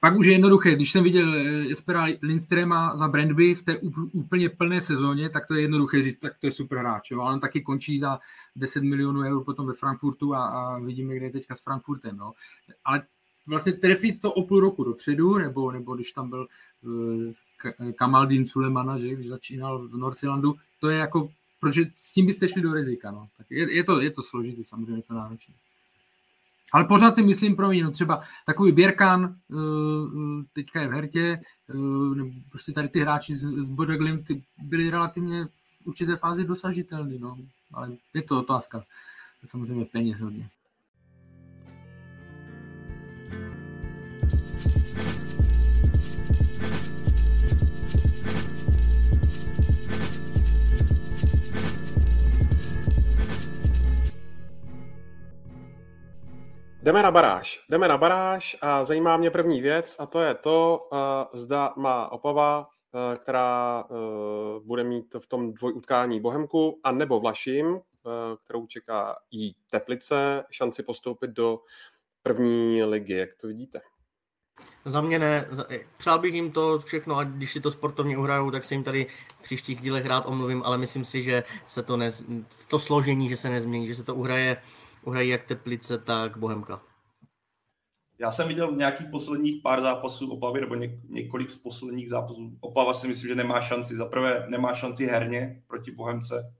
[0.00, 3.78] pak už je jednoduché, když jsem viděl eh, Jespera Lindstrema za Brandby v té
[4.12, 7.10] úplně plné sezóně, tak to je jednoduché říct, tak to je super hráč.
[7.10, 7.20] Jo?
[7.20, 8.18] Ale on taky končí za
[8.56, 12.16] 10 milionů eur potom ve Frankfurtu a, a vidíme, kde je teďka s Frankfurtem.
[12.16, 12.32] No.
[12.84, 13.02] Ale
[13.46, 16.46] vlastně trefit to o půl roku dopředu, nebo, nebo když tam byl
[16.82, 21.30] uh, Kamaldin Sulemana, že když začínal v Northlandu, to je jako,
[21.60, 23.28] protože s tím byste šli do rizika, no.
[23.36, 25.54] Tak je, je, to, je to složitý, samozřejmě to náročné.
[26.72, 31.40] Ale pořád si myslím, pro mě, no třeba takový Běrkan, uh, teďka je v Hertě,
[31.74, 36.44] uh, nebo prostě tady ty hráči z, z Bodeglim, ty byli relativně v určité fázi
[36.44, 37.36] dosažitelný, no.
[37.72, 38.84] Ale je to otázka.
[39.44, 40.48] Samozřejmě peněz hodně.
[56.88, 57.64] Jdeme na baráž.
[57.70, 60.98] Jdeme na baráž a zajímá mě první věc a to je to, uh,
[61.40, 67.66] zda má Opava, uh, která uh, bude mít v tom dvojutkání Bohemku a nebo Vlašim,
[67.66, 67.80] uh,
[68.44, 71.58] kterou čeká jí Teplice, šanci postoupit do
[72.22, 73.16] první ligy.
[73.16, 73.80] Jak to vidíte?
[74.84, 75.48] Za mě ne.
[75.96, 79.06] Přál bych jim to všechno a když si to sportovně uhrajou, tak se jim tady
[79.38, 82.12] v příštích dílech rád omluvím, ale myslím si, že se to, ne,
[82.68, 84.56] to složení, že se nezmění, že se to uhraje
[85.08, 86.82] uhrají jak Teplice, tak Bohemka.
[88.20, 92.56] Já jsem viděl nějakých posledních pár zápasů Opavy, nebo něk- několik z posledních zápasů.
[92.60, 93.96] Opava si myslím, že nemá šanci.
[93.96, 96.54] Za prvé nemá šanci herně proti Bohemce.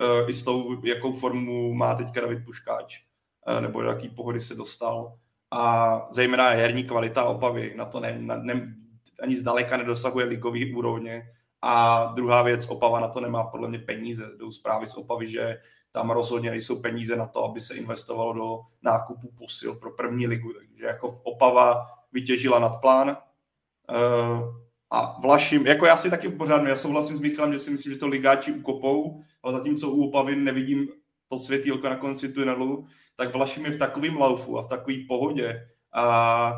[0.00, 3.00] E, I s tou, jakou formu má teďka David Puškáč,
[3.46, 5.18] e, nebo do jaký pohody se dostal.
[5.50, 8.74] A zejména herní kvalita Opavy na to ne, na, ne,
[9.22, 11.28] ani zdaleka nedosahuje ligový úrovně.
[11.62, 14.30] A druhá věc, Opava na to nemá podle mě peníze.
[14.38, 15.58] Jdou zprávy z Opavy, že
[15.92, 20.52] tam rozhodně nejsou peníze na to, aby se investovalo do nákupu posil pro první ligu.
[20.52, 23.16] Takže jako Opava vytěžila nad plán.
[23.90, 27.92] Uh, a Vlašim, jako já si taky pořád, já souhlasím s Michalem, že si myslím,
[27.92, 30.88] že to ligáči ukopou, ale zatímco u Opavy nevidím
[31.28, 32.86] to světýlko na konci tunelu,
[33.16, 36.54] tak Vlašim je v takovém laufu a v takové pohodě a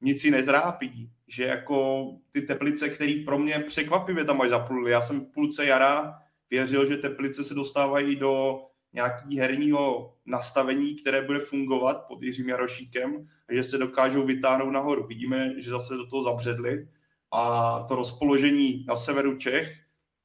[0.00, 4.90] nic si netrápí, že jako ty teplice, které pro mě překvapivě tam až zapluly.
[4.90, 6.18] Já jsem v půlce jara
[6.54, 8.62] věřil, že Teplice se dostávají do
[8.92, 15.06] nějakého herního nastavení, které bude fungovat pod Jiřím Jarošíkem, že se dokážou vytáhnout nahoru.
[15.06, 16.88] Vidíme, že zase do toho zabředli
[17.32, 19.78] a to rozpoložení na severu Čech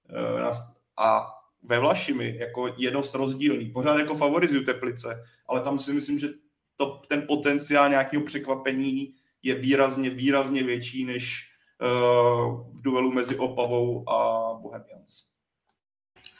[0.09, 0.51] eh,
[0.97, 1.27] a
[1.63, 3.71] ve Vlašimi jako jednost rozdílný.
[3.71, 6.29] Pořád jako favorizuju Teplice, ale tam si myslím, že
[6.75, 11.51] to, ten potenciál nějakého překvapení je výrazně, výrazně větší než
[11.81, 15.29] uh, v duelu mezi Opavou a Bohemians.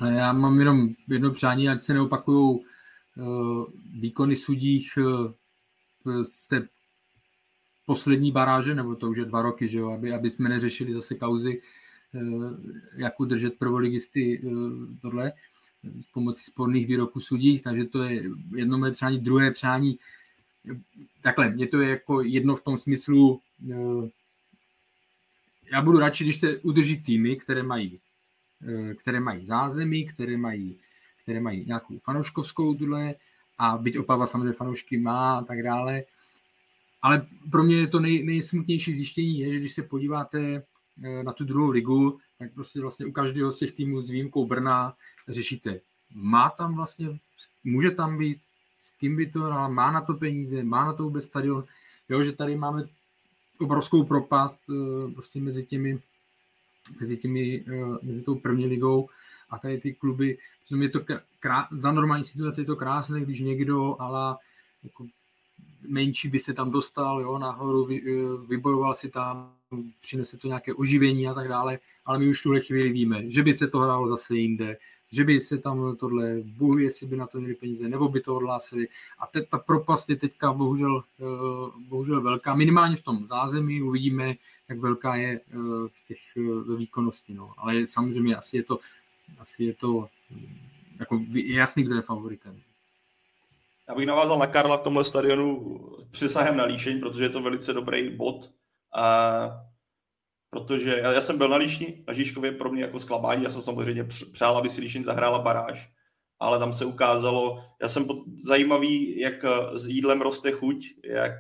[0.06, 2.60] Já mám jenom jedno přání, ať se neopakují
[3.18, 3.66] uh,
[4.00, 6.68] výkony sudích uh, z té
[7.86, 11.16] poslední baráže, nebo to už je dva roky, že jo, aby, aby jsme neřešili zase
[11.16, 11.62] kauzy,
[12.14, 12.54] uh,
[12.96, 14.42] jak udržet prvoligisty
[15.02, 15.34] tohle
[16.02, 18.24] s pomocí sporných výroků sudí, takže to je
[18.56, 19.20] jedno moje přání.
[19.20, 20.00] Druhé přání,
[21.22, 23.42] takhle, mě to je jako jedno v tom smyslu,
[25.72, 28.09] já budu radši, když se udrží týmy, které mají Eh,
[28.96, 30.80] které mají zázemí, které mají,
[31.24, 33.16] které mají nějakou fanouškovskou tuhle
[33.58, 36.04] a byť Opava samozřejmě fanoušky má a tak dále.
[37.02, 40.64] Ale pro mě je to nej, nejsmutnější zjištění, je, že když se podíváte
[41.04, 44.46] eh, na tu druhou ligu, tak prostě vlastně u každého z těch týmů s výjimkou
[44.46, 44.94] Brna
[45.28, 45.80] řešíte,
[46.14, 47.20] má tam vlastně,
[47.64, 48.42] může tam být,
[48.78, 51.64] s kým by to hrál, má na to peníze, má na to vůbec stadion,
[52.10, 52.84] jo, že tady máme
[53.60, 56.00] obrovskou propast eh, prostě mezi těmi
[57.00, 59.10] mezi, těmi, eh, mezi tou první ligou
[59.50, 60.38] a tady ty kluby.
[60.82, 61.00] Je to
[61.40, 64.38] krá, za normální situace je to krásné, když někdo ale
[64.84, 65.08] jako
[65.88, 69.54] menší by se tam dostal, jo, nahoru vy, eh, vybojoval si tam,
[70.02, 73.54] přinese to nějaké oživení a tak dále, ale my už tuhle chvíli víme, že by
[73.54, 74.78] se to hrálo zase jinde,
[75.12, 78.36] že by se tam tohle, bůh jestli by na to měli peníze, nebo by to
[78.36, 78.88] odhlásili.
[79.20, 81.24] A te, ta propast je teďka bohužel, eh,
[81.90, 84.36] bohužel velká, minimálně v tom zázemí, uvidíme,
[84.70, 85.56] jak velká je eh,
[85.88, 87.34] v těch eh, výkonnosti.
[87.34, 87.54] No.
[87.58, 88.80] Ale samozřejmě asi je to,
[89.40, 90.10] asi je to
[91.00, 92.62] jako je jasný, kdo je favoritem.
[93.88, 95.80] Já bych navázal na Karla v tomhle stadionu
[96.12, 98.52] přesahem na líšeň, protože je to velice dobrý bod.
[98.96, 99.69] A
[100.50, 104.04] protože já, jsem byl na Líšni, na Žižkově pro mě jako zklamání, já jsem samozřejmě
[104.32, 105.90] přál, aby si Líšeň zahrála baráž,
[106.40, 111.34] ale tam se ukázalo, já jsem pod, zajímavý, jak s jídlem roste chuť, jak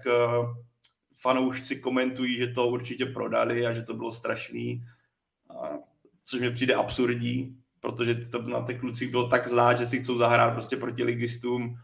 [1.21, 4.83] fanoušci komentují, že to určitě prodali a že to bylo strašný,
[5.49, 5.69] a,
[6.23, 10.17] což mi přijde absurdní, protože to na těch klucích bylo tak znát, že si chcou
[10.17, 11.63] zahrát prostě proti ligistům.
[11.63, 11.75] E,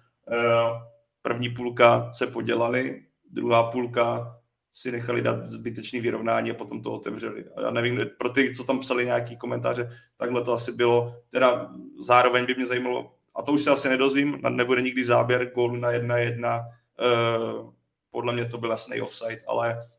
[1.22, 4.38] první půlka se podělali, druhá půlka
[4.78, 7.46] si nechali dát zbytečný vyrovnání a potom to otevřeli.
[7.64, 11.16] Já nevím, pro ty, co tam psali nějaký komentáře, takhle to asi bylo.
[11.30, 15.76] Teda zároveň by mě zajímalo, a to už se asi nedozvím, nebude nikdy záběr gólu
[15.76, 16.60] na jedna jedna.
[16.60, 17.74] Uh,
[18.10, 19.90] podle mě to byl jasný offside, ale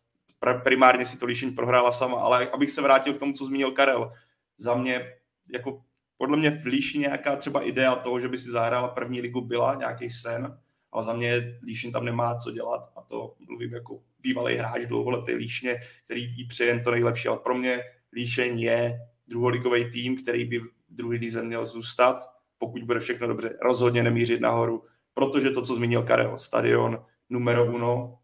[0.62, 2.20] primárně si to Líšeň prohrála sama.
[2.20, 4.10] Ale abych se vrátil k tomu, co zmínil Karel,
[4.58, 5.12] za mě,
[5.52, 5.82] jako
[6.16, 9.74] podle mě v Líši nějaká třeba idea toho, že by si zahrála první ligu byla,
[9.74, 10.58] nějaký sen,
[10.96, 15.34] ale za mě Líšin tam nemá co dělat a to mluvím jako bývalý hráč dlouholetý
[15.34, 17.80] Líšně, který jí přeje to nejlepší, ale pro mě
[18.12, 18.98] Líšeň je
[19.28, 22.16] druholigový tým, který by v druhý lize měl zůstat,
[22.58, 24.82] pokud bude všechno dobře, rozhodně nemířit nahoru,
[25.14, 28.18] protože to, co zmínil Karel, stadion numero uno,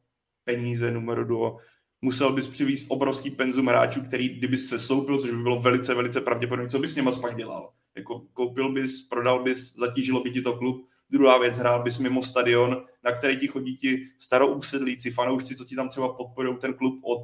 [0.45, 1.59] peníze numero duo,
[2.03, 6.21] musel bys přivízt obrovský penzum hráčů, který kdyby se soupil, což by bylo velice, velice
[6.21, 7.73] pravděpodobné, co bys s něma pak dělal?
[7.97, 12.23] Jako koupil bys, prodal bys, zatížilo by ti to klub, Druhá věc, hrál bys mimo
[12.23, 17.01] stadion, na který ti chodí ti starousedlíci, fanoušci, co ti tam třeba podporují ten klub
[17.05, 17.23] od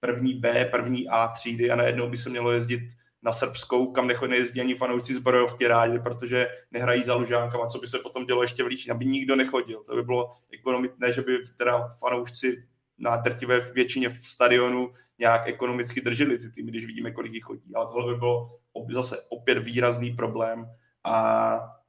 [0.00, 2.80] první B, první A třídy a najednou by se mělo jezdit
[3.22, 7.86] na Srbskou, kam nechodí nejezdí ani fanoušci zbrojovky rádi, protože nehrají za lužánkama, co by
[7.86, 9.84] se potom dělo ještě v Líčín, aby nikdo nechodil.
[9.86, 12.64] To by bylo ekonomické, že by teda fanoušci
[12.98, 17.74] na drtivé většině v stadionu nějak ekonomicky drželi ty týmy, když vidíme, kolik jich chodí.
[17.74, 18.60] Ale tohle by bylo
[18.90, 20.66] zase opět výrazný problém
[21.04, 21.79] a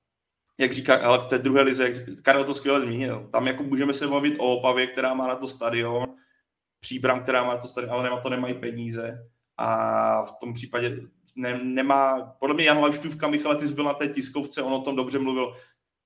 [0.62, 3.94] jak říká, ale v té druhé lize, jak Karel to skvěle zmínil, tam jako můžeme
[3.94, 6.16] se bavit o Opavě, která má na to stadion,
[6.80, 9.28] Příbram, která má na to stadion, ale nemá to nemají peníze.
[9.58, 11.02] A v tom případě
[11.36, 14.96] ne, nemá, podle mě Jan Laštůvka, Michal, ty byl na té tiskovce, on o tom
[14.96, 15.54] dobře mluvil,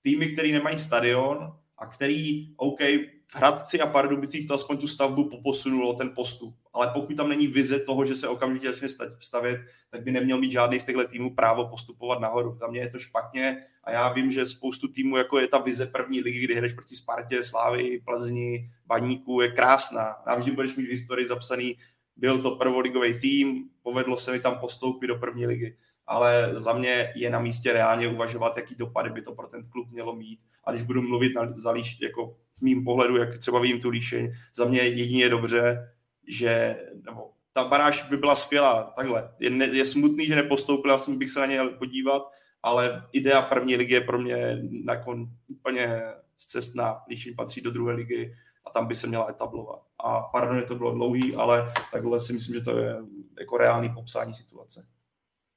[0.02, 2.80] týmy, který nemají stadion a který, OK,
[3.28, 6.56] v Hradci a Pardubicích to aspoň tu stavbu poposunulo, ten postup.
[6.74, 8.88] Ale pokud tam není vize toho, že se okamžitě začne
[9.20, 12.58] stavět, tak by neměl mít žádný z těchto týmů právo postupovat nahoru.
[12.60, 15.86] Za mě je to špatně a já vím, že spoustu týmů, jako je ta vize
[15.86, 20.16] první ligy, kdy hraješ proti Spartě, Slávy, Plzni, Baníku, je krásná.
[20.28, 21.76] Navždy budeš mít v historii zapsaný,
[22.16, 25.78] byl to prvoligový tým, povedlo se mi tam postoupit do první ligy
[26.08, 29.90] ale za mě je na místě reálně uvažovat, jaký dopady by to pro ten klub
[29.92, 30.40] mělo mít.
[30.64, 33.90] A když budu mluvit na, za líš, jako v mým pohledu, jak třeba vím tu
[33.90, 35.92] líšeň, za mě jedině dobře,
[36.28, 36.76] že
[37.06, 39.32] nebo ta baráž by byla skvělá, takhle.
[39.40, 42.32] Je, ne, je smutný, že nepostoupil, já jsem bych se na ně podívat,
[42.64, 46.02] ale idea první ligy je pro mě jako úplně
[46.38, 49.80] cestná, Líšeň patří do druhé ligy a tam by se měla etablovat.
[50.04, 52.96] A pardon, to bylo dlouhý, ale takhle si myslím, že to je
[53.40, 54.88] jako reálný popsání situace.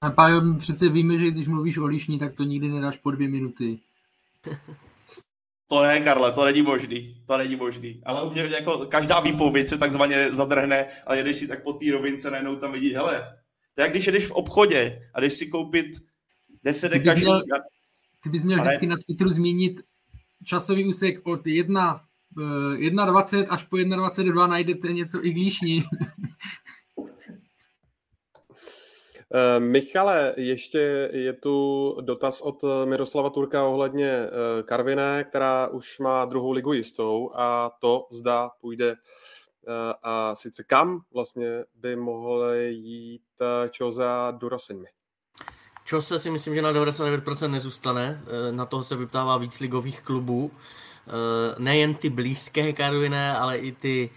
[0.01, 3.29] A Pájo, přece víme, že když mluvíš o líšní, tak to nikdy nedáš po dvě
[3.29, 3.79] minuty.
[5.71, 8.03] To ne, Karle, to není možný, to není možný.
[8.05, 11.93] Ale u mě jako každá výpověď se takzvaně zadrhne a jedeš si tak po té
[11.93, 13.39] rovince, najednou tam vidí, hele,
[13.75, 15.87] to je jak když jedeš v obchodě a jdeš si koupit
[16.65, 17.21] 10 dekašů.
[17.21, 17.43] Měl,
[18.23, 18.69] ty bys měl ale...
[18.69, 19.81] vždycky na Twitteru zmínit
[20.45, 22.01] časový úsek od 1,
[22.37, 25.83] 1.20 až po 1.22 najdete něco i glíšní.
[25.83, 26.07] Eh,
[29.59, 36.53] Michale, ještě je tu dotaz od Miroslava Turka ohledně eh, Karviné, která už má druhou
[36.53, 43.23] ligu jistou a to zda půjde eh, a sice kam vlastně by mohly jít
[43.71, 44.87] Čoza Durasinmi.
[45.85, 50.51] Čose si myslím, že na 99% nezůstane, na toho se vyptává víc ligových klubů.
[51.59, 54.11] Nejen ty blízké Karviné, ale i ty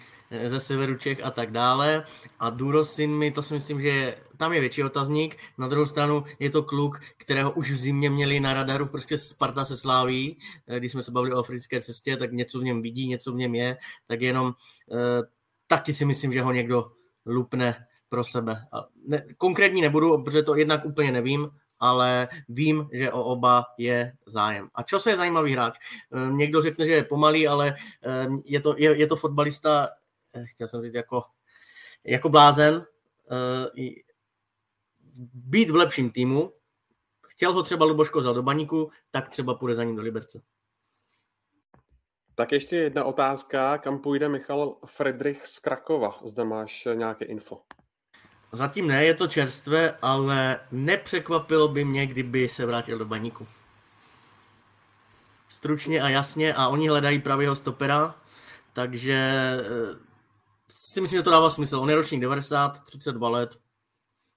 [0.44, 2.04] ze severu Čech a tak dále.
[2.40, 5.38] A Durosin mi, to si myslím, že tam je větší otazník.
[5.58, 9.66] Na druhou stranu je to kluk, kterého už v zimě měli na radaru prostě Sparta
[9.66, 10.38] se sláví.
[10.68, 13.36] Eh, když jsme se bavili o africké cestě, tak něco v něm vidí, něco v
[13.36, 13.78] něm je,
[14.08, 14.54] tak jenom
[14.92, 15.24] eh,
[15.68, 16.92] taky si myslím, že ho někdo
[17.26, 18.66] lupne pro sebe.
[18.74, 21.50] A ne, konkrétní nebudu, protože to jednak úplně nevím,
[21.80, 24.70] ale vím, že o oba je zájem.
[24.76, 25.76] A čo je zajímavý hráč?
[26.14, 27.76] Eh, někdo řekne, že je pomalý, ale
[28.46, 29.88] je to, je, je to fotbalista
[30.46, 31.24] chtěl jsem říct jako,
[32.04, 32.86] jako blázen,
[33.32, 33.92] eh,
[35.34, 36.54] být v lepším týmu,
[37.28, 40.42] chtěl ho třeba Luboško za do baníku, tak třeba půjde za ním do Liberce.
[42.36, 46.20] Tak ještě jedna otázka, kam půjde Michal Friedrich z Krakova?
[46.24, 47.62] Zde máš nějaké info.
[48.52, 53.48] Zatím ne, je to čerstvé, ale nepřekvapilo by mě, kdyby se vrátil do baníku.
[55.50, 58.16] Stručně a jasně a oni hledají pravého stopera,
[58.74, 60.11] takže eh,
[60.92, 61.78] si myslím, že to dává smysl.
[61.78, 63.60] On je ročník 90, 32 let,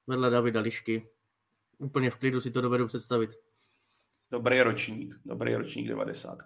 [0.07, 1.09] vedle Davida Lišky.
[1.79, 3.31] Úplně v klidu si to dovedu představit.
[4.31, 6.43] Dobrý ročník, dobrý ročník 90.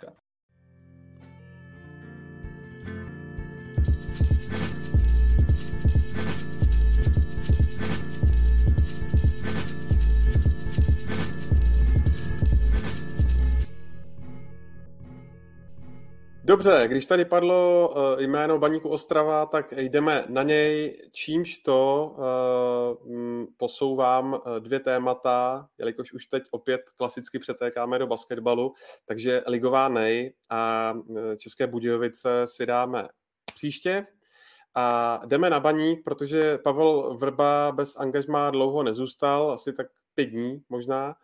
[16.48, 23.46] Dobře, když tady padlo uh, jméno Baníku Ostrava, tak jdeme na něj, čímž to uh,
[23.56, 30.32] posouvám uh, dvě témata, jelikož už teď opět klasicky přetékáme do basketbalu, takže ligová nej
[30.50, 30.94] a
[31.38, 33.08] České Budějovice si dáme
[33.54, 34.06] příště.
[34.74, 40.62] A jdeme na Baník, protože Pavel Vrba bez angažmá dlouho nezůstal, asi tak pět dní
[40.68, 41.14] možná.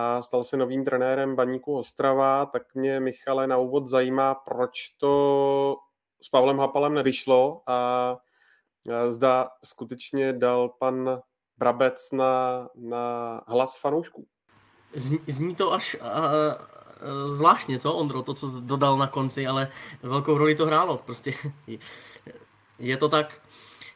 [0.00, 5.76] A stal se novým trenérem Baníku Ostrava, tak mě Michale na úvod zajímá, proč to
[6.22, 8.16] s Pavlem Hapalem nevyšlo a
[9.08, 11.20] zda skutečně dal pan
[11.56, 14.26] Brabec na, na hlas fanoušků.
[14.94, 19.68] Zní, zní to až uh, zvláštně, co Ondro, to, co dodal na konci, ale
[20.02, 20.98] velkou roli to hrálo.
[20.98, 21.34] Prostě
[22.78, 23.40] je to tak.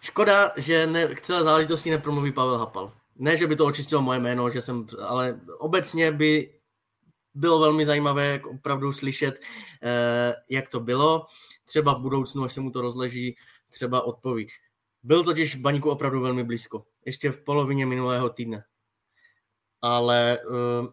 [0.00, 2.92] Škoda, že ne, k celé záležitosti nepromluví Pavel Hapal.
[3.16, 6.54] Ne, že by to očistilo moje jméno, že jsem, ale obecně by
[7.34, 9.40] bylo velmi zajímavé opravdu slyšet,
[9.82, 11.26] eh, jak to bylo.
[11.64, 13.36] Třeba v budoucnu, až se mu to rozleží,
[13.70, 14.46] třeba odpoví.
[15.02, 16.84] Byl totiž baníku opravdu velmi blízko.
[17.06, 18.64] Ještě v polovině minulého týdne.
[19.82, 20.86] Ale uh,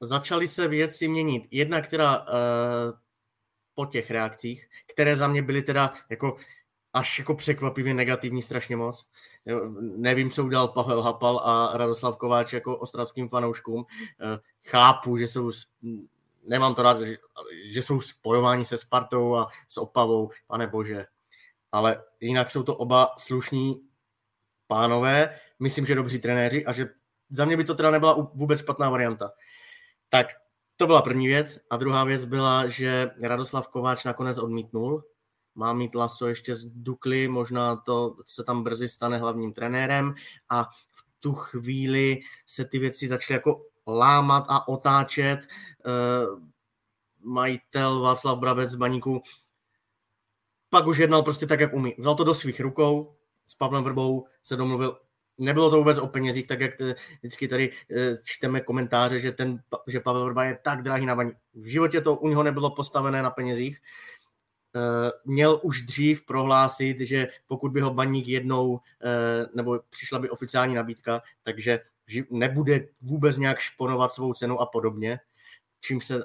[0.00, 1.48] začaly se věci měnit.
[1.50, 2.26] Jedna, která uh,
[3.74, 6.36] po těch reakcích, které za mě byly teda jako
[6.96, 9.06] až jako překvapivě negativní strašně moc.
[9.80, 13.84] Nevím, co udělal Pavel Hapal a Radoslav Kováč jako ostravským fanouškům.
[14.20, 15.50] Eh, chápu, že jsou,
[16.48, 17.00] nemám to rád,
[17.72, 21.06] že, jsou spojováni se Spartou a s Opavou, pane bože.
[21.72, 23.80] Ale jinak jsou to oba slušní
[24.66, 26.88] pánové, myslím, že dobří trenéři a že
[27.30, 29.30] za mě by to teda nebyla vůbec špatná varianta.
[30.08, 30.26] Tak
[30.76, 31.58] to byla první věc.
[31.70, 35.04] A druhá věc byla, že Radoslav Kováč nakonec odmítnul
[35.56, 40.14] má mít Laso ještě z Dukly, možná to se tam brzy stane hlavním trenérem
[40.48, 45.40] a v tu chvíli se ty věci začaly jako lámat a otáčet.
[45.86, 46.40] Uh,
[47.20, 49.22] majitel Václav Brabec z Baníku
[50.70, 51.94] pak už jednal prostě tak, jak umí.
[51.98, 53.14] Vzal to do svých rukou,
[53.46, 54.98] s Pavlem Vrbou se domluvil
[55.38, 56.72] Nebylo to vůbec o penězích, tak jak
[57.18, 61.32] vždycky tady eh, čteme komentáře, že, ten, že Pavel Vrba je tak drahý na baní.
[61.54, 63.80] V životě to u něho nebylo postavené na penězích.
[64.76, 70.30] Eh, měl už dřív prohlásit, že pokud by ho baník jednou, eh, nebo přišla by
[70.30, 71.80] oficiální nabídka, takže
[72.30, 75.20] nebude vůbec nějak šponovat svou cenu a podobně.
[75.80, 76.22] Čím se uh,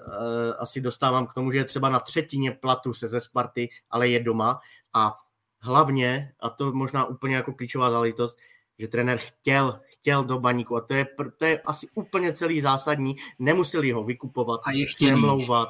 [0.60, 4.20] asi dostávám k tomu, že je třeba na třetině platu se ze Sparty, ale je
[4.20, 4.60] doma.
[4.94, 5.18] A
[5.60, 8.38] hlavně, a to možná úplně jako klíčová záležitost,
[8.80, 11.06] že trenér chtěl, chtěl do baníku a to je,
[11.38, 15.70] to je asi úplně celý zásadní, nemuseli ho vykupovat, a přemlouvat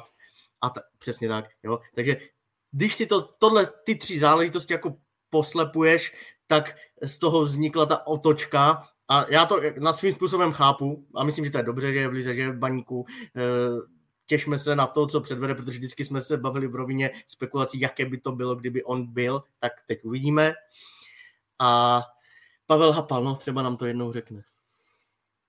[0.60, 1.78] a ta, přesně tak, jo.
[1.94, 2.16] Takže
[2.72, 4.96] když si to, tohle, ty tři záležitosti jako
[5.30, 6.12] poslepuješ,
[6.46, 11.44] tak z toho vznikla ta otočka a já to na svým způsobem chápu a myslím,
[11.44, 13.04] že to je dobře, že je v Lize, že je v baníku.
[13.36, 13.40] Eh,
[14.26, 18.06] těšme se na to, co předvede, protože vždycky jsme se bavili v rovině spekulací, jaké
[18.06, 20.54] by to bylo, kdyby on byl, tak teď uvidíme.
[21.58, 22.02] A
[22.66, 24.42] Pavel Hapal, no, třeba nám to jednou řekne.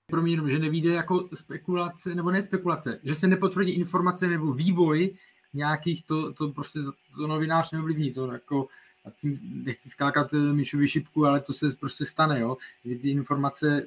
[0.07, 4.53] Pro mě jenom, že nevíde jako spekulace, nebo ne spekulace, že se nepotvrdí informace nebo
[4.53, 5.15] vývoj
[5.53, 6.79] nějakých, to, to prostě
[7.15, 8.67] to novinář neovlivní, to jako
[9.05, 12.57] a tím nechci skákat eh, Míšovi šipku, ale to se prostě stane, jo.
[12.85, 13.85] Vy ty informace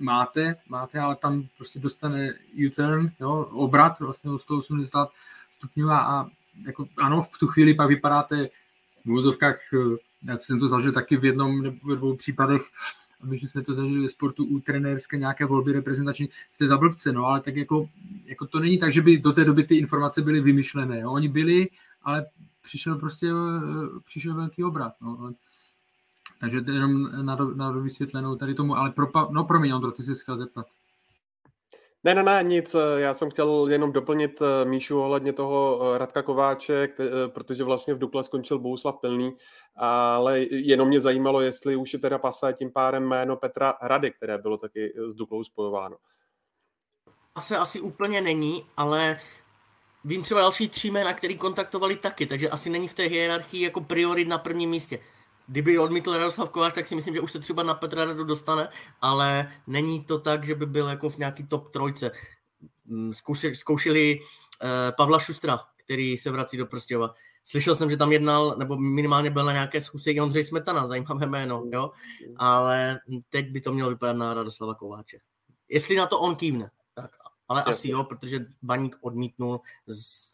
[0.00, 2.34] máte, máte, ale tam prostě dostane
[2.66, 5.08] U-turn, jo, obrat vlastně o 180
[5.52, 6.30] stupňů a, a
[6.66, 8.48] jako, ano, v tu chvíli pak vypadáte
[9.04, 12.62] v úvozovkách, eh, já jsem to zažil taky v jednom nebo v dvou případech,
[13.20, 16.78] a my, že jsme to zažili ve sportu u trenérské nějaké volby reprezentační, jste za
[16.78, 17.88] blbce, no, ale tak jako,
[18.24, 21.12] jako to není tak, že by do té doby ty informace byly vymyšlené, jo.
[21.12, 21.68] Oni byli,
[22.02, 22.26] ale
[22.62, 23.26] přišel prostě
[24.04, 24.92] přišel velký obrat.
[25.00, 25.34] No.
[26.40, 30.38] Takže jenom na, na vysvětlenou tady tomu, ale pro, no promiň, Ondro, ty se chtěl
[30.38, 30.66] zeptat.
[32.06, 32.76] Ne, ne, ne, nic.
[32.96, 37.94] Já jsem chtěl jenom doplnit eh, Míšu ohledně toho eh, Radka Kováče, eh, protože vlastně
[37.94, 39.32] v Dukle skončil Bouslav Pilný,
[39.76, 44.38] ale jenom mě zajímalo, jestli už je teda pasé tím párem jméno Petra Rady, které
[44.38, 45.96] bylo taky s Duklou spojováno.
[47.34, 49.20] Asi, asi úplně není, ale
[50.04, 53.80] vím třeba další tři jména, který kontaktovali taky, takže asi není v té hierarchii jako
[53.80, 54.98] priorit na prvním místě.
[55.48, 58.68] Kdyby odmítl Radoslav Kovář, tak si myslím, že už se třeba na Petra Radu dostane,
[59.00, 62.10] ale není to tak, že by byl jako v nějaký top trojce.
[62.84, 67.14] Mm, zkoušeli, zkoušeli uh, Pavla Šustra, který se vrací do Prstěva.
[67.44, 71.26] Slyšel jsem, že tam jednal, nebo minimálně byl na nějaké schůzce i Ondřej Smetana, zajímavé
[71.26, 71.90] jméno, jo?
[72.36, 72.98] ale
[73.30, 75.18] teď by to mělo vypadat na Radoslava Kováče.
[75.68, 77.10] Jestli na to on kývne, tak
[77.48, 80.32] ale asi jo, protože Baník odmítnul z...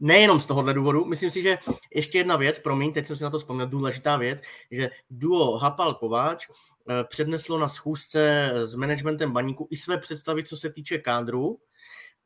[0.00, 1.04] nejenom z tohohle důvodu.
[1.04, 1.58] Myslím si, že
[1.94, 4.40] ještě jedna věc, promiň, teď jsem si na to vzpomněl, důležitá věc,
[4.70, 10.56] že duo Hapal Kováč eh, předneslo na schůzce s managementem Baníku i své představy, co
[10.56, 11.58] se týče kádru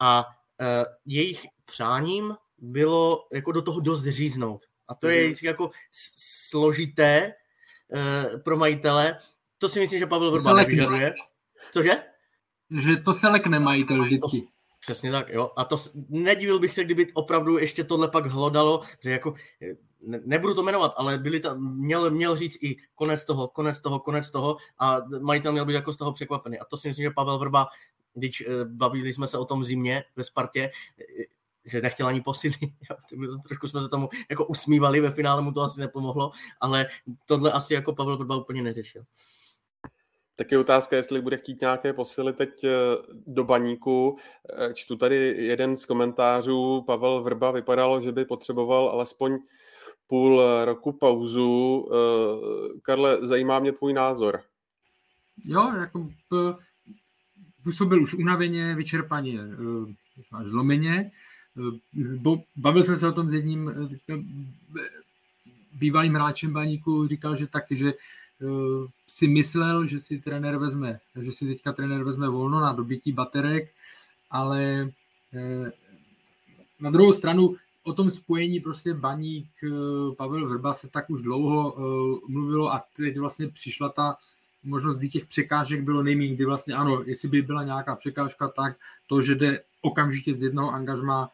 [0.01, 0.67] a uh,
[1.07, 4.67] jejich přáním bylo jako do toho dost říznout.
[4.89, 5.35] A to je mm.
[5.43, 5.71] jako
[6.49, 7.33] složité
[7.89, 9.19] uh, pro majitele.
[9.59, 11.15] To si myslím, že Pavel Vrba nevyžaduje.
[11.73, 12.03] Cože?
[12.79, 14.41] že to se lekne majitel vždycky.
[14.41, 14.47] To,
[14.81, 15.51] přesně tak, jo.
[15.57, 15.77] A to
[16.09, 19.35] nedivil bych se, kdyby opravdu ještě tohle pak hlodalo, že jako,
[20.01, 24.01] ne, nebudu to jmenovat, ale byli tam, měl, měl říct i konec toho, konec toho,
[24.01, 26.59] konec toho a majitel měl být jako z toho překvapený.
[26.59, 27.67] A to si myslím, že Pavel Vrba
[28.15, 30.71] když bavili jsme se o tom zimě ve Spartě,
[31.65, 32.55] že nechtěl ani posily.
[33.49, 36.31] Trošku jsme se tomu jako usmívali, ve finále mu to asi nepomohlo,
[36.61, 36.87] ale
[37.27, 39.03] tohle asi jako Pavel Vrba úplně neřešil.
[40.37, 42.71] Tak je otázka, jestli bude chtít nějaké posily teď eh,
[43.27, 44.17] do baníku.
[44.59, 46.83] Eh, čtu tady jeden z komentářů.
[46.87, 49.39] Pavel Vrba vypadal, že by potřeboval alespoň
[50.07, 51.89] půl roku pauzu.
[51.93, 54.43] Eh, Karle, zajímá mě tvůj názor.
[55.45, 56.09] Jo, jako
[57.63, 59.39] působil už unaveně, vyčerpaně,
[60.33, 61.11] až zlomeně.
[62.57, 63.91] Bavil jsem se o tom s jedním
[65.73, 67.97] bývalým hráčem baníku, říkal, že taky, že Eh,
[69.07, 73.69] si myslel, že si trenér vezme, že si teďka trenér vezme volno na dobití baterek,
[74.31, 74.89] ale
[75.33, 75.73] eh,
[76.81, 81.77] na druhou stranu o tom spojení prostě Baník, eh, Pavel Vrba se tak už dlouho
[82.29, 84.17] mluvilo a teď vlastně přišla ta
[84.65, 88.77] možnost, kdy těch překážek bylo nejméně, kdy vlastně ano, jestli by byla nějaká překážka, tak
[89.07, 91.31] to, že jde okamžitě z jednoho angažma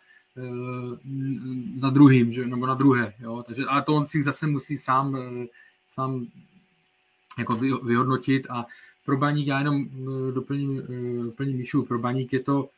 [1.76, 5.16] za druhým, že, nebo na druhé, jo, takže, ale to on si zase musí sám,
[5.88, 6.26] sám
[7.38, 8.66] jako vyhodnotit a
[9.06, 12.68] pro baník, já jenom eh, doplním, eh, doplním Míšu, pro baník je to,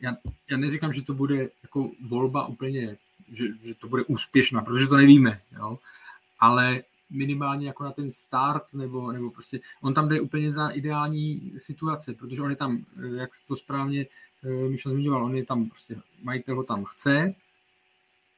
[0.00, 0.16] já,
[0.50, 2.96] já neříkám, že to bude jako volba úplně,
[3.32, 5.78] že, že to bude úspěšná, protože to nevíme, jo?
[6.38, 11.52] ale minimálně jako na ten start, nebo, nebo prostě on tam jde úplně za ideální
[11.58, 14.06] situace, protože on je tam, eh, jak to správně
[14.68, 17.34] Míša zmiňoval, on je tam prostě, majitel ho tam chce,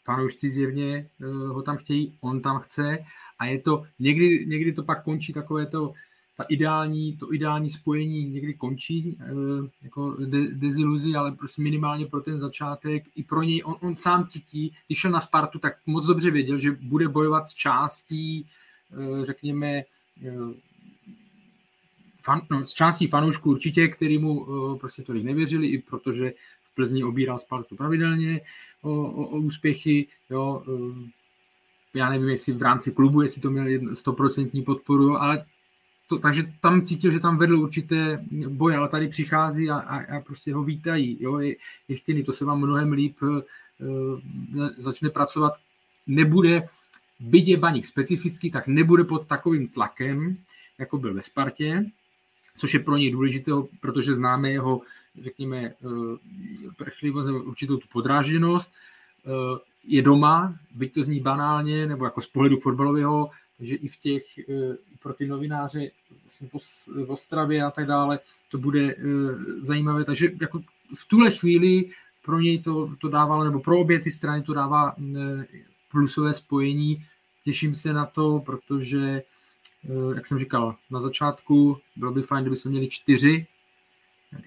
[0.04, 1.08] fanoušci zjevně
[1.46, 2.98] ho tam chtějí, on tam chce.
[3.38, 5.92] A je to, někdy, někdy to pak končí takové to,
[6.36, 9.32] ta ideální, to ideální spojení někdy končí e,
[9.82, 14.24] jako de, deziluzi, ale prostě minimálně pro ten začátek i pro něj, on, on sám
[14.24, 19.24] cítí, když šel na Spartu, tak moc dobře věděl, že bude bojovat s částí, e,
[19.24, 19.82] řekněme,
[22.22, 26.32] fan, no, s částí fanoušků určitě, který mu e, prostě tolik nevěřili, i protože
[26.74, 28.40] Plzni obíral Spartu pravidelně
[28.82, 33.96] o, o, o úspěchy, jo, e, já nevím, jestli v rámci klubu, jestli to měl
[33.96, 35.44] stoprocentní podporu, ale
[36.08, 40.20] to, takže tam cítil, že tam vedl určité boje, ale tady přichází a, a, a
[40.20, 41.56] prostě ho vítají, jo, je,
[41.88, 43.40] je chtěný, to se vám mnohem líp uh,
[44.78, 45.52] začne pracovat,
[46.06, 46.68] nebude,
[47.20, 50.36] byť je baník specifický, tak nebude pod takovým tlakem,
[50.78, 51.84] jako byl ve Spartě,
[52.56, 54.80] což je pro něj důležité, protože známe jeho,
[55.20, 56.16] řekněme, uh,
[56.76, 58.72] prchlivost, určitou tu podrážděnost,
[59.26, 63.30] uh, je doma, byť to zní banálně, nebo jako z pohledu fotbalového,
[63.60, 65.90] že i v těch, eh, pro ty novináře
[66.22, 66.48] vlastně
[67.06, 68.18] v Ostravě a tak dále,
[68.50, 69.04] to bude eh,
[69.60, 70.04] zajímavé.
[70.04, 70.60] Takže jako
[70.96, 71.90] v tuhle chvíli
[72.24, 75.46] pro něj to, to dávalo, nebo pro obě ty strany to dává eh,
[75.90, 77.06] plusové spojení.
[77.44, 79.22] Těším se na to, protože,
[80.14, 83.46] jak jsem říkal, na začátku bylo by fajn, kdyby jsme měli čtyři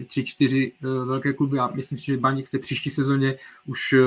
[0.08, 3.94] tři, čtyři eh, velké kluby a myslím si, že Baník v té příští sezóně už
[3.94, 4.00] eh,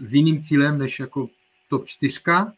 [0.00, 1.28] s jiným cílem než jako
[1.68, 2.52] top čtyřka,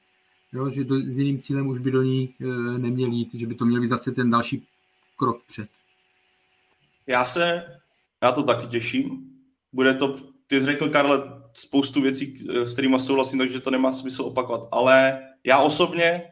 [0.53, 2.45] jo, že do, s jiným cílem už by do ní e,
[2.79, 4.67] neměli jít, že by to měl být zase ten další
[5.17, 5.69] krok před.
[7.07, 7.65] Já se
[8.23, 9.33] na to taky těším.
[9.73, 14.23] Bude to, ty jsi řekl, Karle, spoustu věcí, s kterými souhlasím, takže to nemá smysl
[14.23, 14.69] opakovat.
[14.73, 16.23] Ale já osobně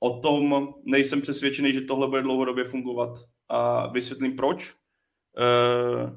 [0.00, 3.18] o tom nejsem přesvědčený, že tohle bude dlouhodobě fungovat.
[3.48, 4.74] A vysvětlím proč.
[5.36, 6.10] Uh,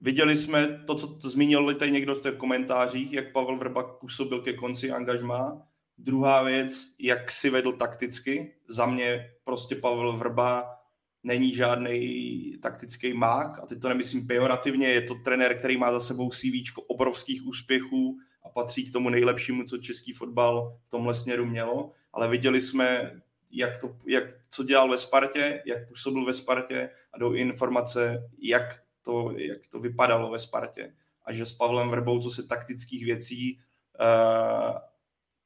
[0.00, 4.52] viděli jsme to, co zmínil tady někdo v těch komentářích, jak Pavel Vrbak působil ke
[4.52, 5.62] konci angažmá.
[5.98, 8.54] Druhá věc, jak si vedl takticky.
[8.68, 10.80] Za mě prostě Pavel Vrba
[11.22, 16.00] není žádný taktický mák a teď to nemyslím pejorativně, je to trenér, který má za
[16.00, 21.46] sebou CV obrovských úspěchů a patří k tomu nejlepšímu, co český fotbal v tomhle směru
[21.46, 23.20] mělo, ale viděli jsme
[23.50, 28.82] jak to, jak, co dělal ve Spartě, jak působil ve Spartě a jdou informace, jak
[29.02, 30.94] to, jak to vypadalo ve Spartě.
[31.24, 33.58] A že s Pavlem Vrbou, co se taktických věcí,
[34.00, 34.78] uh,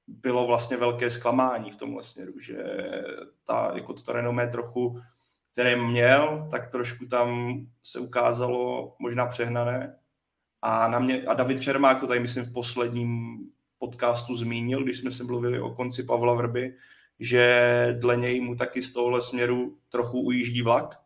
[0.07, 2.65] bylo vlastně velké zklamání v tomhle směru, že
[3.45, 5.01] ta, jako to renomé trochu,
[5.53, 9.99] které měl, tak trošku tam se ukázalo možná přehnané.
[10.63, 13.39] A, na mě, a David Čermák to tady myslím v posledním
[13.79, 16.77] podcastu zmínil, když jsme se mluvili o konci Pavla Vrby,
[17.19, 21.04] že dle něj mu taky z tohohle směru trochu ujíždí vlak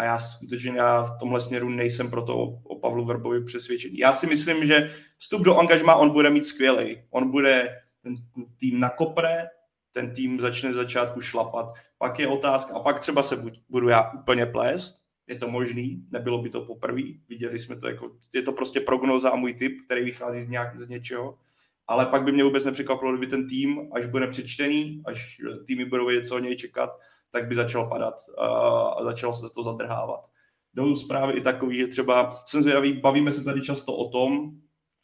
[0.00, 3.98] a já skutečně já v tomhle směru nejsem proto o, o Pavlu Verbovi přesvědčený.
[3.98, 7.02] Já si myslím, že vstup do angažma on bude mít skvělý.
[7.10, 7.68] On bude
[8.02, 8.14] ten
[8.56, 9.48] tým nakopre,
[9.92, 11.66] ten tým začne začátku šlapat.
[11.98, 14.96] Pak je otázka, a pak třeba se buď, budu já úplně plést,
[15.26, 19.30] je to možný, nebylo by to poprvé, viděli jsme to jako, je to prostě prognoza
[19.30, 21.38] a můj typ, který vychází z, nějak, z něčeho,
[21.86, 26.06] ale pak by mě vůbec nepřekvapilo, kdyby ten tým, až bude přečtený, až týmy budou
[26.06, 26.90] vědět, co o něj čekat,
[27.30, 30.30] tak by začal padat a začal se to zadrhávat.
[30.74, 34.50] jdou zprávy i takový, že třeba jsem zvědavý, bavíme se tady často o tom,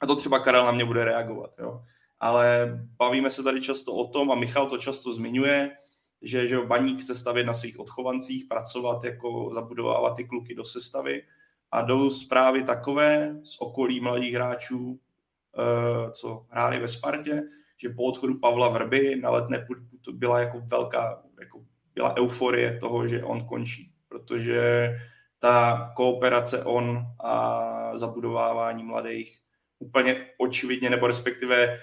[0.02, 1.82] a to třeba Karel na mě bude reagovat, jo.
[2.20, 5.70] Ale bavíme se tady často o tom, a Michal to často zmiňuje,
[6.22, 11.22] že, že Baník se stavět na svých odchovancích, pracovat jako zabudovávat ty kluky do sestavy
[11.72, 15.00] a jdou zprávy takové z okolí mladých hráčů,
[15.58, 17.42] eh, co hráli ve Spartě,
[17.76, 19.66] že po odchodu Pavla Vrby na letné
[20.12, 21.64] byla jako velká, jako
[21.96, 24.90] byla euforie toho, že on končí, protože
[25.38, 29.38] ta kooperace on a zabudovávání mladých
[29.78, 31.78] úplně očividně, nebo respektive,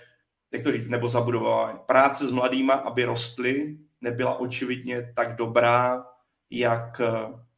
[0.54, 6.06] jak to říct, nebo zabudovávání, práce s mladýma, aby rostly, nebyla očividně tak dobrá,
[6.50, 7.02] jak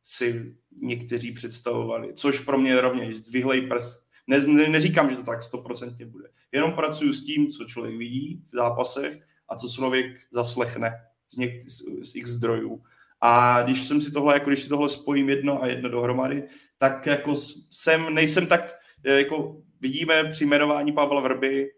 [0.04, 4.06] si někteří představovali, což pro mě rovněž zdvihlej prst.
[4.28, 6.30] Ne, ne, neříkám, že to tak stoprocentně bude.
[6.52, 10.92] Jenom pracuji s tím, co člověk vidí v zápasech a co člověk zaslechne
[11.36, 11.64] z, něk-
[12.02, 12.84] z, x zdrojů.
[13.22, 16.44] A když jsem si tohle, jako když si tohle spojím jedno a jedno dohromady,
[16.78, 17.36] tak jako
[17.72, 21.70] jsem, nejsem tak, jako vidíme při jmenování Pavla Vrby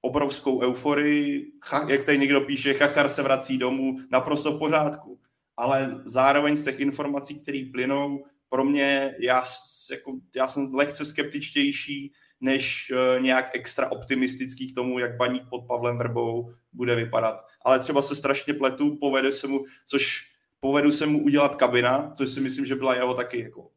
[0.00, 1.52] obrovskou euforii,
[1.88, 5.20] jak tady někdo píše, Chachar se vrací domů, naprosto v pořádku.
[5.56, 9.42] Ale zároveň z těch informací, které plynou, pro mě, já,
[9.90, 15.66] jako, já jsem lehce skeptičtější, než uh, nějak extra optimistický k tomu, jak baník pod
[15.66, 17.46] Pavlem Vrbou bude vypadat.
[17.64, 20.30] Ale třeba se strašně pletu, povede se mu, což
[20.60, 23.70] povedu se mu udělat kabina, což si myslím, že byla jeho taky jako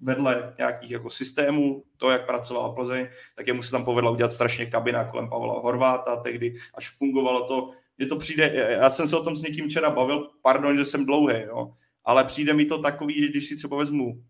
[0.00, 4.66] vedle nějakých jako systémů, to, jak pracoval Plzeň, tak jemu se tam povedla udělat strašně
[4.66, 9.24] kabina kolem Pavla Horváta, tehdy až fungovalo to, je to přijde, já jsem se o
[9.24, 13.22] tom s někým včera bavil, pardon, že jsem dlouhý, jo, ale přijde mi to takový,
[13.22, 14.24] že když si třeba vezmu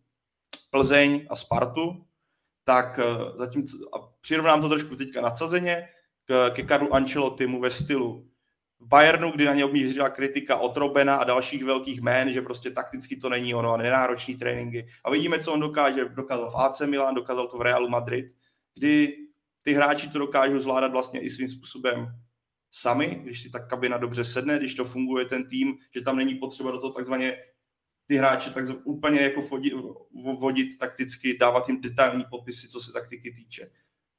[0.70, 2.04] Plzeň a Spartu,
[2.64, 5.88] tak eh, zatím, a přirovnám to trošku teďka nadsazeně,
[6.50, 8.28] ke Karlu Ancelottimu ve stylu
[8.80, 12.70] v Bayernu, kdy na ně mířila kritika od Robena a dalších velkých jmén, že prostě
[12.70, 14.86] takticky to není ono a nenáročný tréninky.
[15.04, 16.04] A vidíme, co on dokáže.
[16.04, 18.26] Dokázal v AC Milan, dokázal to v Realu Madrid,
[18.74, 19.16] kdy
[19.62, 22.06] ty hráči to dokážou zvládat vlastně i svým způsobem
[22.70, 26.34] sami, když si ta kabina dobře sedne, když to funguje ten tým, že tam není
[26.34, 27.36] potřeba do toho takzvaně
[28.06, 29.72] ty hráče tak úplně jako vodit,
[30.40, 33.70] vodit takticky, dávat jim detailní popisy, co se taktiky týče.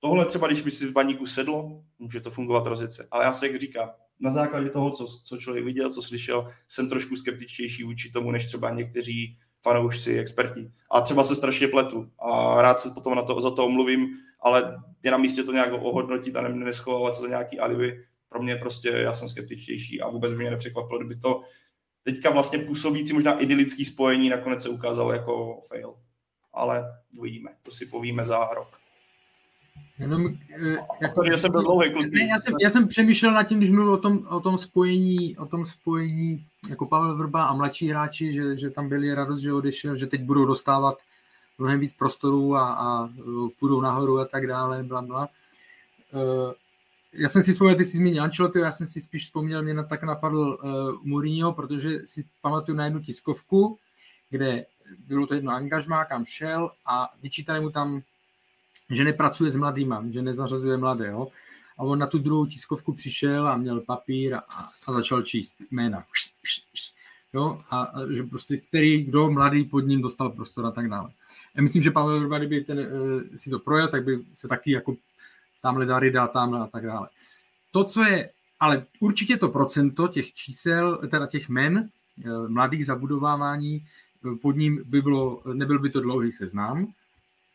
[0.03, 3.07] Tohle třeba, když by si v baníku sedlo, může to fungovat rozice.
[3.11, 3.89] Ale já se, jak říkám,
[4.19, 8.45] na základě toho, co, co člověk viděl, co slyšel, jsem trošku skeptičtější vůči tomu, než
[8.45, 10.71] třeba někteří fanoušci, experti.
[10.91, 14.07] A třeba se strašně pletu a rád se potom na to, za to omluvím,
[14.41, 18.03] ale je na místě to nějak ohodnotit a ne, neschovávat se za nějaký alibi.
[18.29, 21.41] Pro mě prostě, já jsem skeptičtější a vůbec by mě nepřekvapilo, kdyby to
[22.03, 25.95] teďka vlastně působící možná idylický spojení nakonec se ukázalo jako fail.
[26.53, 26.85] Ale
[27.17, 28.82] uvidíme, to si povíme za rok.
[29.99, 33.57] Jenom, eh, jako, já jsem byl dlouhý Ne, já, jsem, já jsem přemýšlel nad tím,
[33.57, 37.89] když mluvil o tom, o tom spojení, o tom spojení jako Pavel Vrba a mladší
[37.89, 40.97] hráči, že, že tam byli radost, že odešel, že teď budou dostávat
[41.57, 43.09] mnohem víc prostoru a, a
[43.59, 45.29] půjdou nahoru a tak dále, bla, bla.
[46.13, 46.53] Uh,
[47.13, 49.83] já jsem si vzpomněl, ty jsi zmínil Ancelotti, já jsem si spíš vzpomněl, mě na,
[49.83, 53.77] tak napadl uh, Mourinho, protože si pamatuju na jednu tiskovku,
[54.29, 54.65] kde
[55.07, 58.01] bylo to jedno angažmá, kam šel a vyčítali mu tam
[58.89, 61.07] že nepracuje s mladýma, že nezařazuje mladé.
[61.07, 61.27] Jo?
[61.77, 64.43] A on na tu druhou tiskovku přišel a měl papír a,
[64.87, 66.03] a začal číst jména.
[67.33, 67.61] Jo?
[67.69, 71.09] A, a, že prostě který, kdo mladý pod ním dostal prostor a tak dále.
[71.55, 74.71] Já myslím, že Pavel Vrba, kdyby ten, e, si to projel, tak by se taky
[74.71, 74.95] jako
[75.61, 77.09] tamhle dary dá tamhle a tak dále.
[77.71, 78.29] To, co je,
[78.59, 81.89] ale určitě to procento těch čísel, teda těch men, e,
[82.47, 86.87] mladých zabudovávání, e, pod ním by bylo, nebyl by to dlouhý seznam,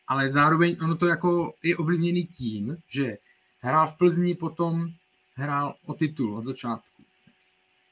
[0.09, 3.17] ale zároveň ono to jako je ovlivněný tím, že
[3.61, 4.89] hrál v Plzni, potom
[5.35, 7.03] hrál o titul od začátku.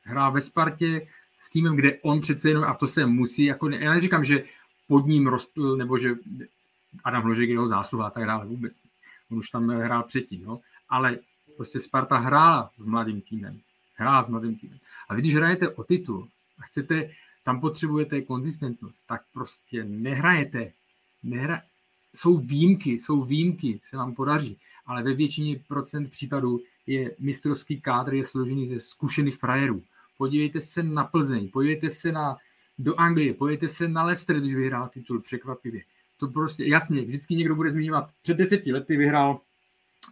[0.03, 1.07] Hrál ve Spartě
[1.38, 4.44] s týmem, kde on přece jenom, a to se musí, jako, já neříkám, že
[4.88, 6.15] pod ním rostl, nebo že
[7.03, 8.81] Adam Hložek jeho zásluha a tak dále, vůbec.
[9.31, 10.61] On už tam hrál předtím, no.
[10.89, 11.19] ale
[11.57, 13.60] prostě Sparta hrála s mladým týmem.
[13.95, 14.80] Hrála s mladým týmem.
[15.10, 16.27] A když hrajete o titul
[16.60, 17.10] a chcete,
[17.44, 20.72] tam potřebujete konzistentnost, tak prostě nehrajete,
[21.23, 21.61] nehra,
[22.18, 28.14] jsou výjimky, jsou výjimky, se vám podaří, ale ve většině procent případů je mistrovský kádr
[28.14, 29.84] je složený ze zkušených frajerů.
[30.18, 32.38] Podívejte se na Plzeň, podívejte se na,
[32.80, 35.81] do Anglie, podívejte se na Leicester, když vyhrál titul překvapivě.
[36.18, 39.41] To prostě, jasně, vždycky někdo bude zmiňovat, před deseti lety vyhrál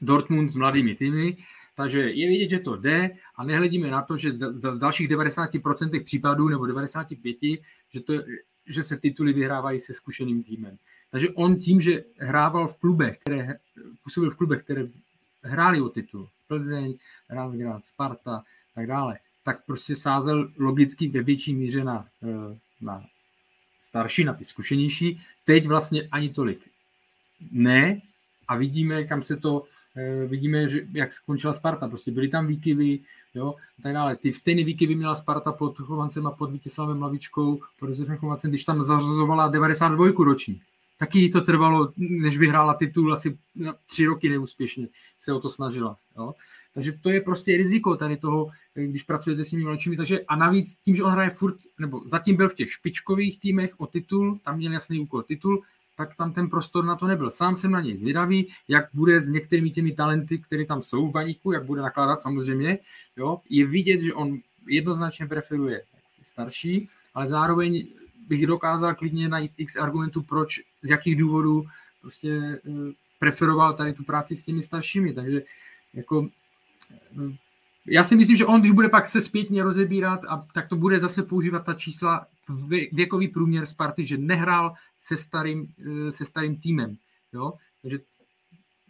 [0.02, 1.38] Dortmund s mladými týmy,
[1.76, 6.49] takže je vidět, že to jde a nehledíme na to, že v dalších 90% případů
[6.49, 8.14] nebo 95%, že, to,
[8.65, 10.77] že se tituly vyhrávají se zkušeným týmem.
[11.16, 13.56] Takže on tím, že hrával v klubech, které
[14.04, 14.84] působil v klubech, které
[15.44, 16.98] hráli o titul, Plzeň,
[17.30, 18.44] Razgrad, Sparta,
[18.76, 23.06] tak dále, tak prostě sázel logicky ve větší míře na, eh, na
[23.80, 25.22] starší, na ty zkušenější.
[25.46, 26.60] Teď vlastně ani tolik
[27.52, 28.02] ne
[28.48, 29.64] a vidíme, kam se to,
[29.96, 31.88] eh, vidíme, že, jak skončila Sparta.
[31.88, 33.00] Prostě byly tam výkyvy,
[33.36, 34.16] jo, a tak dále.
[34.16, 38.64] Ty stejné výkyvy měla Sparta pod Chovancem a pod Vítězslavem Lavičkou, pod Josefem Chovancem, když
[38.64, 40.62] tam zařazovala 92 roční.
[40.97, 43.38] Taky to trvalo, než vyhrála titul, asi
[43.85, 44.88] tři roky neúspěšně
[45.19, 45.97] se o to snažila.
[46.17, 46.34] Jo.
[46.73, 49.97] Takže to je prostě riziko tady toho, když pracujete s nimi mladšími.
[49.97, 53.73] Takže a navíc tím, že on hraje furt, nebo zatím byl v těch špičkových týmech
[53.77, 55.63] o titul, tam měl jasný úkol titul,
[55.97, 57.31] tak tam ten prostor na to nebyl.
[57.31, 61.11] Sám jsem na něj zvědavý, jak bude s některými těmi talenty, které tam jsou v
[61.11, 62.80] baníku, jak bude nakládat samozřejmě.
[63.17, 63.39] Jo.
[63.49, 65.84] Je vidět, že on jednoznačně preferuje
[66.22, 67.88] starší, ale zároveň
[68.27, 71.65] bych dokázal klidně najít x argumentů, proč, z jakých důvodů
[72.02, 75.14] prostě eh, preferoval tady tu práci s těmi staršími.
[75.14, 75.41] Takže
[75.93, 76.27] jako
[76.91, 77.35] eh,
[77.88, 80.99] já si myslím, že on, když bude pak se zpětně rozebírat, a, tak to bude
[80.99, 82.27] zase používat ta čísla
[82.91, 86.97] věkový průměr Sparty, že nehrál se starým, eh, se starým týmem.
[87.34, 87.53] Jo?
[87.81, 87.99] Takže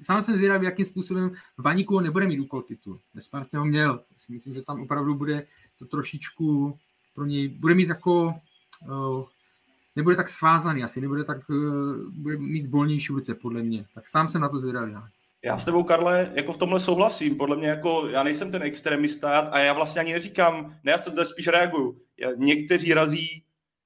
[0.01, 2.99] sám jsem zvědavý, jakým způsobem v Baníku nebude mít úkol titul.
[3.13, 4.03] Ve Spartě ho měl.
[4.11, 5.47] Já si myslím, že tam opravdu bude
[5.79, 6.77] to trošičku
[7.13, 8.33] pro něj, bude mít jako,
[9.95, 13.85] nebude tak svázaný asi, nebude tak, uh, bude mít volnější ulice, podle mě.
[13.95, 14.93] Tak sám jsem na to zvědavý.
[15.43, 17.35] Já s tebou, Karle, jako v tomhle souhlasím.
[17.35, 21.11] Podle mě jako, já nejsem ten extremista a já vlastně ani neříkám, ne, já se
[21.11, 22.01] tady spíš reaguju.
[22.35, 23.43] Někteří razí,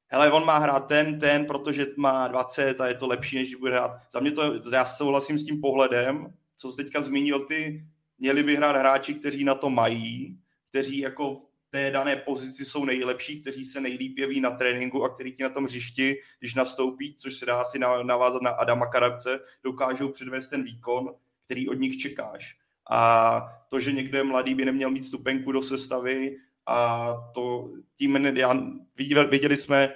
[0.07, 3.71] hele, on má hrát ten, ten, protože má 20 a je to lepší, než bude
[3.71, 3.91] hrát.
[4.11, 7.85] Za mě to, já souhlasím s tím pohledem, co jsi teďka zmínil ty,
[8.17, 10.37] měli by hrát hráči, kteří na to mají,
[10.69, 15.31] kteří jako té dané pozici jsou nejlepší, kteří se nejlíp jeví na tréninku a kteří
[15.31, 20.09] ti na tom hřišti, když nastoupí, což se dá si navázat na Adama Karabce, dokážou
[20.09, 21.15] předvést ten výkon,
[21.45, 22.57] který od nich čekáš.
[22.91, 26.35] A to, že někdo je mladý, by neměl mít stupenku do sestavy
[26.65, 28.57] a to tím já,
[28.97, 29.93] viděli, viděli jsme,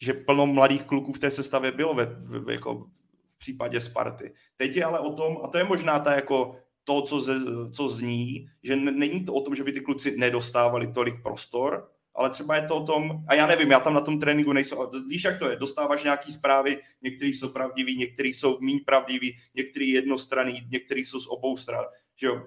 [0.00, 2.86] že plno mladých kluků v té sestavě bylo ve, v, jako
[3.26, 4.34] v případě Sparty.
[4.56, 7.34] Teď je ale o tom, a to je možná ta jako to, co, ze,
[7.72, 12.30] co zní, že není to o tom, že by ty kluci nedostávali tolik prostor, ale
[12.30, 14.78] třeba je to o tom, a já nevím, já tam na tom tréninku nejsem,
[15.08, 19.90] víš, jak to je, dostáváš nějaký zprávy, některý jsou pravdivý, některý jsou méně pravdivý, některý
[19.90, 21.84] jednostranný, některý jsou z obou stran,
[22.16, 22.42] že jo.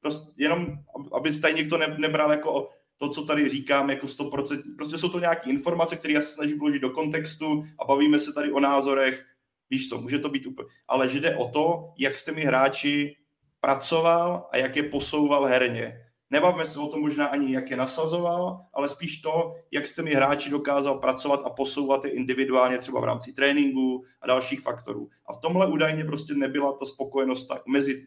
[0.00, 0.66] Prostě jenom,
[1.12, 5.20] aby tady někdo ne, nebral jako to, co tady říkám, jako 100%, prostě jsou to
[5.20, 9.24] nějaké informace, které já se snažím vložit do kontextu a bavíme se tady o názorech,
[9.70, 13.16] víš co, může to být úplně, ale že jde o to, jak jste mi hráči
[13.64, 18.60] pracoval a jak je posouval herně Nebavme se o tom možná ani, jak je nasazoval,
[18.72, 23.04] ale spíš to, jak jste mi hráči dokázal pracovat a posouvat je individuálně třeba v
[23.04, 25.08] rámci tréninku a dalších faktorů.
[25.26, 28.06] A v tomhle údajně prostě nebyla ta spokojenost tak mezi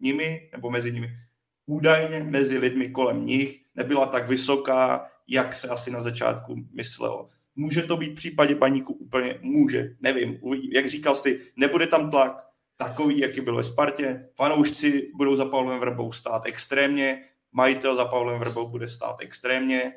[0.00, 1.08] nimi, nebo mezi nimi,
[1.66, 7.28] údajně mezi lidmi kolem nich nebyla tak vysoká, jak se asi na začátku myslelo.
[7.56, 10.40] Může to být v případě paníku úplně, může, nevím,
[10.72, 12.47] jak říkal jsi, nebude tam tlak
[12.78, 18.40] takový, jaký byl ve Spartě, fanoušci budou za Pavlem Vrbou stát extrémně, majitel za Pavlem
[18.40, 19.92] Vrbou bude stát extrémně.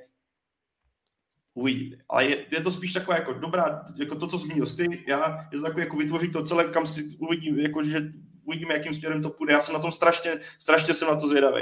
[1.54, 1.98] Uvidí.
[2.10, 5.58] Ale je, je, to spíš taková jako dobrá, jako to, co zmínil ty, já, je
[5.58, 8.12] to takové jako vytvořit to celé, kam si uvidím, jako že
[8.44, 9.54] uvidíme, jakým směrem to půjde.
[9.54, 11.62] Já jsem na tom strašně, strašně jsem na to zvědavý.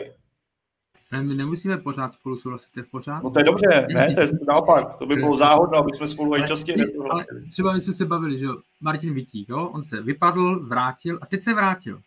[1.11, 3.23] Ne, my nemusíme pořád spolu souhlasit, je v pořád.
[3.23, 6.35] No to je dobře, ne, to je naopak, to by bylo záhodno, aby jsme spolu
[6.35, 7.49] i častěji nesouhlasili.
[7.49, 8.47] Třeba my jsme se bavili, že
[8.81, 12.01] Martin Vitík, jo, on se vypadl, vrátil a teď se vrátil.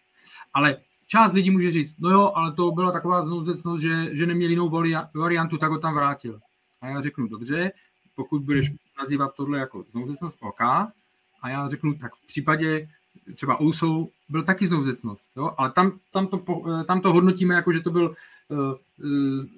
[0.55, 0.77] Ale
[1.07, 4.71] část lidí může říct, no jo, ale to byla taková znouzecnost, že, že neměl jinou
[5.15, 6.41] variantu, tak ho tam vrátil.
[6.81, 7.73] A já řeknu, dobře,
[8.17, 10.61] pokud budeš nazývat tohle jako znouzecnost, OK.
[11.43, 12.89] A já řeknu, tak v případě
[13.35, 15.51] třeba Ousou byl taky znouzecnost, jo?
[15.59, 16.45] ale tam, tam, to,
[16.87, 18.15] tam to hodnotíme jako, že to byl
[18.49, 18.75] uh,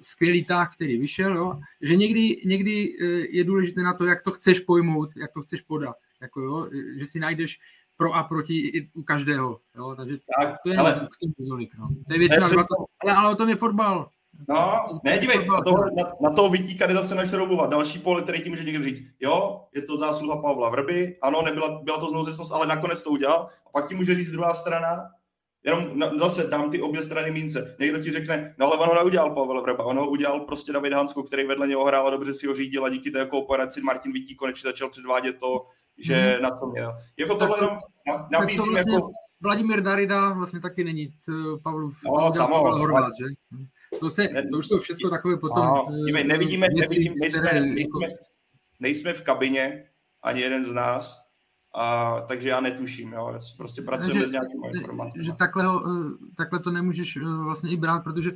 [0.01, 1.59] skvělý tah, který vyšel, jo?
[1.81, 2.93] že někdy, někdy
[3.29, 6.69] je důležité na to, jak to chceš pojmout, jak to chceš podat, jako, jo?
[6.97, 7.59] že si najdeš
[7.97, 9.59] pro a proti i u každého.
[9.75, 9.95] Jo?
[9.97, 11.89] Takže tak, to je ale, k tomu tolik, no.
[12.07, 12.55] To je většina to...
[13.03, 14.09] ale, ale o tom je fotbal.
[14.49, 17.69] No, ne, dívej, na toho, na, na toho vytíka zase našroubovat.
[17.69, 21.81] Další pole, který ti může někdo říct, jo, je to zásluha Pavla Vrby, ano, nebyla,
[21.83, 23.47] byla to znouzecnost, ale nakonec to udělal.
[23.67, 25.09] A pak ti může říct druhá strana,
[25.65, 27.75] jenom na, zase dám ty obě strany mince.
[27.79, 30.93] Někdo ti řekne, no ale on ho neudělal Pavel Vrba, on ho udělal prostě David
[30.93, 34.11] Hansko, který vedle něho hrál a dobře si ho řídil a díky té kooperaci Martin
[34.11, 35.65] Vítí konečně začal předvádět to,
[35.97, 36.41] že hmm.
[36.41, 36.93] na to měl.
[37.19, 37.77] Jako tohle jenom
[38.31, 39.11] nabízím vlastně jako...
[39.41, 41.09] Vladimír Darida vlastně taky není
[41.63, 43.25] Pavlov no, samo, Horvát, že?
[43.99, 45.65] To, se, to už jsou všechno takové potom...
[45.65, 48.07] No, dívej, nevidíme, věci, nevidíme nejsme, které, nejsme,
[48.79, 49.83] nejsme v kabině,
[50.23, 51.25] ani jeden z nás,
[51.75, 55.25] a, takže já netuším, jo, prostě pracujeme že, s nějakými informacemi.
[55.25, 55.83] Že takhle, ho,
[56.37, 58.31] takhle to nemůžeš vlastně i brát, protože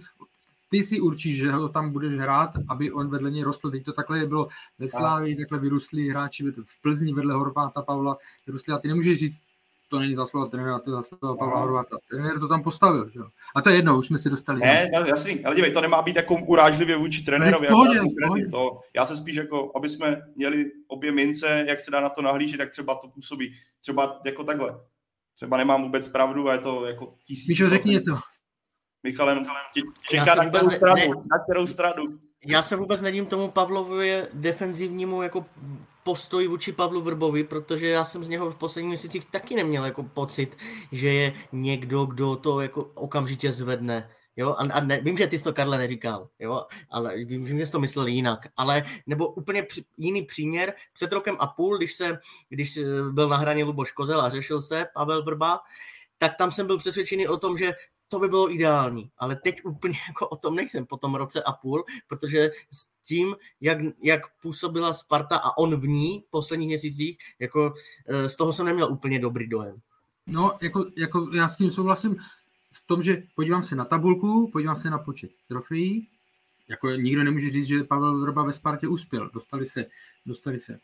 [0.69, 3.71] ty si určíš, že ho tam budeš hrát, aby on vedle něj rostl.
[3.71, 4.47] Teď to takhle bylo
[4.79, 8.17] ve Slávii, takhle vyrůstli hráči v Plzni vedle Horváta Pavla,
[8.47, 9.43] vyrůstli a ty nemůžeš říct,
[9.89, 11.97] to není zaslova trenéra, to je zaslova Pavla Horváta.
[12.09, 13.19] Trenér to tam postavil, že?
[13.55, 14.59] A to je jedno, už jsme si dostali.
[14.59, 17.67] Ne, no, jasný, ale dívej, to nemá být jako urážlivě vůči trenérovi.
[17.67, 17.99] Pohodě,
[18.51, 22.21] to, já se spíš jako, aby jsme měli obě mince, jak se dá na to
[22.21, 23.55] nahlížet, tak třeba to působí.
[23.81, 24.79] Třeba jako takhle.
[25.35, 27.47] Třeba nemám vůbec pravdu a je to jako tisíc.
[27.47, 28.19] Míšo, řekni něco.
[29.03, 32.19] Michalem, tě, čeká na kterou, stranu, ne, na kterou stranu.
[32.45, 35.45] Já se vůbec nedím tomu Pavlovi defenzivnímu jako
[36.03, 40.03] postoj vůči Pavlu Vrbovi, protože já jsem z něho v posledních měsících taky neměl jako
[40.03, 40.57] pocit,
[40.91, 44.09] že je někdo, kdo to jako okamžitě zvedne.
[44.35, 47.65] Jo, a, a ne, vím, že ty jsi to, Karle, neříkal, jo, ale vím, že
[47.65, 51.93] jsi to myslel jinak, ale nebo úplně při, jiný příměr, před rokem a půl, když
[51.93, 52.79] se, když
[53.11, 55.59] byl na hraně Luboš Kozel a řešil se Pavel Vrba,
[56.17, 57.73] tak tam jsem byl přesvědčený o tom, že
[58.09, 61.51] to by bylo ideální, ale teď úplně jako o tom nejsem po tom roce a
[61.51, 67.17] půl, protože s tím, jak, jak působila Sparta a on v ní v posledních měsících,
[67.39, 67.73] jako
[68.07, 69.75] eh, z toho jsem neměl úplně dobrý dojem.
[70.27, 72.17] No, jako, jako já s tím souhlasím
[72.71, 76.07] v tom, že podívám se na tabulku, podívám se na počet trofejí,
[76.69, 79.29] jako nikdo nemůže říct, že Pavel Vrba ve Spartě uspěl.
[79.33, 79.85] Dostali se,
[80.25, 80.79] dostali se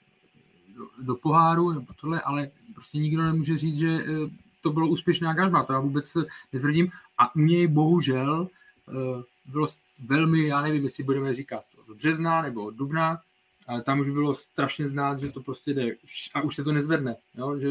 [0.75, 4.29] do, do poháru nebo tohle, ale prostě nikdo nemůže říct, že eh,
[4.65, 6.17] to bylo úspěšná angažma, to já vůbec
[6.53, 6.91] netvrdím.
[7.17, 8.47] A u něj bohužel
[8.89, 9.67] eh, bylo
[10.05, 13.21] velmi, já nevím, jestli budeme říkat od března nebo od dubna,
[13.67, 15.95] ale tam už bylo strašně znát, že to prostě jde
[16.33, 17.59] a už se to nezvedne, jo?
[17.59, 17.69] Že,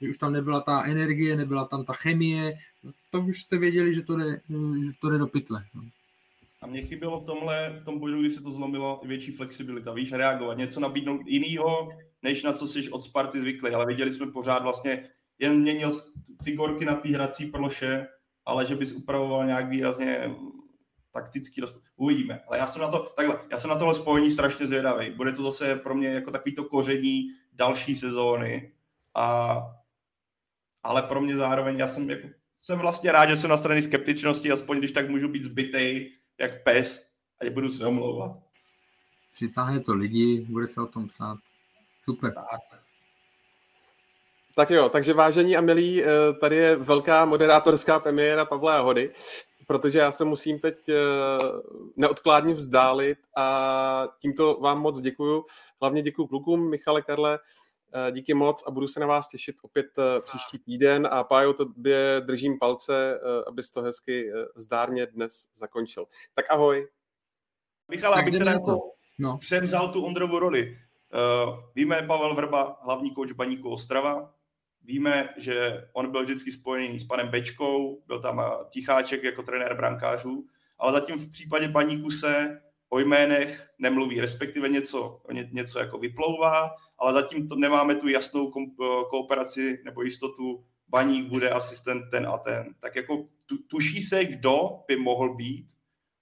[0.00, 2.58] že už tam nebyla ta energie, nebyla tam ta chemie,
[3.10, 4.40] to už jste věděli, že to jde,
[4.84, 5.64] že to jde do pytle.
[5.74, 5.82] No.
[6.62, 10.12] A mě chybělo v tomhle, v tom bodu, kdy se to zlomilo, větší flexibilita, víš,
[10.12, 11.88] reagovat, něco nabídnout jinýho,
[12.22, 15.08] než na co jsi od Sparty zvyklý, ale viděli jsme pořád vlastně,
[15.38, 16.00] jen měnil
[16.42, 18.06] figurky na té hrací ploše,
[18.44, 20.30] ale že bys upravoval nějak výrazně
[21.10, 21.78] taktický roz...
[21.96, 22.40] Uvidíme.
[22.48, 25.10] Ale já jsem na to, takhle, já jsem na tohle spojení strašně zvědavý.
[25.10, 28.72] Bude to zase pro mě jako takový to koření další sezóny.
[29.14, 29.58] A,
[30.82, 32.28] ale pro mě zároveň, já jsem jako,
[32.60, 36.62] jsem vlastně rád, že jsem na straně skeptičnosti, aspoň když tak můžu být zbytej, jak
[36.62, 37.06] pes,
[37.40, 38.32] a budu se omlouvat.
[39.32, 41.38] Přitáhne to lidi, bude se o tom psát.
[42.02, 42.34] Super.
[42.34, 42.85] Tak.
[44.58, 46.08] Tak jo, takže vážení a milí, eh,
[46.40, 49.10] tady je velká moderátorská premiéra Pavla Hody,
[49.66, 50.94] protože já se musím teď eh,
[51.96, 55.44] neodkládně vzdálit a tímto vám moc děkuju.
[55.80, 57.38] Hlavně děkuju klukům, Michale, Karle,
[58.08, 59.86] eh, díky moc a budu se na vás těšit opět
[60.20, 66.06] příští týden a Pájo, tobě držím palce, abys to hezky zdárně dnes zakončil.
[66.34, 66.88] Tak ahoj.
[67.88, 69.38] Michal, abych teda jako no.
[69.38, 70.78] převzal tu Ondrovu roli.
[71.46, 74.35] Uh, víme, Pavel Vrba, hlavní kouč Baníku Ostrava,
[74.86, 80.46] Víme, že on byl vždycky spojený s panem Bečkou, byl tam Ticháček jako trenér brankářů,
[80.78, 85.20] ale zatím v případě Baníku se o jménech nemluví, respektive něco,
[85.52, 91.50] něco jako vyplouvá, ale zatím to nemáme tu jasnou eh, kooperaci nebo jistotu, Baník bude
[91.50, 92.74] asistent ten a ten.
[92.80, 94.58] Tak jako tu, tuší se, kdo
[94.88, 95.66] by mohl být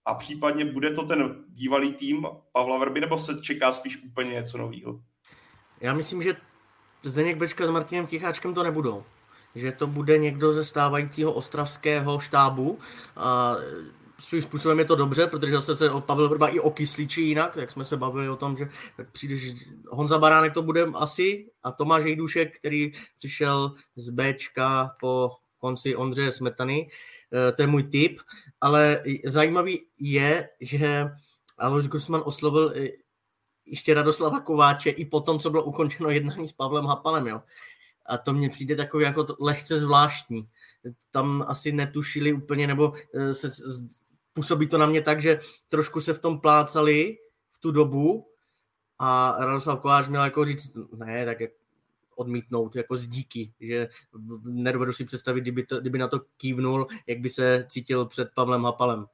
[0.04, 4.58] a případně bude to ten bývalý tým Pavla Vrby, nebo se čeká spíš úplně něco
[4.58, 5.00] nového?
[5.80, 6.36] Já myslím, že
[7.04, 9.04] Zdeněk Bečka s Martinem Ticháčkem to nebudou.
[9.54, 12.78] Že to bude někdo ze stávajícího ostravského štábu.
[13.16, 13.56] A
[14.20, 17.84] svým způsobem je to dobře, protože zase se Pavel Vrba i okyslíčí jinak, jak jsme
[17.84, 18.68] se bavili o tom, že
[19.12, 19.52] přijde, že
[19.88, 26.32] Honza Baránek to bude asi a Tomáš Jejdušek, který přišel z Bčka po konci Ondřeje
[26.32, 26.88] Smetany,
[27.48, 28.20] e, to je můj tip,
[28.60, 31.06] ale zajímavý je, že
[31.58, 32.72] Alois Gusman oslovil
[33.66, 37.42] ještě Radoslava Kováče i po tom, co bylo ukončeno jednání s Pavlem Hapalem, jo.
[38.06, 40.48] A to mně přijde takový jako lehce zvláštní.
[41.10, 43.50] Tam asi netušili úplně, nebo eh, se,
[44.32, 47.18] působí to na mě tak, že trošku se v tom plácali
[47.52, 48.28] v tu dobu
[48.98, 51.38] a Radoslav Kováč měl jako říct, ne, tak
[52.16, 53.88] odmítnout jako z díky, že
[54.44, 58.64] nedovedu si představit, kdyby, to, kdyby na to kývnul, jak by se cítil před Pavlem
[58.64, 59.06] Hapalem.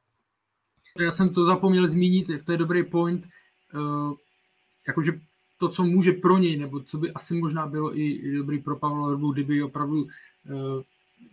[0.99, 3.25] Já jsem to zapomněl zmínit, to je dobrý point.
[3.75, 4.15] Uh
[4.89, 5.13] jakože
[5.59, 9.09] to, co může pro něj, nebo co by asi možná bylo i dobrý pro Pavla
[9.09, 10.07] Hrbu, kdyby opravdu
[10.47, 10.51] eh,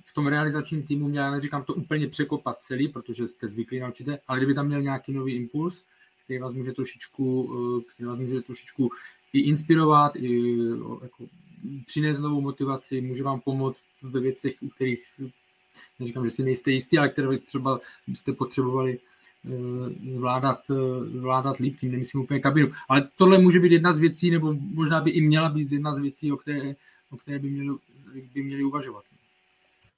[0.05, 3.87] v tom realizačním týmu měl, já neříkám to úplně překopat celý, protože jste zvyklí na
[3.87, 5.85] určité, ale kdyby tam měl nějaký nový impuls,
[6.23, 8.89] který vás může trošičku, eh, který vás může trošičku
[9.33, 10.57] i inspirovat, i
[11.01, 11.25] jako,
[11.85, 15.03] přinést novou motivaci, může vám pomoct ve věcech, u kterých
[15.99, 18.99] neříkám, že si nejste jistý, ale které třeba byste potřebovali
[20.11, 22.71] zvládat, eh, zvládat líp, tím nemyslím úplně kabinu.
[22.89, 25.99] Ale tohle může být jedna z věcí, nebo možná by i měla být jedna z
[25.99, 26.75] věcí, o které,
[27.11, 27.77] o které by, měli,
[28.33, 29.03] by měli uvažovat.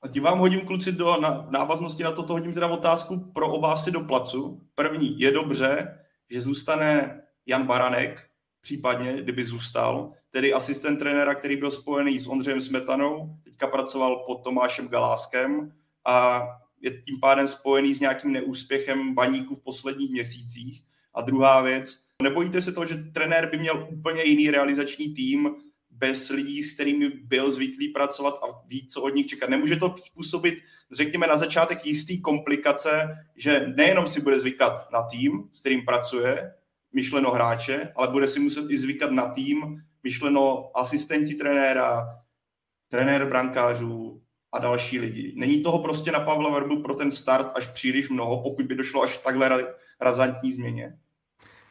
[0.02, 3.76] A tím vám hodím kluci do na, návaznosti na toto, hodím teda otázku pro oba
[3.76, 4.62] si do placu.
[4.76, 6.00] První, je dobře,
[6.30, 8.30] že zůstane Jan Baranek,
[8.62, 14.44] případně, kdyby zůstal, tedy asistent trenéra, který byl spojený s Ondřejem Smetanou, teďka pracoval pod
[14.44, 15.72] Tomášem Galáskem
[16.06, 16.42] a
[16.81, 20.81] je tím pádem spojený s nějakým neúspěchem baníků v posledních měsících.
[21.14, 25.49] A druhá věc, nebojíte se toho, že trenér by měl úplně jiný realizační tým,
[25.89, 29.49] bez lidí, s kterými byl zvyklý pracovat a ví, co od nich čekat.
[29.49, 30.56] Nemůže to způsobit,
[30.91, 36.53] řekněme, na začátek jistý komplikace, že nejenom si bude zvykat na tým, s kterým pracuje,
[36.93, 42.07] myšleno hráče, ale bude si muset i zvykat na tým, myšleno asistenti trenéra,
[42.88, 44.22] trenér brankářů
[44.52, 45.34] a další lidi.
[45.36, 49.04] Není toho prostě na Pavla Verbu pro ten start až příliš mnoho, pokud by došlo
[49.04, 50.98] až takhle razantní změně?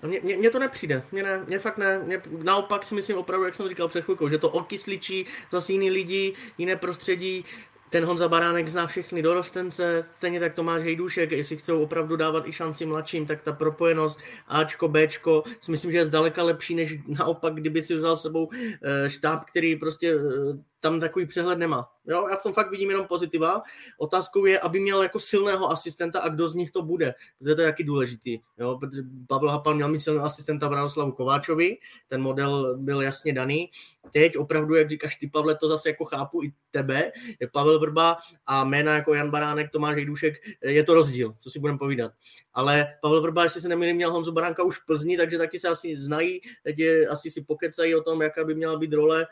[0.03, 3.45] Mně, mně, mně to nepřijde, mně, ne, mně fakt ne, mně, naopak si myslím opravdu,
[3.45, 7.45] jak jsem říkal před chvilkou, že to okysličí zase jiný lidi, jiné prostředí,
[7.91, 12.53] ten Honza Baránek zná všechny dorostence, stejně tak Tomáš Hejdušek, jestli chcou opravdu dávat i
[12.53, 17.55] šanci mladším, tak ta propojenost Ačko, Bčko si myslím, že je zdaleka lepší, než naopak,
[17.55, 21.89] kdyby si vzal sebou eh, štáb, který prostě eh, tam takový přehled nemá.
[22.07, 23.63] Jo, já v tom fakt vidím jenom pozitiva.
[23.99, 27.61] Otázkou je, aby měl jako silného asistenta a kdo z nich to bude, protože to
[27.61, 28.39] je taky důležitý.
[28.59, 31.77] Jo, protože Pavel Hapal měl mít silného asistenta v Radoslavu Kováčovi,
[32.09, 33.71] ten model byl jasně daný.
[34.13, 38.17] Teď opravdu, jak říkáš ty, Pavle, to zase jako chápu i tebe, je Pavel Vrba
[38.47, 42.13] a jména jako Jan Baránek, Tomáš Hejdušek, je to rozdíl, co si budeme povídat.
[42.55, 45.69] Ale Pavel Vrba, jestli se nemýlím, měl Honzu Baránka už v Plzni, takže taky se
[45.69, 49.27] asi znají, teď je, asi si pokecají o tom, jaká by měla být role.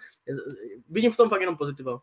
[0.91, 2.01] Vidím v tom fakt jenom pozitiva.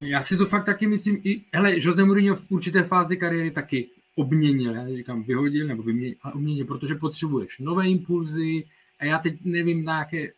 [0.00, 3.88] Já si to fakt taky myslím, i, hele, Jose Mourinho v určité fázi kariéry taky
[4.14, 8.64] obměnil, já říkám vyhodil nebo vyměnil, ale obměnil, protože potřebuješ nové impulzy
[8.98, 10.32] a já teď nevím na jaké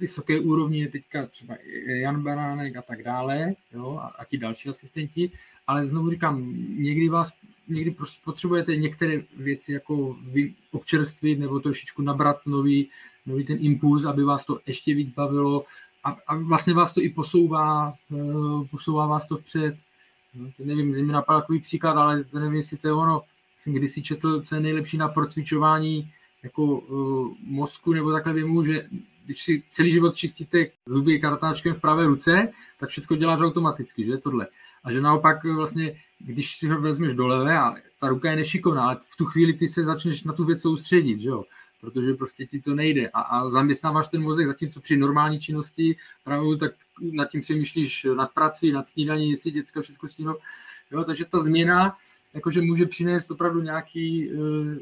[0.00, 1.56] vysoké úrovni je teďka třeba
[1.86, 5.30] Jan Baránek a tak dále, jo, a, a ti další asistenti,
[5.66, 7.32] ale znovu říkám, někdy vás,
[7.68, 12.90] někdy prostě potřebujete některé věci jako vy, občerstvit nebo trošičku nabrat nový,
[13.26, 15.64] nový ten impuls, aby vás to ještě víc bavilo,
[16.04, 19.76] a, a vlastně vás to i posouvá, uh, posouvá vás to vpřed.
[20.34, 23.22] No, nevím, mi napadl takový příklad, ale nevím, jestli to je ono.
[23.58, 26.12] Jsem kdysi četl, co je nejlepší na procvičování
[26.42, 28.88] jako uh, mozku, nebo takhle věmu, že
[29.24, 32.48] když si celý život čistíte zuby kartáčkem v pravé ruce,
[32.78, 34.46] tak všechno děláš automaticky, že tohle.
[34.84, 38.84] A že naopak vlastně, když si ho vezmeš do levé a ta ruka je nešikovná,
[38.84, 41.44] ale v tu chvíli ty se začneš na tu věc soustředit, že jo
[41.84, 46.56] protože prostě ti to nejde a, a zaměstnáváš ten mozek, zatímco při normální činnosti právě
[46.56, 46.72] tak
[47.12, 50.36] nad tím přemýšlíš nad prací, nad snídaní, jestli děcka všechno stíno.
[50.90, 51.96] Jo, takže ta změna
[52.34, 54.78] jakože může přinést opravdu nějaký, eh,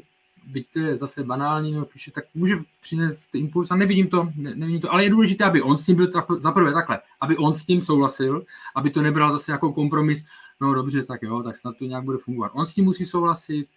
[0.47, 4.55] byť to je zase banální, no, píše, tak může přinést impuls a nevidím to, ne,
[4.55, 7.55] nevidím to, ale je důležité, aby on s tím byl tak, zaprvé takhle, aby on
[7.55, 10.25] s tím souhlasil, aby to nebral zase jako kompromis,
[10.61, 12.51] no dobře, tak jo, tak snad to nějak bude fungovat.
[12.55, 13.67] On s tím musí souhlasit,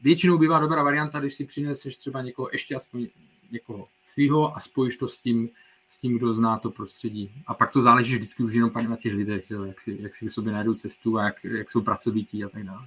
[0.00, 3.08] většinou bývá dobrá varianta, když si přineseš třeba někoho, ještě aspoň
[3.50, 5.50] někoho svého a spojíš to s tím,
[5.88, 7.32] s tím, kdo zná to prostředí.
[7.46, 10.32] A pak to záleží vždycky už jenom na těch lidech, jak si, jak si v
[10.32, 12.86] sobě najdou cestu a jak, jak jsou pracovití a tak dále.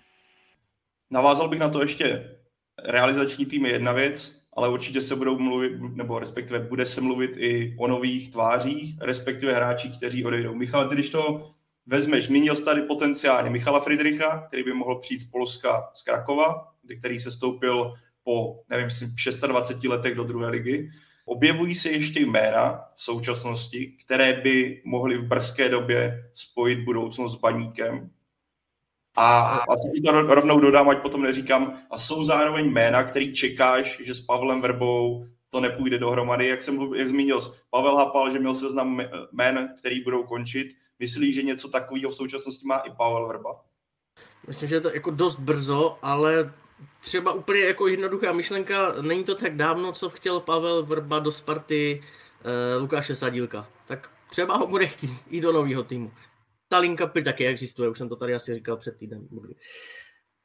[1.10, 2.36] Navázal bych na to ještě
[2.84, 7.32] realizační tým je jedna věc, ale určitě se budou mluvit, nebo respektive bude se mluvit
[7.38, 10.56] i o nových tvářích, respektive hráčích, kteří odejdou.
[10.56, 11.55] Michal, ty když to
[11.86, 17.20] vezmeš, zmínil tady potenciálně Michala Friedricha, který by mohl přijít z Polska, z Krakova, který
[17.20, 17.94] se stoupil
[18.24, 18.88] po, nevím,
[19.48, 20.90] 26 letech do druhé ligy.
[21.26, 27.40] Objevují se ještě jména v současnosti, které by mohly v brzké době spojit budoucnost s
[27.40, 28.10] baníkem.
[29.18, 29.64] A
[29.95, 31.74] ti to rovnou dodám, ať potom neříkám.
[31.91, 36.48] A jsou zároveň jména, který čekáš, že s Pavlem Verbou to nepůjde dohromady.
[36.48, 37.40] Jak jsem jak zmínil,
[37.70, 39.02] Pavel Hapal, že měl seznam
[39.32, 40.68] jmén, který budou končit
[40.99, 43.61] myslí, že něco takového v současnosti má i Pavel Vrba?
[44.47, 46.53] Myslím, že je to jako dost brzo, ale
[46.99, 52.03] třeba úplně jako jednoduchá myšlenka, není to tak dávno, co chtěl Pavel Vrba do Sparty
[52.45, 53.69] uh, Lukáše Sadílka.
[53.88, 56.13] Tak třeba ho bude chtít i do nového týmu.
[56.67, 59.27] Ta linka taky existuje, už jsem to tady asi říkal před týdnem.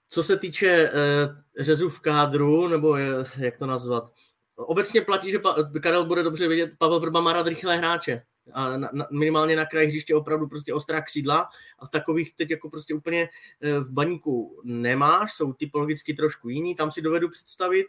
[0.09, 3.09] Co se týče uh, řezu v kádru, nebo je,
[3.39, 4.13] jak to nazvat,
[4.57, 5.41] obecně platí, že
[5.83, 8.23] Karel bude dobře vědět, Pavel Vrba má rád rychlé hráče
[8.53, 11.49] a na, na, minimálně na kraji hřiště opravdu prostě ostrá křídla.
[11.79, 13.29] A takových teď jako prostě úplně
[13.61, 17.87] eh, v baníku nemáš, jsou typologicky trošku jiný, tam si dovedu představit,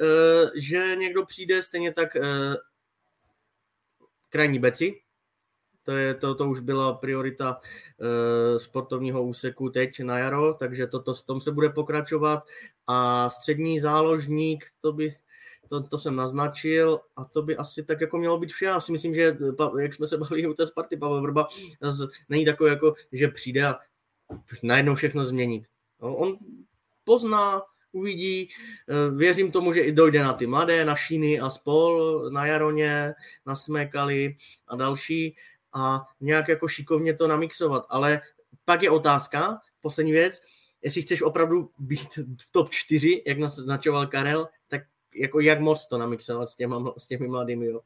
[0.00, 2.56] eh, že někdo přijde stejně tak eh,
[4.28, 5.00] krajní beci,
[5.82, 11.02] to, je, to, to už byla priorita uh, sportovního úseku teď na jaro, takže to,
[11.02, 12.44] to, v tom se bude pokračovat.
[12.86, 15.16] A střední záložník, to by
[15.70, 18.64] to, to jsem naznačil a to by asi tak jako mělo být vše.
[18.64, 19.36] Já si myslím, že
[19.80, 21.48] jak jsme se bavili u té Sparty, Pavel Vrba
[22.28, 23.78] není takový jako, že přijde a
[24.62, 25.64] najednou všechno změnit.
[26.02, 26.36] No, on
[27.04, 28.48] pozná, uvidí,
[28.88, 33.14] eh, věřím tomu, že i dojde na ty mladé, na Šíny a spol, na Jaroně,
[33.46, 34.36] na Smekali
[34.68, 35.34] a další
[35.72, 37.86] a nějak jako šikovně to namixovat.
[37.88, 38.20] Ale
[38.64, 40.40] pak je otázka, poslední věc,
[40.82, 44.48] jestli chceš opravdu být v top 4, jak naznačoval Karel,
[45.14, 47.80] jako jak moc to namixovat s, těma, s těmi mladými, jo?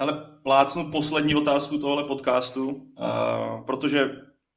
[0.00, 4.10] Hele, plácnu poslední otázku tohle podcastu, uh, protože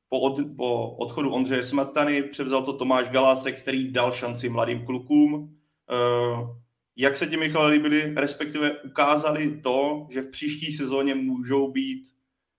[0.09, 5.33] po, od, po odchodu Ondřeje Smetany převzal to Tomáš Galásek, který dal šanci mladým klukům.
[5.33, 6.49] Uh,
[6.95, 12.03] jak se ti, Michal, líbili, respektive ukázali to, že v příští sezóně můžou být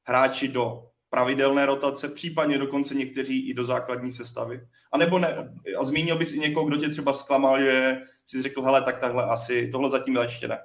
[0.03, 4.61] hráči do pravidelné rotace, případně dokonce někteří i do základní sestavy.
[4.93, 8.62] A nebo ne, a zmínil bys i někoho, kdo tě třeba zklamal, že si řekl,
[8.62, 10.59] hele, tak takhle asi, tohle zatím ještě ne.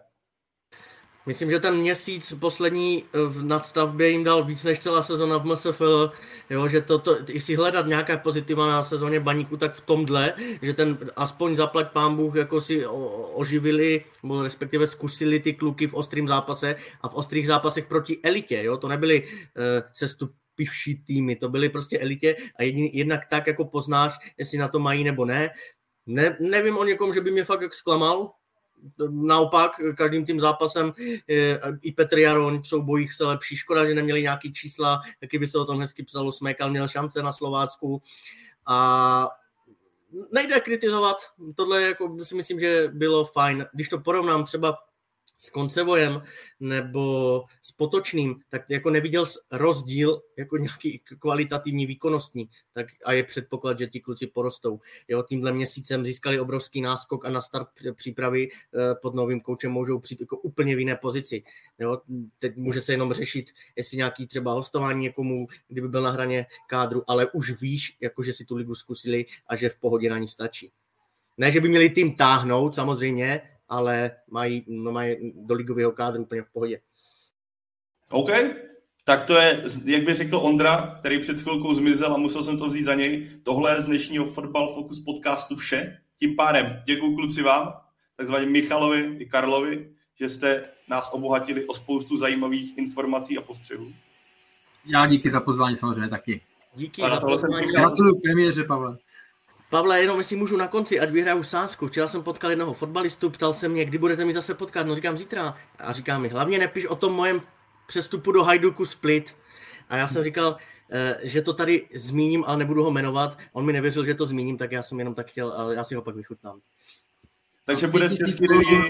[1.28, 5.46] Myslím, že ten měsíc poslední eh, v nadstavbě jim dal víc než celá sezona v
[5.46, 6.12] MSFL,
[6.50, 10.74] jo, že to, to, jestli hledat nějaká pozitiva na sezóně baníku, tak v tomhle, že
[10.74, 12.86] ten aspoň zaplať pán Bůh jako si
[13.34, 18.64] oživili, nebo respektive zkusili ty kluky v ostrým zápase a v ostrých zápasech proti elitě,
[18.64, 19.30] jo, to nebyly uh,
[19.94, 24.80] sestupivší týmy, to byly prostě elitě a jedin, jednak tak jako poznáš, jestli na to
[24.80, 25.50] mají nebo ne.
[26.08, 28.32] Ne nevím o někom, že by mě fakt zklamal,
[29.10, 30.94] naopak každým tím zápasem
[31.82, 33.56] i Petr Jaroň v soubojích se lepší.
[33.56, 37.24] Škoda, že neměli nějaký čísla, taky by se o tom hezky psalo, Smekal měl šance
[37.24, 38.02] na Slovácku
[38.66, 39.30] a
[40.32, 41.18] nejde kritizovat,
[41.56, 43.66] tohle jako si myslím, že bylo fajn.
[43.74, 44.78] Když to porovnám třeba
[45.38, 46.22] s Koncevojem
[46.60, 53.80] nebo s Potočným, tak jako neviděl rozdíl jako nějaký kvalitativní výkonnostní tak a je předpoklad,
[53.80, 54.80] že ti kluci porostou.
[55.08, 60.00] Jo, tímhle měsícem získali obrovský náskok a na start přípravy eh, pod novým koučem můžou
[60.00, 61.44] přijít jako úplně v jiné pozici.
[61.80, 62.02] Jo,
[62.40, 67.04] teď může se jenom řešit, jestli nějaký třeba hostování někomu, kdyby byl na hraně kádru,
[67.08, 70.28] ale už víš, jako že si tu ligu zkusili a že v pohodě na ní
[70.28, 70.72] stačí.
[71.38, 76.42] Ne, že by měli tým táhnout, samozřejmě, ale mají, no mají do ligového kádru úplně
[76.42, 76.80] v pohodě.
[78.12, 78.30] OK,
[79.04, 82.68] tak to je, jak by řekl Ondra, který před chvilkou zmizel a musel jsem to
[82.68, 83.30] vzít za něj.
[83.44, 85.98] Tohle je z dnešního Football Focus podcastu vše.
[86.20, 87.74] Tím pádem děkuji kluci vám,
[88.16, 93.94] takzvaně Michalovi i Karlovi, že jste nás obohatili o spoustu zajímavých informací a postřehů.
[94.86, 96.42] Já díky za pozvání samozřejmě taky.
[96.76, 97.68] Díky a za pozvání.
[97.68, 98.98] Gratuluju premiéře, Pavle.
[99.70, 101.88] Pavle, jenom jestli můžu na konci, ať vyhraju sásku.
[101.88, 104.88] Včera jsem potkal jednoho fotbalistu, ptal se mě, kdy budete mi zase potkat.
[104.88, 105.56] No říkám zítra.
[105.80, 107.42] A říká mi, hlavně nepiš o tom mojem
[107.88, 109.36] přestupu do Hajduku Split.
[109.90, 110.58] A já jsem říkal,
[110.92, 113.38] eh, že to tady zmíním, ale nebudu ho jmenovat.
[113.54, 115.96] On mi nevěřil, že to zmíním, tak já jsem jenom tak chtěl, ale já si
[115.96, 116.60] ho pak vychutnám.
[117.66, 118.46] Takže bude z České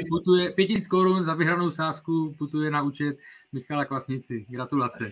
[0.09, 3.17] Putuje 5000 korun za vyhranou sázku, putuje na účet
[3.51, 4.45] Michala Kvasnici.
[4.49, 5.11] Gratulace.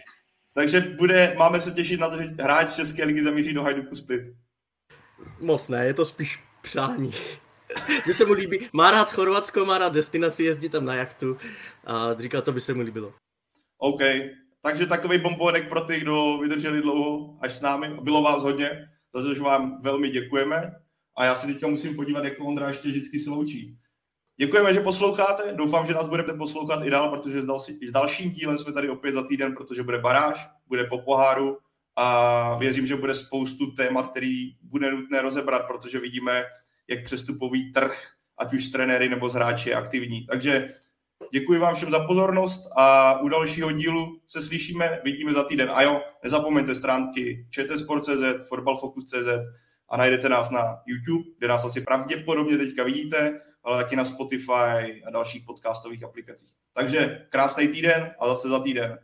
[0.53, 4.21] Takže bude, máme se těšit na to, že hráč České ligy zamíří do Hajduku Split.
[5.39, 7.11] Moc ne, je to spíš přání.
[8.05, 11.37] Že se mu líbí, má rád Chorvatsko, má rád destinaci, jezdí tam na jachtu
[11.85, 13.13] a říkal, to by se mu líbilo.
[13.77, 14.01] OK,
[14.61, 17.97] takže takový bombonek pro ty, kdo vydrželi dlouho až s námi.
[18.01, 20.71] Bylo vás hodně, za to, že vám velmi děkujeme.
[21.17, 23.77] A já se teďka musím podívat, jak Ondra ještě vždycky sloučí.
[24.39, 25.53] Děkujeme, že posloucháte.
[25.53, 29.27] Doufám, že nás budete poslouchat i dál, protože s dalším dílem jsme tady opět za
[29.27, 31.57] týden, protože bude baráž, bude po poháru
[31.95, 36.43] a věřím, že bude spoustu témat, který bude nutné rozebrat, protože vidíme,
[36.87, 38.03] jak přestupový trh,
[38.37, 40.25] ať už trenéry nebo s hráči je aktivní.
[40.25, 40.67] Takže
[41.31, 45.71] děkuji vám všem za pozornost a u dalšího dílu se slyšíme, vidíme za týden.
[45.73, 49.27] A jo, nezapomeňte stránky čtsport.cz, fotbalfocus.cz
[49.89, 55.01] a najdete nás na YouTube, kde nás asi pravděpodobně teďka vidíte, ale taky na Spotify
[55.07, 56.49] a dalších podcastových aplikacích.
[56.73, 58.99] Takže krásný týden a zase za týden.